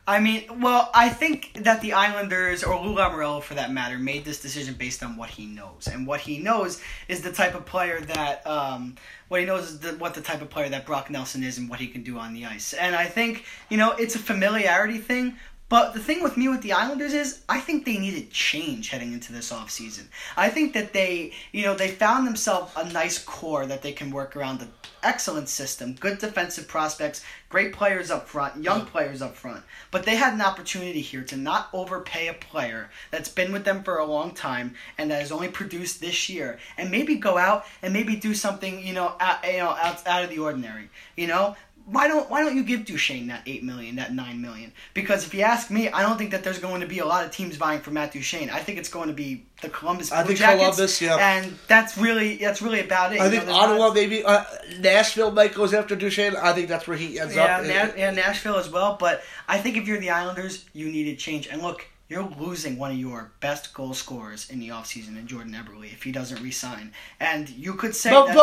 I 0.09 0.19
mean, 0.19 0.45
well, 0.59 0.89
I 0.95 1.09
think 1.09 1.53
that 1.63 1.81
the 1.81 1.93
Islanders, 1.93 2.63
or 2.63 2.83
Lou 2.83 2.95
Lamoriello 2.95 3.43
for 3.43 3.53
that 3.53 3.71
matter, 3.71 3.99
made 3.99 4.25
this 4.25 4.41
decision 4.41 4.73
based 4.73 5.03
on 5.03 5.15
what 5.17 5.29
he 5.29 5.45
knows, 5.45 5.87
and 5.87 6.07
what 6.07 6.19
he 6.21 6.39
knows 6.39 6.81
is 7.07 7.21
the 7.21 7.31
type 7.31 7.53
of 7.53 7.67
player 7.67 8.01
that, 8.01 8.45
um, 8.47 8.95
what 9.27 9.39
he 9.39 9.45
knows 9.45 9.69
is 9.69 9.79
the, 9.81 9.91
what 9.91 10.15
the 10.15 10.21
type 10.21 10.41
of 10.41 10.49
player 10.49 10.67
that 10.69 10.87
Brock 10.87 11.11
Nelson 11.11 11.43
is, 11.43 11.59
and 11.59 11.69
what 11.69 11.79
he 11.79 11.85
can 11.85 12.01
do 12.01 12.17
on 12.17 12.33
the 12.33 12.47
ice. 12.47 12.73
And 12.73 12.95
I 12.95 13.05
think 13.05 13.45
you 13.69 13.77
know 13.77 13.91
it's 13.91 14.15
a 14.15 14.19
familiarity 14.19 14.97
thing. 14.97 15.35
But 15.69 15.93
the 15.93 15.99
thing 15.99 16.23
with 16.23 16.35
me 16.35 16.49
with 16.49 16.63
the 16.63 16.73
Islanders 16.73 17.13
is 17.13 17.41
I 17.47 17.59
think 17.59 17.85
they 17.85 17.99
needed 17.99 18.31
change 18.31 18.89
heading 18.89 19.13
into 19.13 19.31
this 19.31 19.53
offseason. 19.53 20.07
I 20.35 20.49
think 20.49 20.73
that 20.73 20.93
they, 20.93 21.33
you 21.51 21.63
know, 21.63 21.75
they 21.75 21.89
found 21.89 22.25
themselves 22.25 22.73
a 22.75 22.91
nice 22.91 23.19
core 23.23 23.67
that 23.67 23.83
they 23.83 23.91
can 23.93 24.09
work 24.09 24.35
around 24.35 24.59
the 24.59 24.67
excellent 25.03 25.47
system, 25.47 25.93
good 25.93 26.17
defensive 26.17 26.67
prospects, 26.67 27.23
great 27.49 27.71
players 27.71 28.11
up 28.11 28.27
front, 28.27 28.63
young 28.63 28.81
mm. 28.81 28.87
players 28.87 29.21
up 29.21 29.35
front. 29.35 29.63
But 29.91 30.03
they 30.03 30.15
had 30.15 30.33
an 30.33 30.41
opportunity 30.41 31.01
here 31.01 31.23
to 31.23 31.37
not 31.37 31.69
overpay 31.71 32.27
a 32.27 32.33
player 32.33 32.89
that's 33.11 33.29
been 33.29 33.51
with 33.51 33.63
them 33.63 33.83
for 33.83 33.97
a 33.97 34.05
long 34.05 34.31
time 34.31 34.73
and 34.97 35.11
that 35.11 35.21
has 35.21 35.31
only 35.31 35.47
produced 35.47 36.01
this 36.01 36.29
year, 36.29 36.59
and 36.77 36.91
maybe 36.91 37.15
go 37.15 37.37
out 37.37 37.65
and 37.81 37.93
maybe 37.93 38.15
do 38.15 38.33
something, 38.33 38.85
you 38.85 38.93
know, 38.93 39.13
out, 39.19 39.45
you 39.45 39.59
know, 39.59 39.69
out, 39.69 40.05
out 40.07 40.23
of 40.23 40.29
the 40.29 40.39
ordinary. 40.39 40.89
You 41.15 41.27
know, 41.27 41.55
why 41.91 42.07
don't 42.07 42.29
why 42.29 42.41
don't 42.41 42.55
you 42.55 42.63
give 42.63 42.85
Duchene 42.85 43.27
that 43.27 43.43
eight 43.45 43.63
million, 43.63 43.95
that 43.95 44.13
nine 44.13 44.41
million? 44.41 44.71
Because 44.93 45.25
if 45.25 45.33
you 45.33 45.41
ask 45.41 45.71
me, 45.71 45.89
I 45.89 46.01
don't 46.03 46.17
think 46.17 46.31
that 46.31 46.43
there's 46.43 46.59
going 46.59 46.81
to 46.81 46.87
be 46.87 46.99
a 46.99 47.05
lot 47.05 47.25
of 47.25 47.31
teams 47.31 47.55
vying 47.55 47.81
for 47.81 47.91
Matt 47.91 48.11
Duchene. 48.13 48.49
I 48.49 48.59
think 48.59 48.77
it's 48.77 48.89
going 48.89 49.07
to 49.07 49.13
be 49.13 49.45
the 49.61 49.69
Columbus 49.69 50.09
Blue 50.09 50.19
I 50.19 50.23
think 50.23 50.39
Jackets, 50.39 50.61
Columbus, 50.61 51.01
yeah. 51.01 51.17
and 51.17 51.57
that's 51.67 51.97
really 51.97 52.37
that's 52.37 52.61
really 52.61 52.79
about 52.81 53.13
it. 53.13 53.19
I 53.21 53.25
You 53.25 53.31
think 53.31 53.47
know, 53.47 53.53
Ottawa, 53.55 53.87
not- 53.87 53.95
maybe 53.95 54.23
uh, 54.23 54.43
Nashville 54.79 55.31
might 55.31 55.53
goes 55.53 55.73
after 55.73 55.95
Duchene. 55.95 56.35
I 56.35 56.53
think 56.53 56.67
that's 56.69 56.87
where 56.87 56.97
he 56.97 57.19
ends 57.19 57.35
yeah, 57.35 57.57
up. 57.57 57.63
Na- 57.63 57.95
yeah, 57.97 58.11
Nashville 58.11 58.57
as 58.57 58.69
well. 58.69 58.95
But 58.99 59.23
I 59.47 59.57
think 59.57 59.75
if 59.75 59.87
you're 59.87 59.99
the 59.99 60.11
Islanders, 60.11 60.65
you 60.73 60.91
need 60.91 61.07
a 61.07 61.15
change. 61.15 61.47
And 61.47 61.61
look, 61.61 61.87
you're 62.09 62.27
losing 62.39 62.75
one 62.79 62.89
of 62.89 62.97
your 62.97 63.29
best 63.39 63.71
goal 63.75 63.93
scorers 63.93 64.49
in 64.49 64.59
the 64.59 64.69
offseason 64.69 65.15
in 65.19 65.27
Jordan 65.27 65.53
Eberle 65.53 65.85
if 65.93 66.01
he 66.01 66.11
doesn't 66.11 66.41
resign. 66.41 66.91
And 67.19 67.47
you 67.47 67.75
could 67.75 67.95
say 67.95 68.09
But, 68.09 68.27
that 68.33 68.35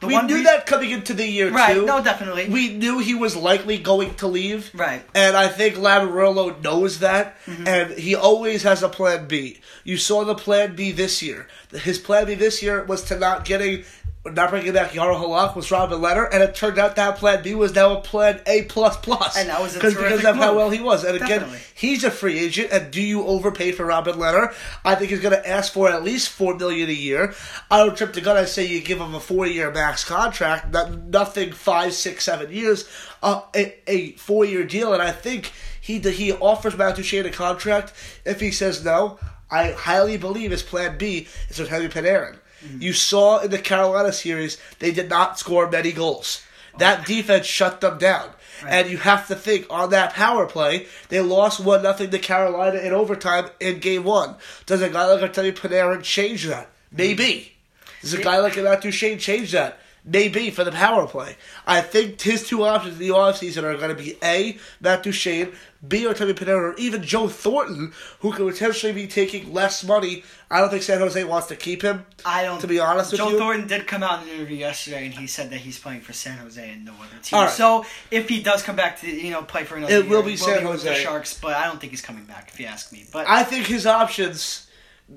but 0.00 0.08
we 0.08 0.20
knew 0.22 0.38
re- 0.38 0.42
that 0.42 0.66
coming 0.66 0.90
into 0.90 1.14
the 1.14 1.24
year 1.24 1.52
Right, 1.52 1.74
too. 1.74 1.86
no, 1.86 2.02
definitely. 2.02 2.48
We 2.48 2.74
knew 2.76 2.98
he 2.98 3.14
was 3.14 3.36
likely 3.36 3.78
going 3.78 4.16
to 4.16 4.26
leave. 4.26 4.72
Right. 4.74 5.04
And 5.14 5.36
I 5.36 5.46
think 5.46 5.76
Lamoriello 5.76 6.60
knows 6.64 6.98
that, 6.98 7.38
Mm-hmm. 7.46 7.68
and 7.68 7.90
he 7.92 8.16
always 8.16 8.64
has 8.64 8.82
a 8.82 8.88
plan 8.88 9.28
B. 9.28 9.60
You 9.84 9.96
saw 9.98 10.24
the 10.24 10.34
plan 10.34 10.74
B 10.74 10.90
this 10.90 11.22
year. 11.22 11.46
His 11.70 11.98
plan 12.00 12.26
B 12.26 12.34
this 12.34 12.60
year 12.60 12.82
was 12.84 13.04
to 13.04 13.16
not 13.18 13.44
getting, 13.44 13.84
not 14.24 14.50
bringing 14.50 14.72
back 14.72 14.92
Jaro 14.92 15.20
Halak 15.20 15.56
was 15.56 15.70
Robin 15.72 15.98
Lehner, 15.98 16.28
and 16.32 16.44
it 16.44 16.54
turned 16.54 16.78
out 16.78 16.94
that 16.94 17.16
plan 17.16 17.42
B 17.42 17.54
was 17.56 17.74
now 17.74 17.98
a 17.98 18.00
plan 18.00 18.40
A 18.46 18.62
plus 18.62 18.96
plus. 18.98 19.36
And 19.36 19.48
that 19.48 19.60
was 19.60 19.74
a 19.74 19.78
because 19.78 19.94
terrific 19.94 20.24
of 20.24 20.36
how 20.36 20.54
well 20.54 20.70
he 20.70 20.80
was. 20.80 21.02
And 21.02 21.16
again, 21.16 21.40
Definitely. 21.40 21.58
he's 21.74 22.04
a 22.04 22.10
free 22.10 22.38
agent, 22.38 22.70
and 22.70 22.92
do 22.92 23.02
you 23.02 23.24
overpay 23.24 23.72
for 23.72 23.84
Robin 23.84 24.14
Lehner? 24.14 24.54
I 24.84 24.94
think 24.94 25.10
he's 25.10 25.20
going 25.20 25.34
to 25.34 25.48
ask 25.48 25.72
for 25.72 25.90
at 25.90 26.04
least 26.04 26.28
four 26.28 26.54
million 26.54 26.88
a 26.88 26.92
year. 26.92 27.34
I 27.68 27.78
don't 27.78 27.96
trip 27.96 28.12
the 28.12 28.20
gun. 28.20 28.36
I 28.36 28.44
say 28.44 28.64
you 28.64 28.80
give 28.80 29.00
him 29.00 29.14
a 29.14 29.20
four-year 29.20 29.72
max 29.72 30.04
contract, 30.04 30.72
not, 30.72 30.92
nothing 30.92 31.50
five, 31.50 31.92
six, 31.92 32.24
seven 32.24 32.52
years, 32.52 32.88
uh, 33.24 33.40
a, 33.56 33.74
a 33.88 34.12
four-year 34.12 34.64
deal, 34.64 34.92
and 34.92 35.02
I 35.02 35.10
think 35.10 35.50
he 35.80 35.98
he 35.98 36.32
offers 36.32 36.76
Matt 36.78 36.94
Duchene 36.94 37.26
a 37.26 37.30
contract. 37.30 37.92
If 38.24 38.38
he 38.38 38.52
says 38.52 38.84
no, 38.84 39.18
I 39.50 39.72
highly 39.72 40.16
believe 40.16 40.52
his 40.52 40.62
plan 40.62 40.96
B 40.96 41.26
is 41.48 41.58
with 41.58 41.70
Henry 41.70 41.88
Panarin. 41.88 42.36
You 42.78 42.92
saw 42.92 43.40
in 43.40 43.50
the 43.50 43.58
Carolina 43.58 44.12
series 44.12 44.58
they 44.78 44.92
did 44.92 45.08
not 45.08 45.38
score 45.38 45.68
many 45.70 45.92
goals. 45.92 46.42
That 46.78 47.06
defense 47.06 47.46
shut 47.46 47.80
them 47.80 47.98
down. 47.98 48.30
And 48.66 48.88
you 48.88 48.98
have 48.98 49.26
to 49.28 49.34
think 49.34 49.66
on 49.70 49.90
that 49.90 50.14
power 50.14 50.46
play, 50.46 50.86
they 51.08 51.20
lost 51.20 51.58
one 51.58 51.82
nothing 51.82 52.10
to 52.10 52.18
Carolina 52.18 52.78
in 52.78 52.92
overtime 52.92 53.50
in 53.58 53.80
game 53.80 54.04
one. 54.04 54.36
Does 54.66 54.82
a 54.82 54.88
guy 54.88 55.06
like 55.06 55.32
Artemi 55.32 55.52
Panarin 55.52 56.02
change 56.02 56.46
that? 56.46 56.68
Maybe. 56.92 57.52
Hmm. 57.80 58.00
Does 58.02 58.14
a 58.14 58.22
guy 58.22 58.38
like 58.38 58.56
Matt 58.56 58.82
Duchene 58.82 59.18
change 59.18 59.52
that? 59.52 59.78
Maybe 60.04 60.50
for 60.50 60.64
the 60.64 60.72
power 60.72 61.06
play. 61.06 61.36
I 61.64 61.80
think 61.80 62.20
his 62.20 62.48
two 62.48 62.64
options 62.64 62.94
in 62.94 62.98
the 62.98 63.10
offseason 63.10 63.62
are 63.62 63.76
going 63.76 63.96
to 63.96 64.02
be 64.02 64.16
A, 64.20 64.58
Matt 64.80 65.04
Duchene, 65.04 65.52
B, 65.86 66.02
Artemi 66.06 66.32
Panarin, 66.32 66.72
or 66.72 66.74
even 66.76 67.04
Joe 67.04 67.28
Thornton, 67.28 67.92
who 68.18 68.32
could 68.32 68.52
potentially 68.52 68.92
be 68.92 69.06
taking 69.06 69.52
less 69.52 69.84
money. 69.84 70.24
I 70.50 70.58
don't 70.58 70.70
think 70.70 70.82
San 70.82 70.98
Jose 70.98 71.22
wants 71.22 71.46
to 71.48 71.56
keep 71.56 71.82
him. 71.82 72.04
I 72.24 72.42
don't. 72.42 72.60
To 72.60 72.66
be 72.66 72.80
honest 72.80 73.12
with 73.12 73.20
you. 73.20 73.30
Joe. 73.30 73.38
Thornton 73.38 73.68
did 73.68 73.86
come 73.86 74.02
out 74.02 74.22
in 74.22 74.28
an 74.28 74.34
interview 74.34 74.56
yesterday, 74.56 75.04
and 75.04 75.14
he 75.14 75.28
said 75.28 75.50
that 75.50 75.58
he's 75.58 75.78
playing 75.78 76.00
for 76.00 76.12
San 76.12 76.36
Jose 76.38 76.68
and 76.68 76.84
no 76.84 76.94
other 76.94 77.22
team. 77.22 77.38
Right. 77.38 77.50
So 77.50 77.86
if 78.10 78.28
he 78.28 78.42
does 78.42 78.64
come 78.64 78.74
back 78.74 79.00
to 79.02 79.08
you 79.08 79.30
know 79.30 79.42
play 79.42 79.62
for 79.62 79.76
another, 79.76 79.94
It 79.94 80.08
will 80.08 80.18
year, 80.18 80.30
be 80.30 80.36
San 80.36 80.68
with 80.68 80.82
the 80.82 80.88
Jose. 80.90 81.04
Sharks, 81.04 81.38
but 81.38 81.54
I 81.56 81.66
don't 81.66 81.80
think 81.80 81.92
he's 81.92 82.02
coming 82.02 82.24
back. 82.24 82.50
If 82.52 82.58
you 82.58 82.66
ask 82.66 82.92
me, 82.92 83.06
but 83.12 83.28
I 83.28 83.44
think 83.44 83.66
his 83.66 83.86
options. 83.86 84.66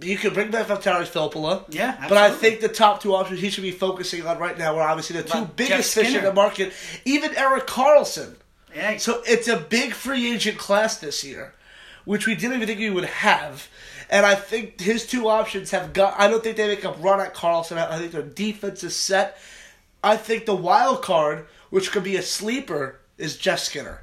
You 0.02 0.17
could 0.17 0.34
bring 0.34 0.52
back 0.52 0.67
Valtteri 0.67 1.06
Filppula. 1.06 1.63
Yeah, 1.69 1.95
But 2.10 2.17
I 2.17 2.30
think 2.30 2.60
the 2.60 2.67
top 2.67 3.02
two 3.02 3.15
options 3.15 3.39
he 3.39 3.50
should 3.50 3.62
be 3.62 3.71
focusing 3.71 4.26
on 4.26 4.39
right 4.39 4.58
now 4.58 4.78
are 4.78 4.88
obviously 4.88 5.21
the 5.21 5.24
two 5.28 5.39
Well, 5.39 5.52
biggest 5.56 5.93
fish 5.93 6.13
in 6.13 6.24
the 6.24 6.34
market. 6.34 6.74
Even 7.06 7.34
Erik 7.36 7.65
Karlsson 7.65 8.36
Yeah. 8.76 8.98
So 8.98 9.21
it's 9.26 9.48
a 9.48 9.58
big 9.58 9.93
free 9.93 10.34
agent 10.34 10.58
class 10.58 10.98
this 10.98 11.24
year, 11.24 11.54
which 12.04 12.28
we 12.28 12.36
didn't 12.36 12.58
even 12.58 12.67
think 12.67 12.80
we 12.80 12.89
would 12.89 13.06
have. 13.06 13.69
And 14.10 14.26
I 14.26 14.36
think 14.36 14.80
his 14.82 15.08
two 15.08 15.30
options 15.30 15.71
have 15.71 15.93
got. 15.93 16.19
I 16.19 16.28
don't 16.28 16.43
think 16.43 16.58
they 16.58 16.67
make 16.67 16.84
a 16.84 16.91
run 16.91 17.21
at 17.21 17.34
Carlson. 17.34 17.78
I 17.78 17.98
think 17.98 18.12
their 18.12 18.21
defense 18.21 18.84
is 18.84 18.95
set. 18.95 19.38
I 20.04 20.17
think 20.17 20.45
the 20.45 20.56
wild 20.56 21.02
card, 21.02 21.48
which 21.69 21.91
could 21.91 22.04
be 22.04 22.15
a 22.15 22.21
sleeper, 22.21 23.00
is 23.17 23.38
Jeff 23.38 23.60
Skinner, 23.60 24.02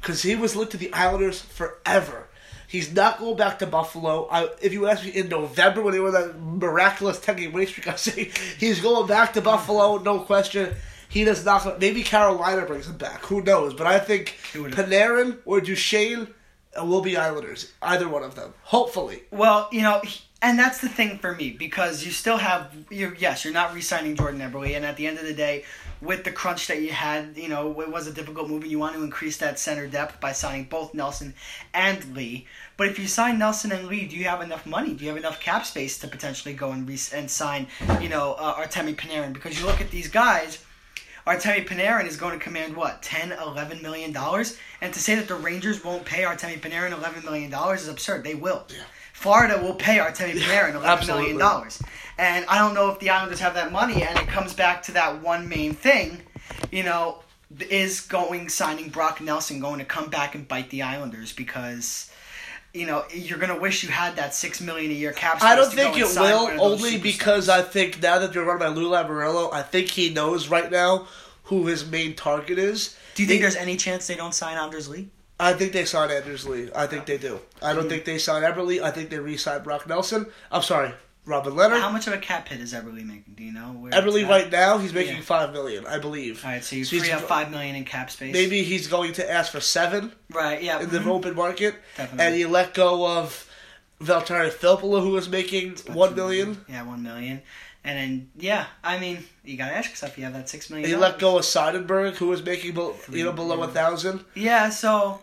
because 0.00 0.22
he 0.22 0.34
was 0.34 0.54
linked 0.54 0.72
to 0.72 0.76
the 0.78 0.92
Islanders 0.92 1.40
forever. 1.40 2.27
He's 2.68 2.92
not 2.92 3.18
going 3.18 3.36
back 3.36 3.58
to 3.60 3.66
Buffalo. 3.66 4.28
I, 4.30 4.50
if 4.60 4.74
you 4.74 4.86
ask 4.86 5.02
me 5.02 5.10
in 5.10 5.30
November 5.30 5.80
when 5.80 5.94
they 5.94 6.00
were 6.00 6.10
that 6.10 6.38
miraculous 6.38 7.18
ten 7.18 7.36
game 7.36 7.52
winning 7.52 7.68
streak, 7.68 7.88
I 7.88 7.96
say 7.96 8.30
he's 8.58 8.82
going 8.82 9.08
back 9.08 9.32
to 9.32 9.40
Buffalo, 9.40 9.96
no 9.96 10.20
question. 10.20 10.76
He 11.08 11.24
does 11.24 11.42
not. 11.46 11.80
Maybe 11.80 12.02
Carolina 12.02 12.66
brings 12.66 12.86
him 12.86 12.98
back. 12.98 13.24
Who 13.24 13.40
knows? 13.40 13.72
But 13.72 13.86
I 13.86 13.98
think 13.98 14.36
Panarin 14.52 15.38
or 15.46 15.62
Duchene 15.62 16.28
uh, 16.78 16.84
will 16.84 17.00
be 17.00 17.16
Islanders. 17.16 17.72
Either 17.80 18.06
one 18.06 18.22
of 18.22 18.34
them. 18.34 18.52
Hopefully. 18.64 19.22
Well, 19.30 19.70
you 19.72 19.80
know, 19.80 20.02
and 20.42 20.58
that's 20.58 20.82
the 20.82 20.90
thing 20.90 21.18
for 21.18 21.34
me 21.34 21.50
because 21.50 22.04
you 22.04 22.12
still 22.12 22.36
have 22.36 22.70
you 22.90 23.16
yes, 23.18 23.44
you're 23.44 23.54
not 23.54 23.74
re-signing 23.74 24.14
Jordan 24.14 24.40
Eberle, 24.40 24.76
and 24.76 24.84
at 24.84 24.98
the 24.98 25.06
end 25.06 25.18
of 25.18 25.24
the 25.24 25.32
day, 25.32 25.64
with 26.00 26.24
the 26.24 26.30
crunch 26.30 26.66
that 26.68 26.80
you 26.80 26.92
had, 26.92 27.36
you 27.36 27.48
know, 27.48 27.80
it 27.80 27.90
was 27.90 28.06
a 28.06 28.12
difficult 28.12 28.48
move, 28.48 28.64
you 28.64 28.78
want 28.78 28.94
to 28.94 29.02
increase 29.02 29.36
that 29.38 29.58
center 29.58 29.86
depth 29.86 30.20
by 30.20 30.32
signing 30.32 30.64
both 30.64 30.94
Nelson 30.94 31.34
and 31.74 32.14
Lee. 32.14 32.46
But 32.76 32.88
if 32.88 32.98
you 32.98 33.08
sign 33.08 33.38
Nelson 33.38 33.72
and 33.72 33.88
Lee, 33.88 34.06
do 34.06 34.16
you 34.16 34.24
have 34.24 34.40
enough 34.40 34.64
money? 34.66 34.94
Do 34.94 35.04
you 35.04 35.10
have 35.10 35.18
enough 35.18 35.40
cap 35.40 35.66
space 35.66 35.98
to 35.98 36.08
potentially 36.08 36.54
go 36.54 36.70
and 36.70 36.88
re- 36.88 36.98
and 37.12 37.30
sign, 37.30 37.66
you 38.00 38.08
know, 38.08 38.34
uh, 38.34 38.54
Artemi 38.54 38.94
Panarin? 38.94 39.32
Because 39.32 39.58
you 39.58 39.66
look 39.66 39.80
at 39.80 39.90
these 39.90 40.08
guys. 40.08 40.64
Artemi 41.26 41.66
Panarin 41.66 42.06
is 42.06 42.16
going 42.16 42.38
to 42.38 42.42
command 42.42 42.74
what 42.74 43.02
10 43.02 43.32
11 43.32 43.82
million 43.82 44.12
dollars 44.12 44.56
and 44.80 44.94
to 44.94 45.00
say 45.00 45.14
that 45.14 45.28
the 45.28 45.34
Rangers 45.34 45.84
won't 45.84 46.06
pay 46.06 46.22
Artemi 46.22 46.58
Panarin 46.58 46.92
11 46.92 47.22
million 47.22 47.50
dollars 47.50 47.82
is 47.82 47.88
absurd 47.88 48.24
they 48.24 48.34
will 48.34 48.66
Florida 49.18 49.60
will 49.60 49.74
pay 49.74 49.96
Artemi 49.98 50.34
Panarin 50.38 50.70
eleven 50.74 50.88
absolutely. 50.88 51.22
million 51.22 51.38
dollars 51.38 51.82
and 52.18 52.46
I 52.46 52.58
don't 52.58 52.74
know 52.74 52.88
if 52.90 53.00
the 53.00 53.10
Islanders 53.10 53.40
have 53.40 53.54
that 53.54 53.72
money 53.72 54.02
and 54.02 54.16
it 54.16 54.28
comes 54.28 54.54
back 54.54 54.82
to 54.84 54.92
that 54.92 55.20
one 55.22 55.48
main 55.48 55.74
thing 55.74 56.22
you 56.70 56.84
know 56.84 57.18
is 57.68 58.00
going 58.00 58.48
signing 58.48 58.90
Brock 58.90 59.20
Nelson 59.20 59.58
going 59.58 59.80
to 59.80 59.84
come 59.84 60.08
back 60.08 60.34
and 60.36 60.46
bite 60.46 60.70
the 60.70 60.82
Islanders 60.82 61.32
because 61.32 62.12
you 62.72 62.86
know 62.86 63.04
you're 63.12 63.38
going 63.38 63.52
to 63.52 63.60
wish 63.60 63.82
you 63.82 63.88
had 63.88 64.14
that 64.16 64.34
6 64.34 64.60
million 64.60 64.92
a 64.92 64.94
year 64.94 65.12
cap 65.12 65.42
I 65.42 65.56
don't 65.56 65.72
think 65.72 65.96
it 65.98 66.04
will, 66.04 66.14
one 66.14 66.52
of 66.52 66.58
those 66.58 66.82
only 66.82 66.98
because 66.98 67.48
I 67.48 67.62
think 67.62 68.00
now 68.00 68.20
that 68.20 68.32
they're 68.32 68.44
run 68.44 68.58
by 68.60 68.68
Lou 68.68 68.88
Lamoriello, 68.88 69.52
I 69.52 69.62
think 69.62 69.88
he 69.88 70.10
knows 70.10 70.46
right 70.48 70.70
now 70.70 71.08
who 71.44 71.66
his 71.66 71.90
main 71.90 72.14
target 72.14 72.58
is. 72.58 72.94
Do 73.14 73.22
you 73.22 73.26
think 73.28 73.38
They- 73.40 73.42
there's 73.42 73.56
any 73.56 73.76
chance 73.76 74.06
they 74.06 74.14
don't 74.16 74.34
sign 74.34 74.58
Anders 74.58 74.88
Lee? 74.88 75.08
I 75.40 75.52
think 75.52 75.72
they 75.72 75.84
signed 75.84 76.10
Anders 76.10 76.46
Lee. 76.46 76.68
I 76.74 76.86
think 76.86 77.06
they 77.06 77.18
do. 77.18 77.40
I 77.62 77.72
don't 77.72 77.88
think 77.88 78.04
they 78.04 78.18
signed 78.18 78.44
Eberle. 78.44 78.82
I 78.82 78.90
think 78.90 79.10
they 79.10 79.18
re-signed 79.18 79.62
Brock 79.64 79.86
Nelson. 79.86 80.26
I'm 80.50 80.62
sorry, 80.62 80.90
Robin 81.26 81.52
Lehner. 81.52 81.80
How 81.80 81.90
much 81.90 82.06
of 82.08 82.12
a 82.12 82.18
cap 82.18 82.48
hit 82.48 82.60
is 82.60 82.72
Eberle 82.72 83.04
making? 83.04 83.34
Do 83.36 83.44
you 83.44 83.52
know? 83.52 83.68
Where 83.68 83.94
at? 83.94 84.04
right 84.04 84.50
now 84.50 84.78
he's 84.78 84.92
making 84.92 85.16
Yeah. 85.16 85.22
five 85.22 85.52
million, 85.52 85.86
I 85.86 85.98
believe. 85.98 86.44
All 86.44 86.50
right, 86.50 86.64
so 86.64 86.74
you 86.74 86.84
So 86.84 86.96
he's- 86.96 87.04
free 87.04 87.12
up 87.12 87.22
five 87.22 87.50
million 87.50 87.76
in 87.76 87.84
cap 87.84 88.10
space. 88.10 88.32
Maybe 88.32 88.64
he's 88.64 88.88
going 88.88 89.12
to 89.14 89.30
ask 89.30 89.52
for 89.52 89.60
seven 89.60 90.12
Right. 90.30 90.60
Yeah. 90.62 90.80
in 90.80 90.90
the 90.90 90.98
mhm. 90.98 91.06
open 91.06 91.34
market, 91.36 91.76
Definitely. 91.96 92.26
and 92.26 92.36
you 92.36 92.48
let 92.48 92.74
go 92.74 93.06
of 93.06 93.44
Valtteri 94.00 94.50
Filppula, 94.50 95.00
who 95.02 95.10
was 95.10 95.28
making 95.28 95.76
one 95.88 96.14
million. 96.14 96.64
Yeah, 96.68 96.82
one 96.82 97.02
million. 97.02 97.42
And 97.84 97.96
then 97.98 98.30
yeah, 98.36 98.66
I 98.82 98.98
mean, 98.98 99.24
you 99.44 99.56
gotta 99.56 99.74
ask 99.74 99.90
yourself, 99.90 100.18
you 100.18 100.24
have 100.24 100.34
that 100.34 100.48
six 100.48 100.68
million. 100.68 100.88
You 100.90 100.98
let 100.98 101.18
go 101.18 101.38
of 101.38 101.44
Seidenberg, 101.44 102.16
who 102.16 102.28
was 102.28 102.44
making 102.44 102.76
you 102.76 103.24
know 103.24 103.32
below 103.32 103.62
a 103.62 103.68
thousand. 103.68 104.24
Yeah, 104.34 104.70
so 104.70 105.20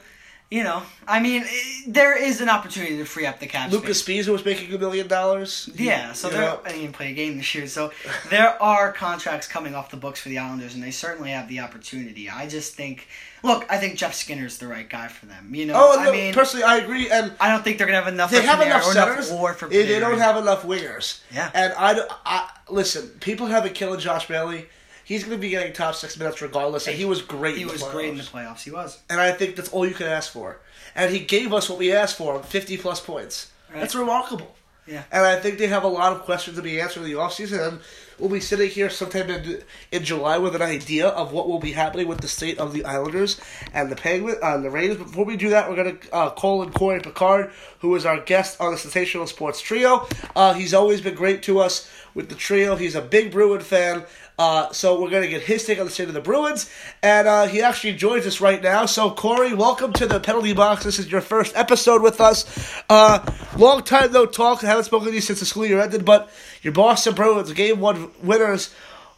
you 0.56 0.64
know, 0.64 0.82
I 1.06 1.20
mean, 1.20 1.44
eh, 1.44 1.82
there 1.88 2.18
is 2.18 2.40
an 2.40 2.48
opportunity 2.48 2.96
to 2.98 3.04
free 3.06 3.26
up 3.26 3.40
the 3.40 3.46
cap 3.46 3.74
Lucas. 3.74 4.00
Spies 4.00 4.30
was 4.30 4.46
making 4.46 4.74
a 4.74 4.78
million 4.78 5.06
dollars. 5.08 5.70
Yeah, 5.76 6.14
so 6.14 6.30
know, 6.30 6.62
I 6.64 6.70
didn't 6.70 6.82
even 6.84 6.94
play 6.94 7.12
a 7.12 7.14
game 7.14 7.36
this 7.36 7.54
year, 7.54 7.68
so 7.68 7.92
there 8.30 8.62
are 8.64 8.94
contracts 8.94 9.50
coming 9.50 9.76
off 9.76 9.92
the 9.92 9.98
books 9.98 10.22
for 10.22 10.30
the 10.30 10.38
Islanders, 10.38 10.74
and 10.74 10.82
they 10.82 10.92
certainly 10.92 11.32
have 11.32 11.50
the 11.50 11.60
opportunity. 11.60 12.30
I 12.30 12.48
just 12.48 12.74
think, 12.74 13.10
look, 13.44 13.66
I 13.70 13.78
think 13.80 13.98
Jeff 13.98 14.14
Skinner's 14.14 14.58
the 14.58 14.68
right 14.68 14.90
guy 14.90 15.10
for 15.10 15.26
them. 15.26 15.54
You 15.54 15.66
know, 15.66 15.74
Oh, 15.76 16.00
I 16.00 16.06
no, 16.06 16.12
mean, 16.14 16.34
personally, 16.34 16.64
I 16.64 16.78
agree, 16.78 17.10
and 17.12 17.34
I 17.42 17.50
don't 17.52 17.64
think 17.66 17.78
they're 17.78 17.88
gonna 17.88 18.02
have 18.02 18.14
enough. 18.14 18.32
they 18.32 18.42
have 18.42 18.62
enough 18.62 18.84
centers. 18.86 19.28
enough 19.28 19.38
war 19.40 19.54
for 19.56 19.68
they 19.68 20.00
don't 20.00 20.20
have 20.20 20.38
enough 20.38 20.64
wingers. 20.64 21.20
Yeah. 21.34 21.52
And 21.54 21.74
I, 21.78 22.00
I 22.26 22.50
listen. 22.70 23.10
People 23.20 23.48
have 23.48 23.64
been 23.66 23.74
killing 23.74 24.00
Josh 24.00 24.26
Bailey. 24.30 24.68
He's 25.06 25.24
going 25.24 25.38
to 25.38 25.42
be 25.42 25.50
getting 25.50 25.72
top 25.72 25.96
six 25.96 26.18
minutes 26.18 26.42
regardless, 26.42 26.88
and 26.88 26.98
he 26.98 27.06
was 27.06 27.22
great. 27.22 27.56
He 27.56 27.62
in 27.62 27.68
the 27.68 27.74
was 27.74 27.84
great 27.84 28.10
in 28.10 28.18
the 28.18 28.24
playoffs. 28.24 28.48
playoffs. 28.48 28.64
He 28.64 28.72
was. 28.72 29.00
and 29.10 29.22
I 29.22 29.32
think 29.32 29.56
that's 29.56 29.70
all 29.70 29.88
you 29.88 29.94
can 29.94 30.08
ask 30.08 30.32
for. 30.32 30.60
And 30.96 31.14
he 31.14 31.20
gave 31.20 31.54
us 31.54 31.70
what 31.70 31.80
we 31.80 31.94
asked 31.94 32.18
for, 32.18 32.42
fifty 32.44 32.78
plus 32.78 33.00
points. 33.00 33.52
Right. 33.72 33.80
That's 33.82 33.96
remarkable. 33.96 34.56
Yeah. 34.88 35.04
And 35.12 35.26
I 35.26 35.40
think 35.40 35.58
they 35.58 35.66
have 35.68 35.84
a 35.84 35.88
lot 35.88 36.14
of 36.14 36.22
questions 36.22 36.58
to 36.58 36.62
be 36.62 36.80
answered 36.80 37.04
in 37.04 37.10
the 37.10 37.16
offseason. 37.18 37.68
And 37.68 37.80
we'll 38.20 38.30
be 38.30 38.40
sitting 38.40 38.70
here 38.70 38.92
sometime 38.92 39.32
in, 39.32 39.64
in 39.92 40.04
July 40.04 40.38
with 40.38 40.56
an 40.56 40.62
idea 40.62 41.08
of 41.08 41.34
what 41.34 41.48
will 41.48 41.58
be 41.60 41.72
happening 41.72 42.08
with 42.08 42.22
the 42.22 42.28
state 42.28 42.60
of 42.60 42.72
the 42.72 42.86
Islanders 42.86 43.42
and 43.74 43.92
the 43.92 43.96
Penguin, 43.96 44.36
uh, 44.44 44.58
the 44.60 44.70
Raiders. 44.70 44.98
Before 44.98 45.26
we 45.26 45.38
do 45.38 45.50
that, 45.50 45.68
we're 45.68 45.76
going 45.76 45.98
to 45.98 46.14
uh, 46.14 46.30
call 46.30 46.62
in 46.62 46.72
Corey 46.72 47.00
Picard, 47.00 47.52
who 47.80 47.96
is 47.96 48.06
our 48.06 48.20
guest 48.20 48.62
on 48.62 48.74
the 48.74 48.78
Sensational 48.78 49.26
Sports 49.26 49.60
Trio. 49.60 50.08
Uh, 50.36 50.54
he's 50.54 50.76
always 50.76 51.02
been 51.02 51.16
great 51.16 51.42
to 51.44 51.60
us 51.60 51.90
with 52.16 52.30
the 52.30 52.36
trio. 52.36 52.76
He's 52.76 52.96
a 52.96 53.02
big 53.02 53.32
Bruin 53.32 53.62
fan. 53.62 54.04
Uh, 54.40 54.72
so 54.72 55.00
we're 55.00 55.10
going 55.10 55.24
to 55.24 55.30
get 55.30 55.42
his 55.42 55.66
take 55.66 55.80
on 55.80 55.86
the 55.86 55.92
state 55.92 56.08
of 56.08 56.14
the 56.14 56.22
Bruins. 56.22 56.70
And 57.04 57.28
uh, 57.28 57.46
he 57.46 57.62
actually 57.62 57.94
joins 57.94 58.26
us 58.26 58.42
right 58.42 58.62
now. 58.64 58.86
So, 58.86 59.12
Corey, 59.12 59.54
welcome 59.54 59.94
to 59.94 60.08
the 60.08 60.20
penalty 60.20 60.54
box. 60.54 60.84
This 60.84 60.98
is 60.98 61.12
your 61.12 61.22
first 61.22 61.56
episode 61.56 62.02
with 62.02 62.20
us. 62.20 62.82
Uh, 62.90 63.24
long 63.58 63.84
time 63.84 64.12
no 64.12 64.26
talk. 64.26 64.64
I 64.64 64.68
haven't 64.68 64.86
spoken 64.86 65.10
to 65.10 65.14
you 65.14 65.22
since 65.22 65.42
the 65.42 65.46
school 65.46 65.66
year 65.66 65.80
ended, 65.80 66.06
but 66.06 66.32
your 66.64 66.74
Boston 66.74 67.14
Bruins, 67.14 67.52
game 67.54 67.80
one 67.80 68.12
winners. 68.24 68.74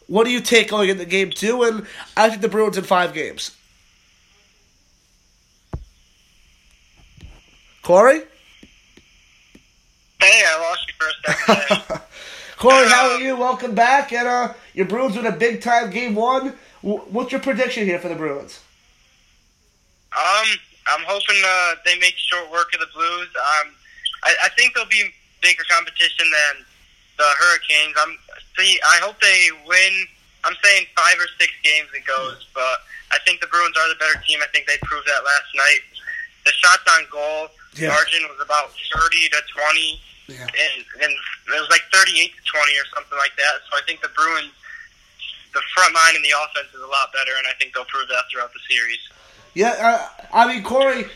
What 0.08 0.26
do 0.26 0.32
you 0.32 0.42
take 0.42 0.70
going 0.70 0.90
into 0.90 1.06
game 1.06 1.30
two? 1.30 1.64
And 1.64 1.86
I 2.16 2.30
think 2.30 2.42
the 2.42 2.50
Bruins 2.50 2.78
in 2.78 2.84
five 2.84 3.14
games. 3.14 3.56
Corey? 7.84 8.22
Hey, 10.20 10.44
I 10.46 10.60
lost 10.60 10.88
you 10.88 10.94
for 10.98 11.08
a 11.08 11.68
second. 11.68 12.02
Corey, 12.58 12.88
how 12.90 13.12
are 13.12 13.20
you? 13.20 13.36
Welcome 13.38 13.76
back. 13.76 14.12
And 14.12 14.28
uh, 14.28 14.54
your 14.74 14.88
Bruins 14.88 15.16
win 15.16 15.26
a 15.28 15.32
big 15.32 15.62
time 15.62 15.92
game 15.92 16.16
one. 16.16 16.56
What's 16.82 17.32
your 17.32 17.42
prediction 17.42 17.86
here 17.86 18.00
for 18.00 18.08
the 18.10 18.16
Bruins? 18.16 18.62
um, 20.18 20.48
I'm 20.88 21.04
hoping 21.06 21.38
uh, 21.46 21.76
they 21.86 22.00
make 22.00 22.16
short 22.16 22.50
work 22.52 22.74
of 22.74 22.80
the 22.80 22.88
Blues. 22.96 23.28
Um, 23.36 23.74
I, 24.24 24.34
I 24.46 24.50
think 24.58 24.74
they'll 24.74 24.88
be 24.90 25.12
bigger 25.42 25.64
competition 25.70 26.26
than 26.32 26.66
the 27.18 27.28
Hurricanes. 27.38 27.94
I'm 28.00 28.18
see. 28.58 28.80
I 28.82 28.98
hope 29.04 29.20
they 29.22 29.50
win. 29.68 29.94
I'm 30.44 30.56
saying 30.64 30.86
five 30.96 31.18
or 31.20 31.28
six 31.38 31.52
games 31.62 31.90
it 31.94 32.06
goes, 32.08 32.48
but 32.56 32.82
I 33.12 33.20
think 33.26 33.42
the 33.42 33.48
Bruins 33.48 33.76
are 33.78 33.90
the 33.90 34.00
better 34.00 34.18
team. 34.26 34.40
I 34.42 34.48
think 34.48 34.66
they 34.66 34.78
proved 34.82 35.06
that 35.06 35.22
last 35.22 35.50
night. 35.54 35.82
The 36.46 36.52
shots 36.54 36.88
on 36.90 37.04
goal 37.12 37.50
Yeah. 37.76 37.90
margin 37.90 38.24
was 38.32 38.40
about 38.42 38.72
30 38.96 39.30
to 39.30 39.42
20. 39.54 40.02
Yeah. 40.28 40.44
and, 40.44 40.84
and 41.02 41.12
it 41.12 41.60
was 41.60 41.70
like 41.70 41.84
38 41.94 42.32
to 42.36 42.42
20 42.44 42.72
or 42.78 42.86
something 42.94 43.18
like 43.18 43.36
that. 43.38 43.64
So 43.72 43.78
I 43.78 43.82
think 43.86 44.02
the 44.02 44.10
Bruins, 44.10 44.52
the 45.54 45.62
front 45.74 45.96
line 45.96 46.16
and 46.16 46.24
the 46.24 46.36
offense 46.36 46.74
is 46.74 46.82
a 46.82 46.88
lot 46.88 47.14
better, 47.14 47.32
and 47.38 47.48
I 47.48 47.54
think 47.60 47.74
they'll 47.74 47.86
prove 47.86 48.08
that 48.10 48.24
throughout 48.32 48.52
the 48.54 48.60
series. 48.68 49.00
Yeah, 49.54 49.74
uh, 49.80 50.26
I 50.34 50.54
mean, 50.54 50.64
Corey. 50.64 51.08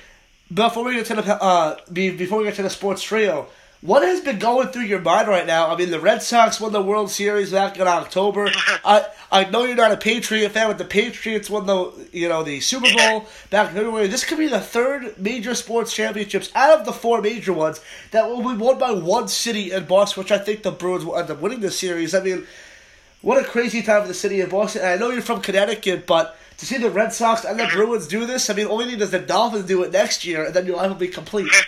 Before 0.54 0.84
we 0.84 0.96
get 0.96 1.06
to 1.06 1.16
the 1.16 1.42
uh, 1.42 1.78
before 1.94 2.40
we 2.40 2.44
get 2.44 2.56
to 2.56 2.64
the 2.64 2.70
sports 2.70 3.02
trio, 3.02 3.48
what 3.82 4.04
has 4.04 4.22
been 4.22 4.38
going 4.38 4.68
through 4.68 4.84
your 4.84 5.02
mind 5.02 5.28
right 5.28 5.48
now? 5.48 5.68
I 5.70 5.76
mean, 5.76 5.90
the 5.90 6.00
Red 6.00 6.22
Sox 6.22 6.62
won 6.62 6.72
the 6.72 6.82
World 6.82 7.10
Series 7.10 7.52
back 7.52 7.78
in 7.78 7.88
October. 7.88 8.50
I 8.86 9.08
I 9.32 9.46
know 9.46 9.66
you're 9.66 9.76
not 9.76 9.92
a 9.92 9.98
Patriot 9.98 10.50
fan, 10.50 10.68
but 10.68 10.78
the 10.78 10.86
Patriots 10.86 11.50
won 11.50 11.66
the 11.66 11.92
you 12.12 12.30
know 12.30 12.44
the 12.44 12.60
Super 12.60 12.88
Bowl 12.96 13.26
back 13.50 13.70
in 13.70 13.76
February. 13.76 14.08
This 14.08 14.24
could 14.24 14.38
be 14.38 14.48
the 14.48 14.60
third 14.60 15.18
major 15.18 15.56
sports 15.56 15.94
championships 15.94 16.52
out 16.54 16.80
of 16.80 16.86
the 16.86 16.94
four 16.94 17.22
major 17.22 17.54
ones 17.54 17.82
that 18.12 18.28
will 18.28 18.42
be 18.42 18.56
won 18.56 18.78
by 18.78 18.92
one 18.92 19.28
city 19.28 19.72
in 19.72 19.86
Boston, 19.86 20.22
which 20.22 20.32
I 20.32 20.38
think 20.38 20.62
the 20.62 20.72
Bruins 20.72 21.04
will 21.04 21.18
end 21.18 21.32
up 21.32 21.42
winning 21.42 21.62
this 21.62 21.80
series. 21.80 22.14
I 22.14 22.22
mean, 22.22 22.46
what 23.22 23.44
a 23.44 23.48
crazy 23.48 23.82
time 23.82 24.04
for 24.04 24.08
the 24.08 24.14
city 24.14 24.42
of 24.42 24.52
Boston. 24.52 24.84
And 24.84 24.92
I 24.92 24.98
know 24.98 25.10
you're 25.10 25.24
from 25.24 25.42
Connecticut, 25.42 26.06
but 26.06 26.38
to 26.58 26.68
see 26.68 26.78
the 26.78 26.92
Red 26.92 27.14
Sox 27.14 27.46
and 27.46 27.60
the 27.60 27.68
Bruins 27.68 28.08
do 28.08 28.28
this, 28.28 28.48
I 28.52 28.54
mean, 28.54 28.68
all 28.68 28.78
we 28.78 28.86
need 28.86 29.02
is 29.02 29.10
the 29.10 29.18
Dolphins 29.18 29.66
do 29.66 29.82
it 29.82 29.92
next 29.92 30.24
year, 30.24 30.46
and 30.46 30.54
then 30.54 30.68
your 30.68 30.78
life 30.78 30.90
will 30.90 30.96
be 30.98 31.08
complete. 31.08 31.52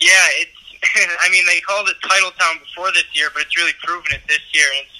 yeah, 0.00 0.26
it's. 0.42 0.52
I 1.24 1.28
mean, 1.32 1.44
they 1.48 1.60
called 1.64 1.88
it 1.88 1.96
Title 2.04 2.30
Town 2.36 2.60
before 2.60 2.92
this 2.92 3.08
year, 3.16 3.28
but 3.32 3.42
it's 3.42 3.56
really 3.56 3.72
proven 3.82 4.12
it 4.12 4.20
this 4.28 4.44
year. 4.52 4.68
And 4.76 4.84
it's, 4.84 4.96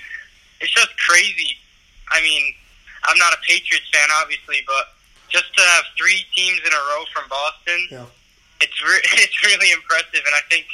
it's 0.68 0.74
just 0.74 0.88
crazy. 1.04 1.52
I 2.10 2.20
mean, 2.24 2.42
I'm 3.04 3.18
not 3.20 3.32
a 3.36 3.40
Patriots 3.44 3.86
fan, 3.92 4.08
obviously, 4.22 4.64
but 4.66 4.96
just 5.28 5.52
to 5.52 5.62
have 5.76 5.84
three 6.00 6.24
teams 6.34 6.64
in 6.64 6.72
a 6.72 6.82
row 6.90 7.04
from 7.12 7.28
Boston, 7.28 7.80
Yeah. 7.92 8.08
it's 8.64 8.78
re- 8.82 9.04
it's 9.22 9.36
really 9.44 9.70
impressive. 9.70 10.24
And 10.24 10.34
I 10.34 10.42
think 10.48 10.64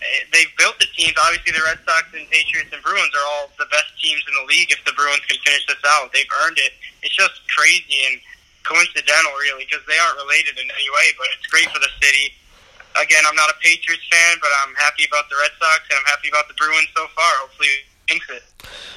eh, 0.00 0.06
they've 0.32 0.52
built 0.56 0.78
the 0.78 0.86
teams. 0.94 1.18
Obviously, 1.26 1.52
the 1.58 1.64
Red 1.66 1.82
Sox 1.82 2.06
and 2.14 2.24
Patriots 2.30 2.70
and 2.70 2.80
Bruins 2.86 3.12
are 3.18 3.26
all 3.34 3.50
the 3.58 3.66
best 3.68 3.90
teams 3.98 4.22
in 4.30 4.34
the 4.38 4.46
league. 4.46 4.70
If 4.70 4.78
the 4.86 4.94
Bruins 4.94 5.26
can 5.26 5.42
finish 5.42 5.66
this 5.66 5.82
out, 5.98 6.14
they've 6.14 6.30
earned 6.46 6.56
it. 6.62 6.72
It's 7.02 7.18
just 7.18 7.34
crazy 7.50 7.98
and 8.08 8.22
coincidental, 8.62 9.34
really, 9.42 9.66
because 9.66 9.82
they 9.90 9.98
aren't 9.98 10.22
related 10.22 10.54
in 10.54 10.70
any 10.70 10.88
way. 10.94 11.06
But 11.18 11.28
it's 11.34 11.46
great 11.50 11.66
for 11.74 11.82
the 11.82 11.90
city. 11.98 12.32
Again, 12.96 13.22
I'm 13.26 13.36
not 13.36 13.50
a 13.50 13.56
Patriots 13.60 14.06
fan, 14.10 14.38
but 14.40 14.50
I'm 14.64 14.74
happy 14.74 15.04
about 15.04 15.28
the 15.28 15.36
Red 15.36 15.52
Sox 15.58 15.84
and 15.90 15.98
I'm 16.00 16.08
happy 16.08 16.28
about 16.28 16.48
the 16.48 16.54
Bruins 16.54 16.88
so 16.96 17.06
far. 17.14 17.32
Hopefully, 17.44 17.68
it. 18.10 18.42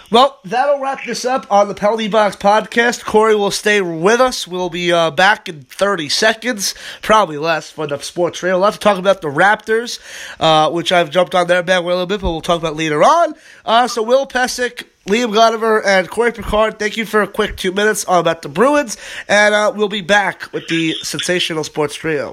Well, 0.10 0.39
that'll 0.43 0.80
wrap 0.80 1.06
this 1.06 1.23
up 1.23 1.49
on 1.49 1.67
the 1.67 1.73
Penalty 1.73 2.08
Box 2.08 2.36
podcast. 2.36 3.06
Corey 3.06 3.36
will 3.36 3.51
stay 3.51 3.82
with 3.82 4.19
us. 4.19 4.45
We'll 4.47 4.69
be 4.69 4.91
uh, 4.91 5.12
back 5.12 5.47
in 5.47 5.62
30 5.63 6.10
seconds, 6.10 6.75
probably 7.01 7.38
less, 7.38 7.69
for 7.69 7.88
the 7.88 7.97
sports 7.99 8.39
trail. 8.39 8.58
We'll 8.58 8.65
have 8.65 8.73
to 8.75 8.80
talk 8.80 8.97
about 8.97 9.21
the 9.21 9.30
Raptors, 9.30 9.99
uh, 10.39 10.69
which 10.71 10.91
I've 10.91 11.12
jumped 11.12 11.34
on 11.34 11.47
their 11.47 11.63
bandwagon 11.63 11.86
a 11.86 12.01
little 12.01 12.08
bit, 12.08 12.21
but 12.21 12.32
we'll 12.32 12.41
talk 12.41 12.60
about 12.60 12.75
later 12.75 13.04
on. 13.04 13.36
Uh, 13.65 13.88
so, 13.88 14.04
Will 14.04 14.27
Pesic, 14.27 14.86
Liam 15.08 15.34
Godover, 15.34 15.82
and 15.86 16.10
Corey 16.10 16.34
Picard, 16.34 16.77
thank 16.77 16.97
you 16.97 17.06
for 17.06 17.21
a 17.21 17.27
quick 17.27 17.56
two 17.56 17.71
minutes 17.71 18.04
on 18.06 18.19
about 18.19 18.41
the 18.41 18.49
Bruins, 18.49 18.97
and 19.30 19.56
uh, 19.56 19.71
we'll 19.73 19.89
be 19.89 20.01
back 20.01 20.51
with 20.51 20.67
the 20.67 20.93
sensational 21.01 21.63
sports 21.63 21.95
trio. 21.95 22.30